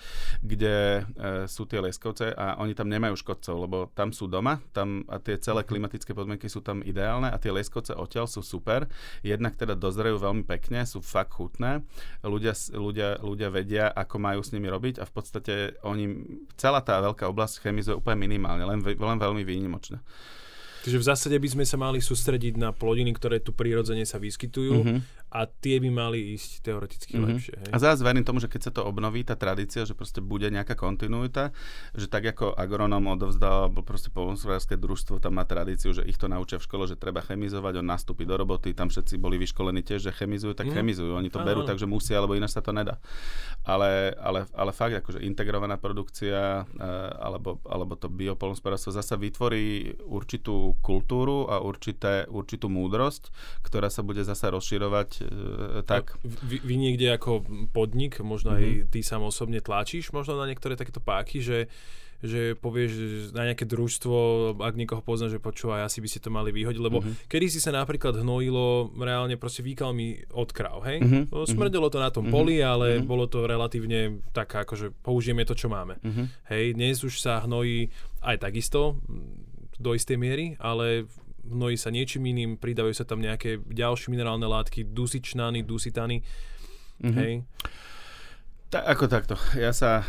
kde 0.44 1.06
sú 1.46 1.64
tie 1.68 1.78
lieskovce 1.80 2.01
Leskovce 2.02 2.34
a 2.34 2.58
oni 2.58 2.74
tam 2.74 2.90
nemajú 2.90 3.14
škodcov, 3.14 3.54
lebo 3.62 3.76
tam 3.94 4.10
sú 4.10 4.26
doma 4.26 4.58
tam 4.74 5.06
a 5.06 5.22
tie 5.22 5.38
celé 5.38 5.62
mhm. 5.62 5.68
klimatické 5.70 6.10
podmienky 6.10 6.50
sú 6.50 6.58
tam 6.58 6.82
ideálne 6.82 7.30
a 7.30 7.38
tie 7.38 7.54
Leskovce 7.54 7.94
odtiaľ 7.94 8.26
sú 8.26 8.42
super. 8.42 8.90
Jednak 9.22 9.54
teda 9.54 9.78
dozrejú 9.78 10.18
veľmi 10.18 10.42
pekne, 10.42 10.82
sú 10.82 10.98
fakt 10.98 11.38
chutné. 11.38 11.86
Ľudia, 12.26 12.58
ľudia, 12.74 13.22
ľudia 13.22 13.48
vedia, 13.54 13.84
ako 13.94 14.18
majú 14.18 14.42
s 14.42 14.50
nimi 14.50 14.66
robiť 14.66 14.98
a 14.98 15.06
v 15.06 15.12
podstate 15.14 15.54
oni, 15.86 16.26
celá 16.58 16.82
tá 16.82 16.98
veľká 16.98 17.30
oblasť 17.30 17.62
chemizuje 17.62 17.94
úplne 17.94 18.26
minimálne, 18.26 18.66
len, 18.66 18.82
len 18.82 19.18
veľmi 19.22 19.46
výnimočne. 19.46 20.02
Takže 20.82 20.98
v 20.98 21.06
zásade 21.06 21.36
by 21.38 21.46
sme 21.46 21.62
sa 21.62 21.78
mali 21.78 22.02
sústrediť 22.02 22.58
na 22.58 22.74
plodiny, 22.74 23.14
ktoré 23.14 23.38
tu 23.38 23.54
prirodzene 23.54 24.02
sa 24.02 24.18
vyskytujú 24.18 24.74
mm-hmm 24.82 25.21
a 25.32 25.48
tie 25.48 25.80
by 25.80 25.88
mali 25.88 26.36
ísť 26.36 26.60
teoreticky 26.60 27.16
mm-hmm. 27.16 27.28
lepšie. 27.32 27.56
Hej? 27.56 27.70
A 27.72 27.76
zás 27.80 28.04
verím 28.04 28.20
tomu, 28.20 28.36
že 28.36 28.52
keď 28.52 28.68
sa 28.68 28.72
to 28.76 28.84
obnoví, 28.84 29.24
tá 29.24 29.32
tradícia, 29.32 29.88
že 29.88 29.96
proste 29.96 30.20
bude 30.20 30.44
nejaká 30.52 30.76
kontinuita, 30.76 31.56
že 31.96 32.04
tak 32.04 32.28
ako 32.36 32.52
agronom 32.52 33.00
odovzdal, 33.16 33.72
proste 33.80 34.12
polnospodárske 34.12 34.76
družstvo 34.76 35.24
tam 35.24 35.40
má 35.40 35.48
tradíciu, 35.48 35.96
že 35.96 36.04
ich 36.04 36.20
to 36.20 36.28
naučia 36.28 36.60
v 36.60 36.68
škole, 36.68 36.84
že 36.84 37.00
treba 37.00 37.24
chemizovať, 37.24 37.80
on 37.80 37.88
nastúpi 37.88 38.28
do 38.28 38.36
roboty, 38.36 38.76
tam 38.76 38.92
všetci 38.92 39.16
boli 39.16 39.40
vyškolení 39.40 39.80
tiež, 39.80 40.04
že 40.04 40.12
chemizujú, 40.12 40.52
tak 40.52 40.68
mm. 40.68 40.76
chemizujú. 40.76 41.16
Oni 41.16 41.32
to 41.32 41.40
Aha. 41.40 41.48
berú 41.48 41.64
tak, 41.64 41.80
že 41.80 41.88
musia, 41.88 42.20
alebo 42.20 42.36
ináč 42.36 42.52
sa 42.52 42.60
to 42.60 42.76
nedá. 42.76 43.00
Ale, 43.64 44.12
ale, 44.20 44.44
ale 44.52 44.70
fakt, 44.76 45.00
akože 45.00 45.24
integrovaná 45.24 45.80
produkcia 45.80 46.68
e, 46.76 46.88
alebo, 47.16 47.56
alebo 47.64 47.96
to 47.96 48.12
biopolnospodárstvo 48.12 48.92
zasa 48.92 49.16
vytvorí 49.16 49.96
určitú 50.04 50.76
kultúru 50.84 51.48
a 51.48 51.62
určité, 51.64 52.28
určitú 52.28 52.68
múdrosť, 52.68 53.32
ktorá 53.64 53.88
sa 53.88 54.04
bude 54.04 54.20
zasa 54.26 54.52
rozširovať 54.52 55.21
tak. 55.86 56.16
Vy, 56.22 56.62
vy 56.62 56.74
niekde 56.78 57.12
ako 57.14 57.44
podnik, 57.70 58.18
možno 58.22 58.54
mm-hmm. 58.54 58.62
aj 58.62 58.72
mhm. 58.72 58.88
ty 58.90 58.98
sám 59.02 59.22
osobne 59.26 59.60
tlačíš 59.62 60.10
možno 60.14 60.38
na 60.38 60.48
niektoré 60.48 60.74
takéto 60.78 61.02
páky, 61.02 61.42
že 61.42 61.70
že 62.22 62.54
povieš 62.54 62.92
na 63.34 63.50
nejaké 63.50 63.66
družstvo, 63.66 64.16
ak 64.62 64.78
niekoho 64.78 65.02
pozná, 65.02 65.26
že 65.26 65.42
počúva, 65.42 65.82
asi 65.82 65.98
by 65.98 66.06
si 66.06 66.22
to 66.22 66.30
mali 66.30 66.54
vyhodiť, 66.54 66.78
lebo 66.78 67.02
mm-hmm. 67.02 67.26
kedy 67.26 67.50
si 67.50 67.58
sa 67.58 67.74
napríklad 67.74 68.14
hnojilo 68.22 68.94
reálne 68.94 69.34
proste 69.34 69.66
výkalmi 69.66 70.30
od 70.30 70.54
kráv, 70.54 70.86
hej? 70.86 71.02
Mm-hmm. 71.02 71.34
Smrdelo 71.50 71.90
to 71.90 71.98
na 71.98 72.14
tom 72.14 72.30
mm-hmm. 72.30 72.38
poli, 72.38 72.62
ale 72.62 73.02
mm-hmm. 73.02 73.10
bolo 73.10 73.26
to 73.26 73.42
relatívne 73.42 74.22
tak, 74.30 74.54
akože 74.54 74.94
použijeme 75.02 75.42
to, 75.42 75.58
čo 75.58 75.66
máme. 75.66 75.98
Mm-hmm. 75.98 76.26
Hej, 76.54 76.64
dnes 76.78 77.02
už 77.02 77.18
sa 77.18 77.42
hnojí 77.42 77.90
aj 78.22 78.38
takisto 78.38 79.02
do 79.82 79.90
istej 79.98 80.14
miery, 80.14 80.54
ale 80.62 81.10
hnojí 81.46 81.76
sa 81.76 81.90
niečím 81.90 82.26
iným, 82.30 82.58
pridávajú 82.58 82.94
sa 82.94 83.06
tam 83.06 83.22
nejaké 83.22 83.58
ďalšie 83.58 84.08
minerálne 84.10 84.46
látky, 84.46 84.90
dusičnany, 84.90 85.66
dusitany. 85.66 86.22
Mm-hmm. 87.02 87.16
Hej. 87.18 87.32
Ta, 88.72 88.80
ako 88.88 89.04
takto. 89.04 89.36
Ja 89.52 89.76
sa 89.76 90.00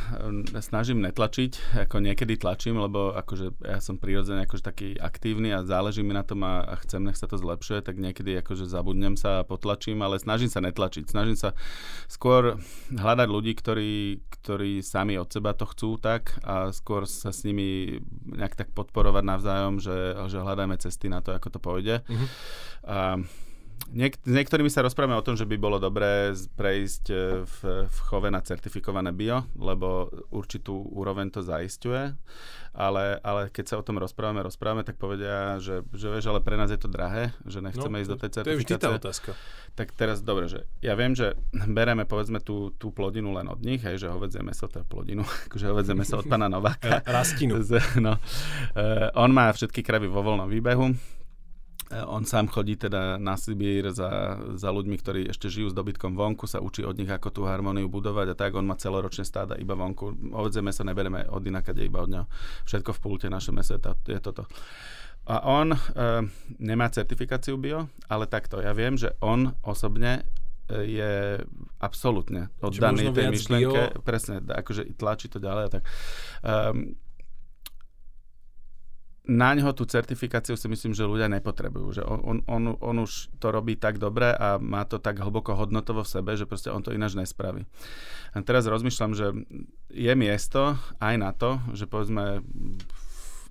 snažím 0.64 1.04
netlačiť, 1.04 1.84
ako 1.84 2.00
niekedy 2.00 2.40
tlačím, 2.40 2.80
lebo 2.80 3.12
akože 3.12 3.60
ja 3.60 3.84
som 3.84 4.00
prirodzene 4.00 4.48
akože 4.48 4.64
taký 4.64 4.90
aktívny 4.96 5.52
a 5.52 5.68
záleží 5.68 6.00
mi 6.00 6.16
na 6.16 6.24
tom 6.24 6.48
a, 6.48 6.64
a 6.64 6.80
chcem, 6.80 7.04
nech 7.04 7.20
sa 7.20 7.28
to 7.28 7.36
zlepšuje, 7.36 7.84
tak 7.84 8.00
niekedy 8.00 8.40
akože 8.40 8.64
zabudnem 8.64 9.20
sa 9.20 9.44
a 9.44 9.48
potlačím, 9.48 10.00
ale 10.00 10.16
snažím 10.16 10.48
sa 10.48 10.64
netlačiť. 10.64 11.12
Snažím 11.12 11.36
sa 11.36 11.52
skôr 12.08 12.56
hľadať 12.88 13.28
ľudí, 13.28 13.52
ktorí, 13.52 14.24
ktorí 14.32 14.80
sami 14.80 15.20
od 15.20 15.28
seba 15.28 15.52
to 15.52 15.68
chcú 15.68 16.00
tak 16.00 16.32
a 16.48 16.72
skôr 16.72 17.04
sa 17.04 17.36
s 17.36 17.44
nimi 17.44 18.00
nejak 18.32 18.56
tak 18.56 18.72
podporovať 18.72 19.28
navzájom, 19.28 19.84
že, 19.84 20.16
že 20.32 20.40
hľadáme 20.40 20.80
cesty 20.80 21.12
na 21.12 21.20
to, 21.20 21.36
ako 21.36 21.52
to 21.52 21.60
pôjde. 21.60 22.00
Mm-hmm. 22.08 22.28
A, 22.88 23.20
Niek- 23.92 24.22
s 24.24 24.32
niektorými 24.32 24.72
sa 24.72 24.86
rozprávame 24.86 25.20
o 25.20 25.26
tom, 25.26 25.36
že 25.36 25.44
by 25.44 25.60
bolo 25.60 25.78
dobré 25.82 26.32
prejsť 26.56 27.06
e, 27.12 27.16
v, 27.44 27.58
v 27.90 27.98
chove 28.08 28.32
na 28.32 28.40
certifikované 28.40 29.12
bio, 29.12 29.44
lebo 29.60 30.08
určitú 30.32 30.88
úroveň 30.94 31.34
to 31.34 31.44
zaisťuje, 31.44 32.04
ale, 32.74 33.20
ale 33.22 33.52
keď 33.52 33.66
sa 33.68 33.76
o 33.78 33.86
tom 33.86 34.02
rozprávame, 34.02 34.42
rozprávame, 34.42 34.82
tak 34.88 34.96
povedia, 34.98 35.60
že, 35.60 35.84
že 35.94 36.08
vieš, 36.10 36.32
ale 36.32 36.40
pre 36.42 36.56
nás 36.56 36.72
je 36.72 36.80
to 36.80 36.90
drahé, 36.90 37.36
že 37.44 37.60
nechceme 37.60 37.98
no, 37.98 38.02
ísť 38.02 38.12
do 38.14 38.20
tej 38.22 38.32
certifikácie. 38.34 38.48
To 38.48 38.56
je 38.56 38.62
vždy 38.64 38.76
tá 38.80 38.90
otázka. 38.98 39.30
Tak 39.74 39.88
teraz, 39.94 40.22
dobre, 40.26 40.50
že 40.50 40.66
ja 40.82 40.94
viem, 40.98 41.14
že 41.14 41.38
bereme 41.54 42.08
povedzme 42.08 42.42
tú, 42.42 42.74
tú 42.78 42.90
plodinu 42.90 43.34
len 43.36 43.46
od 43.50 43.62
nich, 43.62 43.82
hej, 43.82 44.00
že 44.00 44.08
hovedzie 44.10 44.42
meso, 44.42 44.66
to 44.66 44.82
je 44.82 44.86
plodinu, 44.86 45.22
akože 45.50 45.66
hovedzie 45.70 45.94
meso 45.94 46.18
od 46.18 46.26
pána 46.26 46.48
Nováka. 46.50 47.04
Rastinu. 47.10 47.62
no, 48.02 48.18
uh, 48.18 49.10
on 49.20 49.30
má 49.36 49.54
všetky 49.54 49.86
kravy 49.86 50.10
vo 50.10 50.26
voľnom 50.26 50.50
výbehu, 50.50 50.94
on 52.08 52.26
sám 52.26 52.50
chodí 52.50 52.76
teda 52.80 53.22
na 53.22 53.38
Sibír 53.38 53.94
za, 53.94 54.42
za 54.58 54.70
ľuďmi, 54.74 54.96
ktorí 54.98 55.22
ešte 55.30 55.52
žijú 55.52 55.70
s 55.70 55.78
dobytkom 55.78 56.18
vonku, 56.18 56.50
sa 56.50 56.64
učí 56.64 56.82
od 56.82 56.98
nich, 56.98 57.12
ako 57.12 57.30
tú 57.30 57.42
harmóniu 57.46 57.92
budovať 57.92 58.34
a 58.34 58.36
tak. 58.36 58.58
On 58.58 58.66
má 58.66 58.74
celoročné 58.80 59.28
stáda 59.28 59.54
iba 59.60 59.78
vonku. 59.78 60.34
Ovedzie 60.34 60.64
sa 60.74 60.88
nebereme 60.88 61.28
od 61.30 61.44
inakade, 61.46 61.86
iba 61.86 62.02
od 62.02 62.10
neho. 62.10 62.26
Všetko 62.66 62.96
v 62.96 63.00
pulte 63.00 63.28
naše 63.30 63.54
meso 63.54 63.78
je 63.78 64.20
toto. 64.20 64.50
A 65.24 65.40
on 65.48 65.72
e, 65.72 65.80
nemá 66.60 66.92
certifikáciu 66.92 67.56
bio, 67.56 67.88
ale 68.12 68.28
takto. 68.28 68.60
Ja 68.60 68.76
viem, 68.76 69.00
že 69.00 69.16
on 69.24 69.56
osobne 69.64 70.28
e, 70.68 70.84
je 70.84 71.14
absolútne 71.80 72.52
oddaný 72.60 73.08
tej 73.16 73.32
myšlienke. 73.32 73.82
Bio... 73.96 74.04
Presne, 74.04 74.44
akože 74.44 74.92
tlačí 75.00 75.32
to 75.32 75.40
ďalej 75.40 75.64
a 75.64 75.70
tak. 75.80 75.84
Um, 76.44 77.00
na 79.24 79.56
ňo 79.56 79.72
tú 79.72 79.88
certifikáciu 79.88 80.60
si 80.60 80.68
myslím, 80.68 80.92
že 80.92 81.08
ľudia 81.08 81.32
nepotrebujú. 81.32 81.88
Že 81.96 82.04
on, 82.04 82.44
on, 82.44 82.76
on 82.76 82.96
už 83.00 83.32
to 83.40 83.56
robí 83.56 83.80
tak 83.80 83.96
dobre 83.96 84.36
a 84.36 84.60
má 84.60 84.84
to 84.84 85.00
tak 85.00 85.24
hlboko 85.24 85.56
hodnotovo 85.56 86.04
v 86.04 86.12
sebe, 86.12 86.32
že 86.36 86.44
proste 86.44 86.68
on 86.68 86.84
to 86.84 86.92
ináč 86.92 87.16
nespraví. 87.16 87.64
A 88.36 88.44
teraz 88.44 88.68
rozmýšľam, 88.68 89.12
že 89.16 89.32
je 89.96 90.14
miesto 90.20 90.76
aj 91.00 91.16
na 91.16 91.32
to, 91.32 91.64
že 91.72 91.88
povedzme 91.88 92.44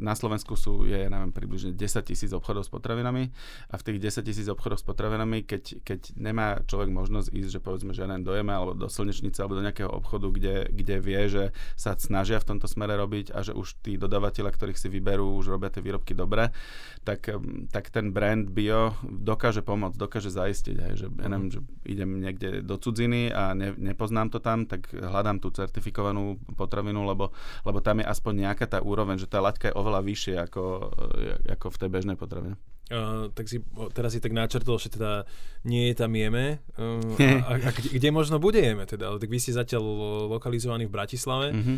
na 0.03 0.19
Slovensku 0.19 0.59
sú, 0.59 0.83
je, 0.83 1.07
neviem, 1.07 1.31
približne 1.31 1.71
10 1.73 2.03
tisíc 2.03 2.35
obchodov 2.35 2.67
s 2.67 2.71
potravinami 2.75 3.31
a 3.71 3.75
v 3.79 3.83
tých 3.87 3.99
10 4.03 4.27
tisíc 4.27 4.47
obchodov 4.51 4.83
s 4.83 4.85
potravinami, 4.85 5.47
keď, 5.47 5.87
keď 5.87 6.01
nemá 6.19 6.59
človek 6.67 6.91
možnosť 6.91 7.31
ísť, 7.31 7.51
že 7.55 7.61
povedzme, 7.63 7.95
že 7.95 8.03
len 8.03 8.27
dojeme 8.27 8.51
alebo 8.51 8.75
do 8.75 8.91
slnečnice 8.91 9.39
alebo 9.39 9.63
do 9.63 9.65
nejakého 9.65 9.89
obchodu, 9.89 10.27
kde, 10.35 10.57
kde 10.75 10.97
vie, 10.99 11.23
že 11.31 11.45
sa 11.79 11.95
snažia 11.95 12.43
v 12.43 12.49
tomto 12.51 12.67
smere 12.67 12.99
robiť 12.99 13.31
a 13.31 13.47
že 13.47 13.55
už 13.55 13.79
tí 13.79 13.95
dodávateľa, 13.95 14.51
ktorých 14.51 14.81
si 14.81 14.91
vyberú, 14.91 15.39
už 15.39 15.55
robia 15.55 15.71
tie 15.71 15.85
výrobky 15.85 16.19
dobre, 16.19 16.51
tak, 17.07 17.31
tak 17.71 17.95
ten 17.95 18.11
brand 18.11 18.51
bio 18.51 18.99
dokáže 19.07 19.63
pomôcť, 19.63 19.95
dokáže 19.95 20.35
zaistiť, 20.35 20.77
aj, 20.83 20.93
že, 20.99 21.07
ja 21.07 21.29
neviem, 21.31 21.51
že 21.55 21.61
idem 21.87 22.11
niekde 22.19 22.49
do 22.67 22.75
cudziny 22.81 23.31
a 23.31 23.55
ne, 23.55 23.75
nepoznám 23.79 24.35
to 24.35 24.43
tam, 24.43 24.67
tak 24.67 24.91
hľadám 24.91 25.39
tú 25.39 25.55
certifikovanú 25.55 26.41
potravinu, 26.59 27.05
lebo, 27.07 27.31
lebo 27.63 27.79
tam 27.85 28.01
je 28.01 28.07
aspoň 28.09 28.51
nejaká 28.51 28.67
tá 28.67 28.79
úroveň, 28.81 29.21
že 29.21 29.29
tá 29.29 29.39
laťka 29.43 29.71
je 29.71 29.77
oveľa 29.77 29.92
oveľa 29.93 30.09
vyššie 30.09 30.35
ako, 30.41 30.65
e, 31.21 31.53
ako 31.53 31.67
v 31.69 31.77
tej 31.77 31.91
bežnej 31.93 32.17
potravine. 32.17 32.57
Uh, 32.93 33.33
tak 33.33 33.49
si, 33.49 33.61
teraz 33.97 34.13
si 34.13 34.21
tak 34.21 34.37
načrtol, 34.37 34.77
že 34.77 34.93
teda 34.93 35.25
nie 35.65 35.93
je 35.93 35.95
tam 35.97 36.13
jeme. 36.13 36.61
Uh, 36.77 37.01
a, 37.45 37.57
a, 37.57 37.69
a 37.69 37.71
kde, 37.77 37.89
kde 38.01 38.09
možno 38.09 38.41
bude 38.41 38.61
jeme 38.61 38.89
teda? 38.89 39.17
Tak 39.17 39.29
vy 39.29 39.39
ste 39.41 39.53
zatiaľ 39.53 39.85
lokalizovaní 40.33 40.89
v 40.89 40.93
Bratislave. 40.97 41.53
Uh-huh. 41.53 41.77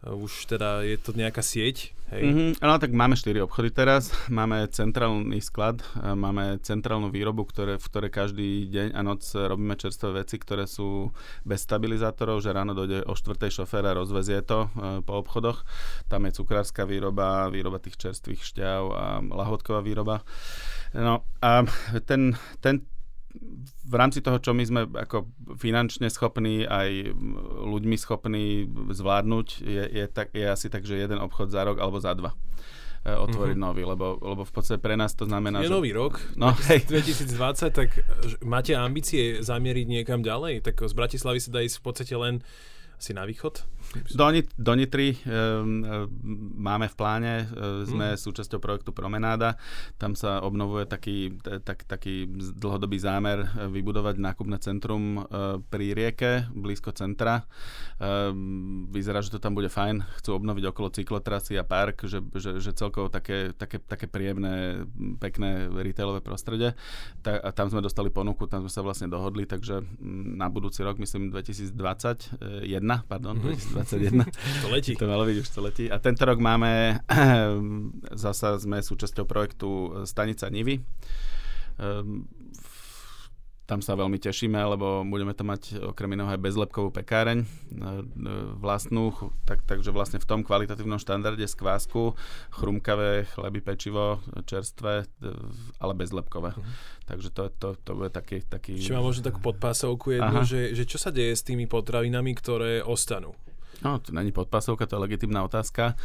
Už 0.00 0.48
teda 0.48 0.80
je 0.80 0.96
to 0.96 1.12
nejaká 1.12 1.44
sieť, 1.44 1.92
hej? 2.08 2.24
Mm-hmm, 2.24 2.50
no 2.64 2.80
tak 2.80 2.96
máme 2.96 3.20
4 3.20 3.44
obchody 3.44 3.68
teraz, 3.68 4.08
máme 4.32 4.64
centrálny 4.72 5.44
sklad, 5.44 5.84
máme 6.00 6.56
centrálnu 6.64 7.12
výrobu, 7.12 7.44
ktoré, 7.44 7.76
v 7.76 7.84
ktorej 7.84 8.08
každý 8.08 8.48
deň 8.72 8.96
a 8.96 9.00
noc 9.04 9.20
robíme 9.28 9.76
čerstvé 9.76 10.24
veci, 10.24 10.40
ktoré 10.40 10.64
sú 10.64 11.12
bez 11.44 11.68
stabilizátorov, 11.68 12.40
že 12.40 12.56
ráno 12.56 12.72
dojde 12.72 13.04
o 13.04 13.12
4. 13.12 13.52
šofér 13.52 13.92
a 13.92 13.98
rozvezie 14.00 14.40
to 14.40 14.72
e, 14.72 15.04
po 15.04 15.20
obchodoch. 15.20 15.68
Tam 16.08 16.24
je 16.24 16.32
cukrárska 16.32 16.88
výroba, 16.88 17.52
výroba 17.52 17.76
tých 17.76 18.00
čerstvých 18.00 18.40
šťav 18.40 18.82
a 18.96 19.04
lahodková 19.20 19.84
výroba. 19.84 20.24
No 20.96 21.28
a 21.44 21.68
ten, 22.08 22.40
ten, 22.64 22.88
v 23.86 23.94
rámci 23.94 24.22
toho, 24.22 24.38
čo 24.38 24.54
my 24.54 24.64
sme 24.66 24.80
ako 24.86 25.30
finančne 25.58 26.10
schopní, 26.10 26.66
aj 26.66 27.14
ľuďmi 27.66 27.96
schopní 27.98 28.66
zvládnuť, 28.90 29.46
je, 29.62 29.84
je, 29.86 30.04
tak, 30.10 30.34
je 30.34 30.46
asi 30.46 30.66
tak, 30.70 30.82
že 30.86 30.98
jeden 30.98 31.18
obchod 31.22 31.50
za 31.50 31.62
rok 31.62 31.78
alebo 31.78 31.98
za 32.02 32.14
dva 32.14 32.34
e, 33.06 33.10
otvoriť 33.14 33.56
mm-hmm. 33.58 33.70
nový, 33.70 33.82
lebo, 33.86 34.18
lebo 34.18 34.42
v 34.42 34.52
podstate 34.52 34.82
pre 34.82 34.98
nás 34.98 35.14
to 35.14 35.26
znamená, 35.26 35.62
je 35.62 35.70
že... 35.70 35.74
nový 35.74 35.90
rok, 35.94 36.18
no, 36.34 36.54
2020, 36.90 37.30
tak 37.70 38.02
máte 38.42 38.74
ambície 38.74 39.42
zamieriť 39.42 39.86
niekam 39.86 40.22
ďalej? 40.22 40.66
Tak 40.66 40.86
z 40.86 40.94
Bratislavy 40.94 41.38
sa 41.38 41.50
dá 41.54 41.60
ísť 41.62 41.78
v 41.78 41.84
podstate 41.86 42.14
len 42.18 42.42
asi 43.00 43.16
na 43.16 43.24
východ? 43.24 43.64
Do, 43.90 44.30
do 44.54 44.72
Nitry 44.78 45.18
um, 45.26 45.82
máme 46.54 46.86
v 46.86 46.94
pláne, 46.94 47.34
uh, 47.50 47.82
sme 47.82 48.14
mm. 48.14 48.20
súčasťou 48.22 48.62
projektu 48.62 48.94
Promenáda. 48.94 49.58
Tam 49.98 50.14
sa 50.14 50.38
obnovuje 50.46 50.86
taký, 50.86 51.34
tak, 51.42 51.90
taký 51.90 52.30
dlhodobý 52.54 53.02
zámer 53.02 53.50
vybudovať 53.50 54.22
nákupné 54.22 54.62
centrum 54.62 55.26
uh, 55.26 55.58
pri 55.58 55.90
rieke, 55.98 56.46
blízko 56.54 56.94
centra. 56.94 57.42
Uh, 57.98 58.30
vyzerá, 58.94 59.26
že 59.26 59.34
to 59.34 59.42
tam 59.42 59.58
bude 59.58 59.66
fajn. 59.66 60.06
Chcú 60.22 60.38
obnoviť 60.38 60.70
okolo 60.70 60.94
cyklotrasy 60.94 61.58
a 61.58 61.66
park, 61.66 62.06
že, 62.06 62.22
že, 62.38 62.62
že 62.62 62.70
celkovo 62.70 63.10
také, 63.10 63.50
také, 63.58 63.82
také 63.82 64.06
príjemné, 64.06 64.86
pekné 65.18 65.66
retailové 65.66 66.22
prostredie. 66.22 66.78
Ta, 67.26 67.42
a 67.42 67.50
tam 67.50 67.66
sme 67.66 67.82
dostali 67.82 68.14
ponuku, 68.14 68.46
tam 68.46 68.62
sme 68.62 68.70
sa 68.70 68.86
vlastne 68.86 69.10
dohodli, 69.10 69.50
takže 69.50 69.82
na 70.38 70.46
budúci 70.46 70.86
rok, 70.86 71.02
myslím 71.02 71.34
2021, 71.34 71.74
pardon, 73.10 73.34
mm-hmm. 73.34 73.74
2021. 73.74 73.79
to 73.84 74.68
letí. 74.68 74.92
To 74.96 75.06
malo 75.06 75.24
byť, 75.24 75.36
už 75.40 75.48
to 75.48 75.60
letí. 75.60 75.84
A 75.88 75.96
tento 76.02 76.22
rok 76.26 76.38
máme, 76.42 77.02
zasa 78.24 78.58
sme 78.60 78.82
súčasťou 78.82 79.24
projektu 79.24 80.02
Stanica 80.04 80.48
Nivy. 80.50 80.82
Um, 81.80 82.28
tam 83.70 83.78
sa 83.78 83.94
veľmi 83.94 84.18
tešíme, 84.18 84.58
lebo 84.58 85.06
budeme 85.06 85.30
to 85.30 85.46
mať 85.46 85.78
okrem 85.94 86.18
iného 86.18 86.26
aj 86.26 86.42
bezlepkovú 86.42 86.90
pekáreň 86.90 87.38
e, 87.38 87.46
vlastnú, 88.58 89.14
tak, 89.46 89.62
takže 89.62 89.94
vlastne 89.94 90.18
v 90.18 90.26
tom 90.26 90.42
kvalitatívnom 90.42 90.98
štandarde 90.98 91.46
z 91.46 91.54
kvásku, 91.54 92.18
chrumkavé 92.50 93.30
chleby, 93.30 93.62
pečivo, 93.62 94.18
čerstvé, 94.42 95.06
ale 95.78 95.92
bezlepkové. 95.94 96.50
Uh-huh. 96.50 96.66
Takže 97.06 97.30
to, 97.30 97.46
to, 97.54 97.68
to 97.78 97.94
bude 97.94 98.10
taký... 98.10 98.42
taký... 98.42 98.74
Čiže 98.74 98.98
mám 98.98 99.06
možno 99.06 99.22
takú 99.22 99.38
podpásovku 99.38 100.18
jednu, 100.18 100.42
že, 100.42 100.74
že 100.74 100.82
čo 100.82 100.98
sa 100.98 101.14
deje 101.14 101.38
s 101.38 101.46
tými 101.46 101.70
potravinami, 101.70 102.34
ktoré 102.34 102.82
ostanú? 102.82 103.38
No, 103.80 103.98
to 103.98 104.12
není 104.12 104.32
podpasovka, 104.32 104.86
to 104.86 104.96
je 104.96 105.04
legitimná 105.08 105.44
otázka. 105.44 105.96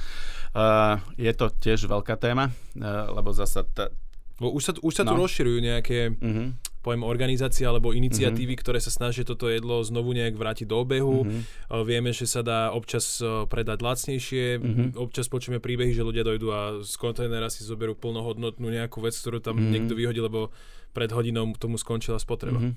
Uh, 0.55 0.99
je 1.19 1.31
to 1.35 1.51
tiež 1.51 1.91
veľká 1.91 2.15
téma, 2.15 2.49
uh, 2.79 3.11
lebo 3.11 3.35
zasa 3.35 3.67
ta, 3.67 3.91
Bo 4.35 4.51
už 4.51 4.63
sa, 4.67 4.71
už 4.75 4.93
sa 4.99 5.03
no. 5.07 5.15
tu 5.15 5.23
rozširujú 5.23 5.59
nejaké 5.63 6.11
uh-huh. 6.11 6.51
poviem, 6.83 7.07
organizácie 7.07 7.63
alebo 7.63 7.95
iniciatívy, 7.95 8.59
uh-huh. 8.59 8.63
ktoré 8.67 8.79
sa 8.83 8.91
snažia 8.91 9.23
toto 9.23 9.47
jedlo 9.47 9.79
znovu 9.79 10.11
nejak 10.11 10.35
vrátiť 10.35 10.67
do 10.67 10.83
obehu. 10.83 11.23
Uh-huh. 11.23 11.87
Vieme, 11.87 12.11
že 12.11 12.27
sa 12.27 12.43
dá 12.43 12.67
občas 12.75 13.23
predať 13.47 13.79
lacnejšie. 13.79 14.59
Uh-huh. 14.59 15.07
Občas 15.07 15.31
počujeme 15.31 15.63
príbehy, 15.63 15.95
že 15.95 16.03
ľudia 16.03 16.27
dojdú 16.27 16.47
a 16.51 16.83
z 16.83 16.93
kontajnera 16.99 17.47
si 17.47 17.63
zoberú 17.63 17.95
plnohodnotnú 17.95 18.67
nejakú 18.67 18.99
vec, 18.99 19.15
ktorú 19.15 19.39
tam 19.39 19.55
uh-huh. 19.55 19.71
niekto 19.71 19.95
vyhodí, 19.95 20.19
lebo 20.19 20.51
pred 20.91 21.15
hodinou 21.15 21.55
tomu 21.55 21.79
skončila 21.79 22.19
spotreba. 22.19 22.59
Uh-huh. 22.59 22.75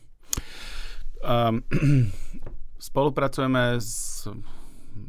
Um, 1.26 1.66
spolupracujeme 2.78 3.82
s 3.82 4.30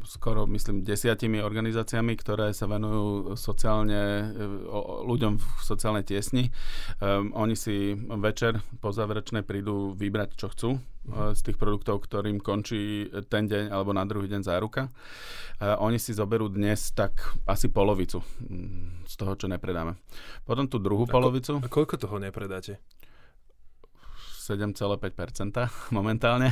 skoro, 0.04 0.46
myslím, 0.48 0.82
desiatimi 0.82 1.42
organizáciami, 1.42 2.14
ktoré 2.16 2.52
sa 2.54 2.66
venujú 2.70 3.34
sociálne, 3.36 4.32
e, 4.32 4.46
ľuďom 5.06 5.32
v 5.38 5.46
sociálnej 5.62 6.04
tiesni. 6.06 6.48
Um, 7.00 7.32
oni 7.34 7.54
si 7.54 7.94
večer 7.96 8.60
po 8.78 8.90
záverečnej 8.90 9.42
prídu 9.42 9.92
vybrať, 9.94 10.28
čo 10.36 10.46
chcú 10.50 10.70
uh, 10.76 11.32
z 11.36 11.40
tých 11.40 11.56
produktov, 11.56 12.04
ktorým 12.04 12.40
končí 12.40 13.08
ten 13.28 13.46
deň 13.46 13.70
alebo 13.72 13.90
na 13.94 14.06
druhý 14.08 14.26
deň 14.30 14.42
záruka. 14.42 14.88
Uh, 15.60 15.76
oni 15.82 16.00
si 16.00 16.16
zoberú 16.16 16.50
dnes 16.50 16.92
tak 16.96 17.18
asi 17.44 17.70
polovicu 17.70 18.22
mm, 18.22 19.06
z 19.06 19.14
toho, 19.14 19.32
čo 19.36 19.46
nepredáme. 19.46 19.98
Potom 20.44 20.66
tú 20.66 20.82
druhú 20.82 21.06
a 21.06 21.12
polovicu... 21.12 21.60
a 21.60 21.68
koľko 21.68 22.00
toho 22.00 22.16
nepredáte? 22.18 22.80
7,5% 24.50 25.94
momentálne. 25.94 26.50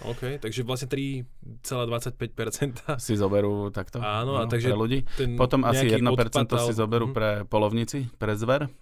OK, 0.00 0.40
takže 0.40 0.64
vlastne 0.64 0.88
3,25% 0.88 2.96
si 2.96 3.12
zoberú 3.20 3.68
takto 3.68 4.00
Áno, 4.00 4.40
no, 4.40 4.40
a 4.40 4.48
takže 4.48 4.72
pre 4.72 4.78
ľudí. 4.78 5.04
Potom 5.36 5.68
asi 5.68 5.92
1% 5.92 6.00
odpatal... 6.08 6.64
si 6.64 6.72
zoberú 6.72 7.12
pre 7.12 7.44
polovníci, 7.44 8.08
pre 8.16 8.32
zver. 8.32 8.72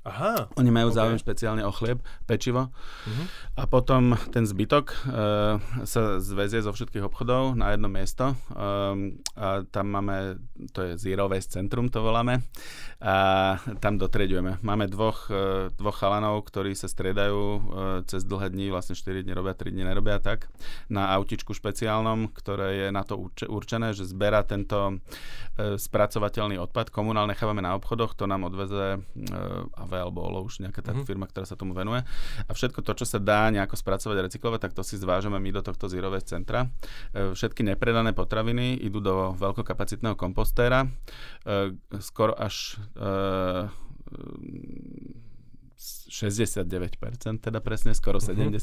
Aha. 0.00 0.48
Oni 0.56 0.72
majú 0.72 0.88
okay. 0.88 0.96
záujem 0.96 1.20
špeciálne 1.20 1.60
o 1.60 1.72
chlieb, 1.76 2.00
pečivo. 2.24 2.72
Uh-huh. 2.72 3.26
A 3.60 3.68
potom 3.68 4.16
ten 4.32 4.48
zbytok 4.48 4.96
uh, 4.96 5.60
sa 5.84 6.16
zväzie 6.16 6.64
zo 6.64 6.72
všetkých 6.72 7.04
obchodov 7.04 7.52
na 7.52 7.76
jedno 7.76 7.92
miesto. 7.92 8.32
Um, 8.48 9.20
a 9.36 9.60
tam 9.68 9.92
máme, 9.92 10.40
to 10.72 10.88
je 10.88 10.92
Zero 10.96 11.28
Waste 11.28 11.60
Centrum, 11.60 11.92
to 11.92 12.00
voláme. 12.00 12.40
A 13.04 13.60
tam 13.84 14.00
dotredujeme. 14.00 14.56
Máme 14.64 14.88
dvoch, 14.88 15.28
uh, 15.28 15.68
dvoch 15.76 16.00
chalanov, 16.00 16.48
ktorí 16.48 16.72
sa 16.72 16.88
striedajú 16.88 17.36
uh, 17.36 17.60
cez 18.08 18.24
dlhé 18.24 18.56
dni, 18.56 18.72
vlastne 18.72 18.96
4 18.96 19.20
dní 19.20 19.36
robia, 19.36 19.52
3 19.52 19.68
dní 19.68 19.84
nerobia 19.84 20.16
tak, 20.16 20.48
na 20.88 21.12
autičku 21.12 21.52
špeciálnom, 21.52 22.32
ktoré 22.32 22.88
je 22.88 22.88
na 22.88 23.04
to 23.04 23.28
určené, 23.52 23.92
že 23.92 24.08
zberá 24.08 24.48
tento 24.48 24.96
spracovateľný 25.78 26.56
odpad. 26.58 26.92
Komunál 26.94 27.26
nechávame 27.28 27.60
na 27.60 27.76
obchodoch, 27.76 28.14
to 28.14 28.24
nám 28.24 28.48
odveze 28.48 29.00
AV 29.76 29.92
alebo 29.92 30.24
OLO 30.24 30.46
už 30.46 30.64
nejaká 30.64 30.80
tá 30.80 30.92
mm-hmm. 30.92 31.06
firma, 31.06 31.26
ktorá 31.28 31.46
sa 31.46 31.58
tomu 31.58 31.76
venuje. 31.76 32.02
A 32.46 32.50
všetko 32.50 32.80
to, 32.82 32.92
čo 33.02 33.06
sa 33.06 33.18
dá 33.20 33.48
nejako 33.52 33.76
spracovať 33.76 34.16
a 34.16 34.24
recyklovať, 34.26 34.60
tak 34.60 34.72
to 34.76 34.82
si 34.82 34.96
zvážame 34.96 35.38
my 35.38 35.50
do 35.54 35.62
tohto 35.64 35.86
Waste 35.90 36.32
centra. 36.32 36.70
E, 37.12 37.34
všetky 37.36 37.62
nepredané 37.66 38.16
potraviny 38.16 38.78
idú 38.80 39.02
do 39.02 39.36
veľkokapacitného 39.36 40.16
kompostéra. 40.16 40.86
E, 41.44 41.74
skoro 42.00 42.32
až 42.34 42.80
e, 42.96 43.68
69%, 45.80 46.66
teda 47.40 47.62
presne, 47.62 47.96
skoro 47.96 48.18
70% 48.20 48.60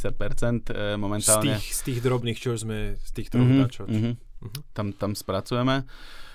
uh-huh. 0.69 0.99
momentálne. 0.99 1.57
Z 1.57 1.63
tých, 1.63 1.65
z 1.73 1.81
tých 1.81 1.99
drobných, 2.03 2.37
čo 2.37 2.53
sme, 2.59 2.99
z 2.99 3.11
tých 3.15 3.33
uh-huh, 3.33 3.65
uh-huh. 3.65 4.13
Uh-huh. 4.37 4.61
Tam, 4.75 4.93
tam 4.93 5.17
spracujeme. 5.17 5.81
Uh, 5.81 6.26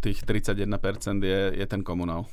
tých 0.00 0.22
31% 0.24 1.20
je, 1.20 1.40
je 1.58 1.66
ten 1.66 1.82
komunál. 1.82 2.24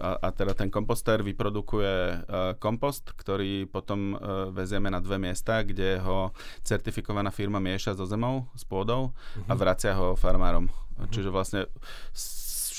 A, 0.00 0.16
a 0.22 0.28
teda 0.30 0.54
ten 0.54 0.70
komposter 0.70 1.20
vyprodukuje 1.20 1.94
uh, 2.24 2.54
kompost, 2.56 3.10
ktorý 3.12 3.66
potom 3.66 4.14
vezieme 4.54 4.88
na 4.88 5.02
dve 5.02 5.18
miesta, 5.18 5.66
kde 5.66 5.98
ho 6.00 6.30
certifikovaná 6.62 7.34
firma 7.34 7.58
mieša 7.58 7.98
so 7.98 8.06
zemou, 8.06 8.48
s 8.54 8.62
pôdou 8.64 9.12
a 9.50 9.52
vracia 9.58 9.92
ho 9.98 10.14
farmárom. 10.14 10.70
Uh-huh. 10.70 11.10
Čiže 11.10 11.28
vlastne 11.34 11.60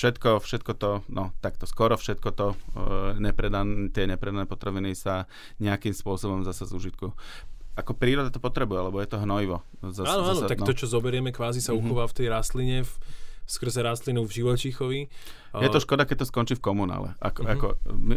všetko, 0.02 0.42
všetko 0.42 0.72
to, 0.80 0.92
no 1.14 1.36
takto 1.44 1.70
skoro 1.70 2.00
všetko 2.00 2.30
to, 2.34 2.48
uh, 2.56 3.14
nepredan, 3.20 3.92
tie 3.94 4.08
nepredané 4.08 4.48
potraviny 4.48 4.96
sa 4.98 5.30
nejakým 5.60 5.94
spôsobom 5.94 6.42
zase 6.48 6.66
zúžitku 6.66 7.14
ako 7.82 7.98
príroda 7.98 8.30
to 8.30 8.38
potrebuje, 8.38 8.80
lebo 8.88 8.98
je 9.02 9.10
to 9.10 9.18
hnojivo. 9.18 9.66
Zas, 9.92 10.06
áno, 10.06 10.24
áno, 10.24 10.38
zase, 10.38 10.50
tak 10.50 10.62
no. 10.62 10.68
to, 10.70 10.74
čo 10.78 10.86
zoberieme, 10.86 11.34
kvázi 11.34 11.60
sa 11.60 11.74
mm-hmm. 11.74 11.82
uchová 11.82 12.06
v 12.06 12.16
tej 12.16 12.28
rastline, 12.30 12.86
v, 12.86 12.92
skrze 13.52 13.84
rastlinu 13.84 14.24
v 14.24 14.32
živočíchovi. 14.32 15.00
Je 15.52 15.68
to 15.68 15.84
škoda, 15.84 16.08
keď 16.08 16.24
to 16.24 16.30
skončí 16.32 16.56
v 16.56 16.64
komunále. 16.64 17.12
Ako, 17.20 17.44
uh-huh. 17.44 17.52
ako, 17.52 17.68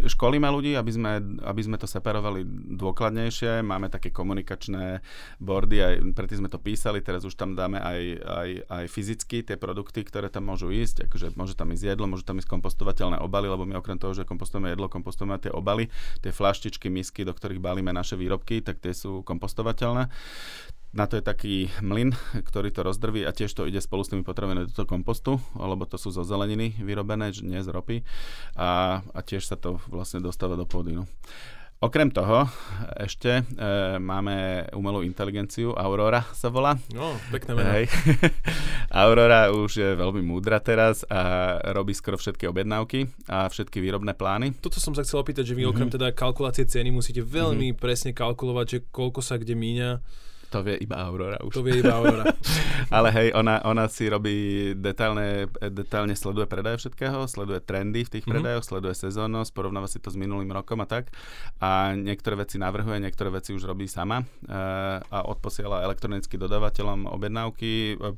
školíme 0.07 0.47
ľudí, 0.47 0.79
aby 0.79 0.93
sme, 0.95 1.19
aby 1.43 1.63
sme 1.67 1.75
to 1.83 1.91
separovali 1.91 2.47
dôkladnejšie. 2.79 3.59
Máme 3.67 3.91
také 3.91 4.15
komunikačné 4.15 5.03
bordy, 5.43 5.83
aj 5.83 5.95
predtým 6.15 6.47
sme 6.47 6.51
to 6.53 6.63
písali, 6.63 7.03
teraz 7.03 7.27
už 7.27 7.35
tam 7.35 7.59
dáme 7.59 7.83
aj, 7.83 8.01
aj, 8.23 8.51
aj 8.71 8.85
fyzicky 8.87 9.43
tie 9.43 9.59
produkty, 9.59 10.07
ktoré 10.07 10.31
tam 10.31 10.47
môžu 10.47 10.71
ísť. 10.71 11.11
Akože 11.11 11.35
môže 11.35 11.59
tam 11.59 11.75
ísť 11.75 11.99
jedlo, 11.99 12.07
môžu 12.07 12.23
tam 12.23 12.39
ísť 12.39 12.55
kompostovateľné 12.55 13.19
obaly, 13.19 13.51
lebo 13.51 13.67
my 13.67 13.83
okrem 13.83 13.99
toho, 13.99 14.15
že 14.15 14.23
kompostujeme 14.23 14.71
jedlo, 14.71 14.87
kompostujeme 14.87 15.35
tie 15.43 15.51
obaly, 15.51 15.91
tie 16.23 16.31
flaštičky, 16.31 16.87
misky, 16.87 17.27
do 17.27 17.35
ktorých 17.35 17.59
balíme 17.59 17.91
naše 17.91 18.15
výrobky, 18.15 18.63
tak 18.63 18.79
tie 18.79 18.95
sú 18.95 19.27
kompostovateľné. 19.27 20.07
Na 20.95 21.11
to 21.11 21.19
je 21.19 21.27
taký 21.27 21.55
mlyn, 21.83 22.15
ktorý 22.49 22.71
to 22.71 22.87
rozdrví 22.87 23.27
a 23.27 23.35
tiež 23.35 23.51
to 23.51 23.67
ide 23.67 23.83
spolu 23.83 24.07
s 24.07 24.15
tými 24.15 24.23
potravinami 24.23 24.71
do 24.71 24.75
toho 24.75 24.87
kompostu, 24.87 25.43
lebo 25.59 25.91
to 25.91 25.99
sú 25.99 26.15
zo 26.15 26.23
zeleniny 26.23 26.79
vyrobené, 26.79 27.35
nie 27.43 27.59
z 27.59 27.69
ropy. 27.75 28.07
A, 28.55 29.03
a 29.03 29.21
tiež 29.27 29.43
sa 29.43 29.59
to 29.59 29.83
vlastne 29.91 30.23
dostáva 30.23 30.55
do 30.55 30.63
pôdy. 30.71 30.95
No. 30.95 31.11
Okrem 31.83 32.09
toho 32.09 32.49
ešte 32.97 33.43
e, 33.43 33.99
máme 34.01 34.65
umelú 34.73 35.03
inteligenciu, 35.05 35.75
Aurora 35.77 36.25
sa 36.33 36.49
volá. 36.49 36.79
No, 36.95 37.13
pekné 37.29 37.59
meno. 37.59 37.71
Hej. 37.75 37.93
Aurora 39.05 39.53
už 39.53 39.83
je 39.83 39.91
veľmi 39.93 40.23
múdra 40.25 40.65
teraz 40.65 41.05
a 41.11 41.59
robí 41.77 41.93
skoro 41.93 42.17
všetky 42.17 42.47
objednávky 42.49 43.11
a 43.29 43.51
všetky 43.51 43.83
výrobné 43.83 44.15
plány. 44.17 44.57
Toto 44.63 44.81
som 44.81 44.95
sa 44.97 45.05
chcel 45.05 45.21
opýtať, 45.21 45.51
že 45.51 45.59
vy 45.59 45.67
mm-hmm. 45.67 45.75
okrem 45.77 45.91
teda 45.93 46.09
kalkulácie 46.17 46.65
ceny 46.65 46.89
musíte 46.89 47.21
veľmi 47.21 47.75
mm-hmm. 47.75 47.83
presne 47.83 48.17
kalkulovať, 48.17 48.67
že 48.71 48.79
koľko 48.89 49.21
sa 49.21 49.37
kde 49.37 49.53
míňa 49.53 49.91
to 50.55 50.63
vie 50.63 50.79
iba 50.79 51.03
Aurora 51.03 51.43
už. 51.43 51.51
To 51.59 51.67
vie 51.67 51.83
iba 51.83 51.99
Aurora. 51.99 52.31
Ale 52.95 53.11
hej, 53.11 53.29
ona, 53.35 53.59
ona 53.67 53.91
si 53.91 54.07
robí 54.07 54.71
detálne, 54.79 55.51
detálne 55.75 56.15
sleduje 56.15 56.47
predaje 56.47 56.79
všetkého, 56.79 57.27
sleduje 57.27 57.59
trendy 57.59 58.07
v 58.07 58.13
tých 58.15 58.23
mm-hmm. 58.23 58.39
predajoch, 58.39 58.63
sleduje 58.63 58.95
sezónnosť, 58.95 59.51
porovnáva 59.51 59.91
si 59.91 59.99
to 59.99 60.15
s 60.15 60.17
minulým 60.17 60.55
rokom 60.55 60.79
a 60.79 60.87
tak. 60.87 61.11
A 61.59 61.99
niektoré 61.99 62.39
veci 62.39 62.63
navrhuje, 62.63 63.03
niektoré 63.03 63.35
veci 63.35 63.51
už 63.51 63.67
robí 63.67 63.91
sama 63.91 64.23
e, 64.23 64.27
a 65.03 65.19
odposiela 65.27 65.83
elektronicky 65.83 66.39
dodávateľom 66.39 67.11
objednávky. 67.11 67.99
E, 67.99 68.15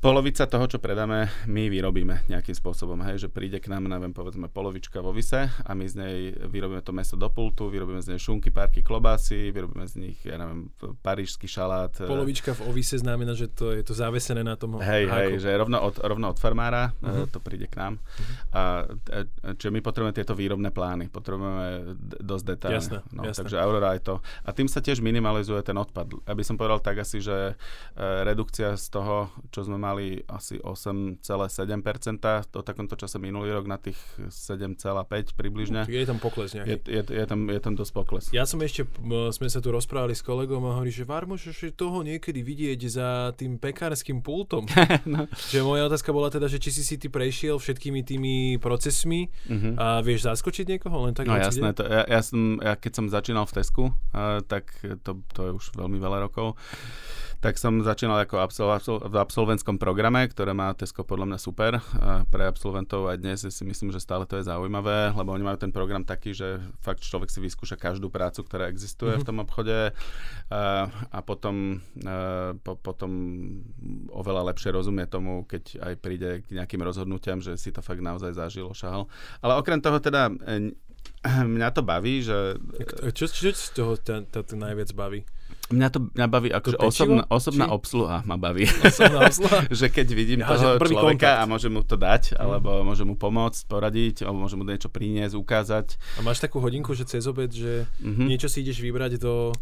polovica 0.00 0.48
toho, 0.48 0.64
čo 0.64 0.80
predáme, 0.80 1.28
my 1.44 1.68
vyrobíme 1.68 2.24
nejakým 2.32 2.56
spôsobom. 2.56 2.96
Hej, 3.04 3.28
že 3.28 3.28
príde 3.28 3.60
k 3.60 3.68
nám, 3.68 3.84
neviem, 3.84 4.16
povedzme 4.16 4.48
polovička 4.48 5.04
vo 5.04 5.12
vise 5.12 5.52
a 5.52 5.70
my 5.76 5.84
z 5.84 5.94
nej 6.00 6.16
vyrobíme 6.40 6.80
to 6.80 6.96
meso 6.96 7.20
do 7.20 7.28
pultu, 7.28 7.68
vyrobíme 7.68 8.00
z 8.00 8.16
nej 8.16 8.20
šunky, 8.20 8.48
párky, 8.48 8.80
klobásy, 8.80 9.52
vyrobíme 9.52 9.84
z 9.84 9.94
nich, 10.00 10.18
ja 10.24 10.40
neviem, 10.40 10.72
parížský 11.04 11.44
šalát. 11.44 11.92
E, 12.00 12.08
polovička 12.08 12.56
v 12.56 12.72
ovise 12.72 12.96
znamená, 12.96 13.36
že 13.36 13.52
to 13.52 13.76
je 13.76 13.84
to 13.84 13.92
závesené 13.92 14.40
na 14.40 14.56
tom 14.56 14.80
Hej, 14.80 15.04
háku. 15.04 15.20
hej, 15.20 15.30
že 15.44 15.52
rovno 15.52 15.76
od, 15.84 16.00
rovno 16.00 16.32
od 16.32 16.40
farmára 16.40 16.96
uh-huh. 17.04 17.28
to 17.28 17.36
príde 17.36 17.68
k 17.68 17.76
nám. 17.76 18.00
Uh-huh. 18.00 18.56
A, 18.56 18.62
čiže 19.52 19.68
my 19.68 19.84
potrebujeme 19.84 20.16
tieto 20.16 20.32
výrobné 20.32 20.72
plány, 20.72 21.12
potrebujeme 21.12 21.92
dosť 22.24 22.44
detálne. 22.48 22.80
Jasné, 22.80 22.98
no, 23.12 23.28
jasné. 23.28 23.44
Takže 23.44 23.56
Aurora 23.60 23.92
je 24.00 24.02
to. 24.08 24.14
A 24.48 24.56
tým 24.56 24.64
sa 24.64 24.80
tiež 24.80 25.04
minimalizuje 25.04 25.60
ten 25.60 25.76
odpad. 25.76 26.24
Aby 26.24 26.40
som 26.40 26.56
povedal 26.56 26.80
tak 26.80 27.04
asi, 27.04 27.20
že 27.20 27.52
redukcia 28.00 28.80
z 28.80 28.86
toho, 28.88 29.28
čo 29.52 29.68
sme 29.68 29.76
mali 29.76 29.89
mali 29.90 30.22
asi 30.30 30.62
8,7%, 30.62 31.20
to 32.54 32.62
takomto 32.62 32.94
čase 32.94 33.18
minulý 33.18 33.50
rok 33.58 33.66
na 33.66 33.76
tých 33.82 33.98
7,5 34.30 35.34
približne. 35.34 35.82
Je 35.90 36.06
tam 36.06 36.22
pokles 36.22 36.54
nejaký. 36.54 36.70
Je, 36.70 36.78
je, 36.86 37.02
je, 37.02 37.24
tam, 37.26 37.50
je 37.50 37.60
tam 37.60 37.74
dosť 37.74 37.92
pokles. 37.92 38.24
Ja 38.30 38.46
som 38.46 38.62
ešte, 38.62 38.86
sme 39.34 39.48
sa 39.50 39.58
tu 39.58 39.74
rozprávali 39.74 40.14
s 40.14 40.22
kolegom 40.22 40.62
a 40.70 40.78
hovorí, 40.78 40.94
že 40.94 41.02
Vár, 41.02 41.26
môžeš 41.26 41.74
toho 41.74 42.06
niekedy 42.06 42.40
vidieť 42.46 42.80
za 42.86 43.34
tým 43.34 43.58
pekárským 43.58 44.22
pultom. 44.22 44.62
no. 45.10 45.26
Že 45.50 45.66
moja 45.66 45.90
otázka 45.90 46.14
bola 46.14 46.30
teda, 46.30 46.46
že 46.46 46.62
či 46.62 46.70
si 46.70 46.86
si 46.86 46.94
ty 46.94 47.10
prešiel 47.10 47.58
všetkými 47.58 48.06
tými 48.06 48.34
procesmi 48.62 49.26
uh-huh. 49.50 49.74
a 49.74 49.86
vieš 50.06 50.30
zaskočiť 50.30 50.78
niekoho 50.78 51.10
len 51.10 51.12
tak? 51.18 51.26
No 51.26 51.34
jasné, 51.34 51.74
to, 51.74 51.82
ja, 51.82 52.06
ja, 52.06 52.20
som, 52.22 52.62
ja 52.62 52.78
keď 52.78 52.92
som 52.94 53.06
začínal 53.10 53.44
v 53.48 53.52
Tesku, 53.58 53.84
uh, 53.90 54.38
tak 54.46 54.70
to, 55.02 55.18
to 55.34 55.40
je 55.50 55.52
už 55.56 55.64
veľmi 55.74 55.98
veľa 55.98 56.30
rokov, 56.30 56.54
tak 57.40 57.56
som 57.56 57.80
začínal 57.80 58.20
ako 58.28 58.36
absol- 58.36 59.00
v 59.00 59.16
absolventskom 59.16 59.80
programe, 59.80 60.28
ktoré 60.28 60.52
má 60.52 60.76
Tesco 60.76 61.00
podľa 61.08 61.32
mňa 61.32 61.38
super. 61.40 61.80
Pre 62.28 62.44
absolventov 62.44 63.08
aj 63.08 63.16
dnes 63.16 63.40
si 63.48 63.64
myslím, 63.64 63.88
že 63.88 64.04
stále 64.04 64.28
to 64.28 64.36
je 64.36 64.44
zaujímavé, 64.44 65.16
lebo 65.16 65.32
oni 65.32 65.44
majú 65.48 65.56
ten 65.56 65.72
program 65.72 66.04
taký, 66.04 66.36
že 66.36 66.60
fakt 66.84 67.00
človek 67.00 67.32
si 67.32 67.40
vyskúša 67.40 67.80
každú 67.80 68.12
prácu, 68.12 68.44
ktorá 68.44 68.68
existuje 68.68 69.16
mm-hmm. 69.16 69.24
v 69.24 69.28
tom 69.32 69.38
obchode 69.40 69.78
a, 70.52 71.20
potom, 71.24 71.80
a, 72.04 72.52
po, 72.60 72.76
potom 72.76 73.10
oveľa 74.12 74.52
lepšie 74.52 74.76
rozumie 74.76 75.08
tomu, 75.08 75.48
keď 75.48 75.80
aj 75.80 75.94
príde 75.96 76.44
k 76.44 76.52
nejakým 76.52 76.84
rozhodnutiam, 76.84 77.40
že 77.40 77.56
si 77.56 77.72
to 77.72 77.80
fakt 77.80 78.04
naozaj 78.04 78.36
zažil, 78.36 78.68
ošahal. 78.68 79.08
Ale 79.40 79.56
okrem 79.56 79.80
toho 79.80 79.96
teda 79.96 80.28
e, 80.28 80.76
mňa 81.56 81.68
to 81.72 81.80
baví, 81.80 82.20
že... 82.20 82.60
Čo, 83.16 83.24
čo, 83.24 83.48
čo 83.48 83.50
z 83.56 83.68
toho 83.72 83.92
ťa, 83.96 84.28
ťa 84.28 84.56
najviac 84.60 84.92
baví? 84.92 85.24
Mňa 85.70 85.88
to 85.94 85.98
mňa 86.18 86.26
baví, 86.26 86.48
akože 86.50 86.76
osobná, 86.82 87.22
osobná 87.30 87.66
obsluha 87.70 88.26
ma 88.26 88.34
baví. 88.34 88.66
Osobná 88.82 89.22
obsluha? 89.30 89.70
že 89.70 89.86
keď 89.86 90.06
vidím 90.10 90.40
ja, 90.42 90.50
toho 90.50 90.82
človeka 90.82 91.38
kontakt. 91.38 91.40
a 91.40 91.42
môžem 91.46 91.70
mu 91.70 91.86
to 91.86 91.94
dať, 91.94 92.34
mm. 92.34 92.42
alebo 92.42 92.82
môžem 92.82 93.06
mu 93.06 93.14
pomôcť, 93.14 93.70
poradiť, 93.70 94.26
alebo 94.26 94.42
môžem 94.42 94.58
mu 94.58 94.66
niečo 94.66 94.90
priniesť, 94.90 95.38
ukázať. 95.38 95.86
A 96.18 96.26
máš 96.26 96.42
takú 96.42 96.58
hodinku, 96.58 96.90
že 96.98 97.06
cez 97.06 97.22
obed, 97.30 97.54
že 97.54 97.86
mm-hmm. 98.02 98.26
niečo 98.26 98.50
si 98.50 98.66
ideš 98.66 98.82
vybrať 98.82 99.22
do, 99.22 99.54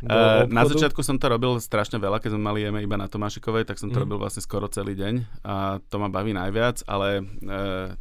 do 0.00 0.08
uh, 0.08 0.48
Na 0.48 0.64
začiatku 0.64 1.04
som 1.04 1.20
to 1.20 1.28
robil 1.28 1.60
strašne 1.60 2.00
veľa, 2.00 2.16
keď 2.16 2.32
sme 2.32 2.42
mali 2.48 2.64
jeme 2.64 2.80
iba 2.80 2.96
na 2.96 3.12
Tomášikovej, 3.12 3.68
tak 3.68 3.76
som 3.76 3.92
to 3.92 4.00
mm. 4.00 4.04
robil 4.08 4.18
vlastne 4.24 4.40
skoro 4.40 4.72
celý 4.72 4.96
deň 4.96 5.44
a 5.44 5.84
to 5.84 6.00
ma 6.00 6.08
baví 6.08 6.32
najviac, 6.32 6.80
ale 6.88 7.28
uh, 7.44 7.92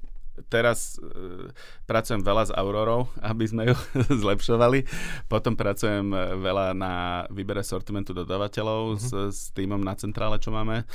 teraz 0.47 0.97
e, 0.97 1.51
pracujem 1.86 2.23
veľa 2.23 2.43
s 2.49 2.51
Aurorou, 2.55 3.11
aby 3.32 3.45
sme 3.45 3.71
ju 3.71 3.75
zlepšovali. 4.23 4.88
Potom 5.27 5.59
pracujem 5.59 6.11
e, 6.11 6.17
veľa 6.39 6.73
na 6.73 7.25
výbere 7.29 7.61
sortimentu 7.61 8.15
dodávateľov 8.15 8.95
mm-hmm. 8.95 9.01
s, 9.01 9.09
s 9.32 9.41
týmom 9.51 9.82
na 9.82 9.93
centrále, 9.99 10.39
čo 10.39 10.49
máme. 10.55 10.84
E, 10.84 10.86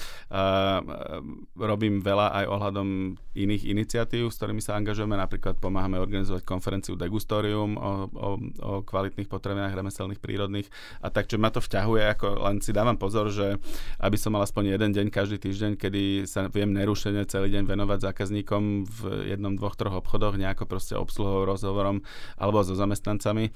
robím 1.57 2.01
veľa 2.01 2.33
aj 2.43 2.45
ohľadom 2.49 2.89
iných 3.37 3.63
iniciatív, 3.69 4.33
s 4.33 4.39
ktorými 4.41 4.65
sa 4.65 4.81
angažujeme. 4.81 5.15
Napríklad 5.15 5.61
pomáhame 5.61 6.01
organizovať 6.01 6.43
konferenciu 6.49 6.97
Degustorium 6.97 7.77
o, 7.77 7.91
o, 8.09 8.29
o 8.63 8.73
kvalitných 8.83 9.29
potravinách 9.29 9.77
remeselných, 9.77 10.23
prírodných. 10.23 10.69
A 11.05 11.13
tak, 11.13 11.29
čo 11.29 11.37
ma 11.37 11.53
to 11.53 11.61
vťahuje, 11.61 12.03
ako 12.17 12.27
len 12.49 12.65
si 12.65 12.73
dávam 12.73 12.97
pozor, 12.97 13.29
že 13.29 13.61
aby 14.01 14.17
som 14.17 14.33
mal 14.33 14.43
aspoň 14.45 14.77
jeden 14.79 14.91
deň 14.97 15.07
každý 15.13 15.37
týždeň, 15.37 15.73
kedy 15.77 16.25
sa 16.25 16.49
viem 16.49 16.73
nerušene 16.73 17.29
celý 17.29 17.53
deň 17.53 17.69
venovať 17.69 17.99
zákazníkom 18.13 18.63
v 18.89 19.01
jednom, 19.27 19.59
dvoch, 19.59 19.75
troch 19.75 19.99
obchodoch 19.99 20.39
nejako 20.39 20.65
proste 20.71 20.95
obsluhou, 20.95 21.43
rozhovorom 21.45 22.07
alebo 22.39 22.63
so 22.63 22.79
zamestnancami. 22.79 23.51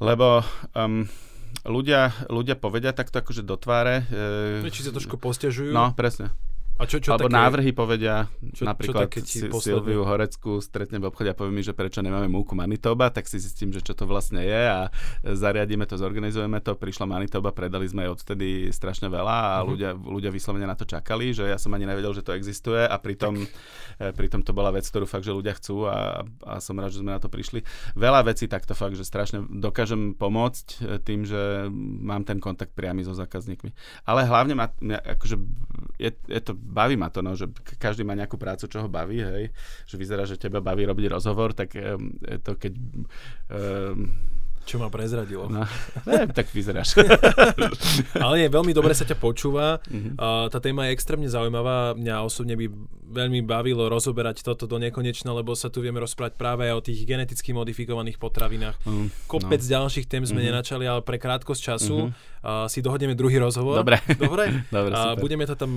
Lebo 0.00 0.42
um, 0.72 1.04
ľudia, 1.66 2.14
ľudia 2.30 2.56
povedia 2.56 2.96
takto 2.96 3.20
akože 3.20 3.42
do 3.42 3.58
tváre. 3.58 4.06
E, 4.08 4.70
Či 4.70 4.88
sa 4.88 4.92
trošku 4.94 5.20
postiažujú? 5.20 5.74
No, 5.74 5.92
presne. 5.92 6.32
A 6.78 6.86
čo, 6.86 7.02
čo 7.02 7.10
Alebo 7.10 7.26
také, 7.26 7.42
návrhy 7.42 7.70
povedia, 7.74 8.30
čo, 8.54 8.62
napríklad 8.62 9.10
čo 9.10 9.26
si, 9.26 9.50
Silviu 9.50 10.06
Horecku 10.06 10.62
stretnem 10.62 11.02
v 11.02 11.10
obchode 11.10 11.26
a 11.26 11.34
povie 11.34 11.50
mi, 11.50 11.66
že 11.66 11.74
prečo 11.74 11.98
nemáme 11.98 12.30
múku 12.30 12.54
Manitoba, 12.54 13.10
tak 13.10 13.26
si 13.26 13.42
zistím, 13.42 13.74
že 13.74 13.82
čo 13.82 13.98
to 13.98 14.06
vlastne 14.06 14.38
je 14.38 14.62
a 14.62 14.86
zariadíme 15.26 15.90
to, 15.90 15.98
zorganizujeme 15.98 16.62
to. 16.62 16.78
Prišla 16.78 17.10
Manitoba, 17.10 17.50
predali 17.50 17.90
sme 17.90 18.06
jej 18.06 18.14
odtedy 18.14 18.48
strašne 18.70 19.10
veľa 19.10 19.26
a 19.26 19.56
uh-huh. 19.58 19.74
ľudia, 19.74 19.90
ľudia 19.98 20.30
vyslovene 20.30 20.70
na 20.70 20.78
to 20.78 20.86
čakali, 20.86 21.34
že 21.34 21.50
ja 21.50 21.58
som 21.58 21.74
ani 21.74 21.82
nevedel, 21.82 22.14
že 22.14 22.22
to 22.22 22.30
existuje 22.30 22.86
a 22.86 22.94
pritom, 22.94 23.42
tak. 23.98 24.14
pritom 24.14 24.46
to 24.46 24.54
bola 24.54 24.70
vec, 24.70 24.86
ktorú 24.86 25.02
fakt, 25.10 25.26
že 25.26 25.34
ľudia 25.34 25.58
chcú 25.58 25.90
a, 25.90 26.22
a 26.46 26.62
som 26.62 26.78
rád, 26.78 26.94
že 26.94 27.02
sme 27.02 27.10
na 27.10 27.18
to 27.18 27.26
prišli. 27.26 27.66
Veľa 27.98 28.22
vecí 28.30 28.46
takto 28.46 28.78
fakt, 28.78 28.94
že 28.94 29.02
strašne 29.02 29.42
dokážem 29.50 30.14
pomôcť 30.14 30.66
e, 30.78 31.02
tým, 31.02 31.26
že 31.26 31.66
mám 32.06 32.22
ten 32.22 32.38
kontakt 32.38 32.70
priamy 32.78 33.02
so 33.02 33.18
zákazníkmi. 33.18 33.74
Ale 34.06 34.30
hlavne 34.30 34.54
ma, 34.54 34.70
akože 35.18 35.36
je, 35.98 36.14
je 36.14 36.40
to 36.46 36.54
baví 36.68 37.00
ma 37.00 37.08
to, 37.08 37.24
no, 37.24 37.32
že 37.32 37.48
každý 37.80 38.04
má 38.04 38.12
nejakú 38.12 38.36
prácu, 38.36 38.68
čo 38.68 38.84
ho 38.84 38.88
baví, 38.92 39.24
hej, 39.24 39.48
že 39.88 39.96
vyzerá, 39.96 40.28
že 40.28 40.36
teba 40.36 40.60
baví 40.60 40.84
robiť 40.84 41.06
rozhovor, 41.08 41.56
tak 41.56 41.72
um, 41.74 42.12
to 42.44 42.52
keď 42.60 42.72
um, 42.76 44.12
čo 44.68 44.76
ma 44.76 44.92
prezradilo. 44.92 45.48
No, 45.48 45.64
ne, 46.04 46.28
tak 46.28 46.52
vyzeráš. 46.52 47.00
Ale 48.24 48.44
nie, 48.44 48.48
veľmi 48.52 48.76
dobre 48.76 48.92
sa 48.92 49.08
ťa 49.08 49.16
počúva. 49.16 49.80
Uh-huh. 49.88 50.12
Uh, 50.20 50.46
tá 50.52 50.60
téma 50.60 50.84
je 50.84 50.92
extrémne 50.92 51.24
zaujímavá. 51.24 51.96
Mňa 51.96 52.20
osobne 52.20 52.52
by 52.52 52.68
veľmi 53.08 53.40
bavilo 53.48 53.88
rozoberať 53.88 54.44
toto 54.44 54.68
do 54.68 54.76
nekonečna, 54.76 55.32
lebo 55.32 55.56
sa 55.56 55.72
tu 55.72 55.80
vieme 55.80 55.96
rozprávať 56.04 56.36
práve 56.36 56.68
o 56.68 56.84
tých 56.84 57.08
geneticky 57.08 57.56
modifikovaných 57.56 58.20
potravinách. 58.20 58.76
Uh, 58.84 59.08
Kopec 59.24 59.64
no. 59.64 59.72
ďalších 59.72 60.04
tém 60.04 60.28
sme 60.28 60.44
uh-huh. 60.44 60.52
nenačali, 60.52 60.84
ale 60.84 61.00
pre 61.00 61.16
krátkosť 61.16 61.60
času 61.72 62.12
uh-huh. 62.12 62.12
uh, 62.44 62.68
si 62.68 62.84
dohodneme 62.84 63.16
druhý 63.16 63.40
rozhovor. 63.40 63.80
Dobre. 63.80 64.04
Dobre? 64.20 64.52
Dobre 64.68 64.92
a 64.92 65.16
budeme 65.16 65.48
to 65.48 65.56
tam 65.56 65.72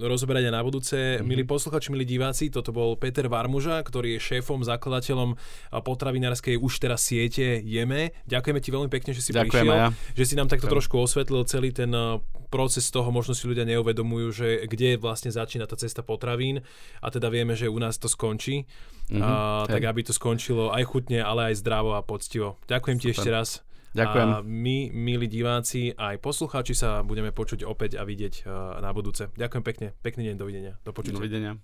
rozoberať 0.00 0.48
aj 0.48 0.54
na 0.56 0.64
budúce. 0.64 0.96
Uh-huh. 0.96 1.28
Milí 1.28 1.44
posluchači, 1.44 1.92
milí 1.92 2.08
diváci, 2.08 2.48
toto 2.48 2.72
bol 2.72 2.96
Peter 2.96 3.28
Varmuža, 3.28 3.76
ktorý 3.84 4.16
je 4.16 4.40
šéfom, 4.40 4.64
zakladateľom 4.64 5.36
potravinárskej 5.84 6.56
už 6.56 6.80
teraz 6.80 7.04
siete 7.04 7.60
Jeme. 7.60 8.16
Ďakujeme 8.30 8.60
ti 8.62 8.70
veľmi 8.70 8.90
pekne, 8.90 9.10
že 9.10 9.22
si 9.26 9.34
Ďakujem 9.34 9.66
prišiel, 9.66 9.74
ja. 9.74 9.88
že 10.14 10.24
si 10.24 10.34
nám 10.38 10.46
takto 10.46 10.70
Ďakujem. 10.70 10.74
trošku 10.78 10.94
osvetlil 11.02 11.42
celý 11.50 11.74
ten 11.74 11.90
eh, 11.90 12.22
proces 12.46 12.86
toho, 12.94 13.10
možno 13.10 13.34
si 13.34 13.50
ľudia 13.50 13.66
neuvedomujú, 13.66 14.26
že 14.30 14.48
kde 14.70 14.94
vlastne 14.98 15.34
začína 15.34 15.66
tá 15.66 15.74
cesta 15.74 16.06
potravín 16.06 16.62
a 17.02 17.06
teda 17.10 17.26
vieme, 17.26 17.58
že 17.58 17.66
u 17.66 17.78
nás 17.82 17.98
to 17.98 18.06
skončí. 18.06 18.70
Mm-hmm, 19.10 19.22
a, 19.26 19.66
tak 19.66 19.82
aby 19.82 20.06
to 20.06 20.14
skončilo 20.14 20.70
aj 20.70 20.86
chutne, 20.86 21.18
ale 21.18 21.50
aj 21.50 21.58
zdravo 21.66 21.98
a 21.98 22.02
poctivo. 22.06 22.62
Ďakujem 22.70 22.96
Super. 23.02 23.10
ti 23.10 23.14
ešte 23.14 23.30
raz. 23.34 23.48
Ďakujem. 23.90 24.28
A 24.30 24.46
my, 24.46 24.94
milí 24.94 25.26
diváci, 25.26 25.90
aj 25.98 26.22
poslucháči 26.22 26.78
sa 26.78 27.02
budeme 27.02 27.34
počuť 27.34 27.66
opäť 27.66 27.98
a 27.98 28.06
vidieť 28.06 28.46
uh, 28.46 28.78
na 28.78 28.94
budúce. 28.94 29.34
Ďakujem 29.34 29.64
pekne. 29.66 29.86
Pekný 29.98 30.30
deň, 30.30 30.36
dovidenia. 30.38 30.78
Do 30.86 30.94
počutia. 30.94 31.18
Dovidenia. 31.18 31.58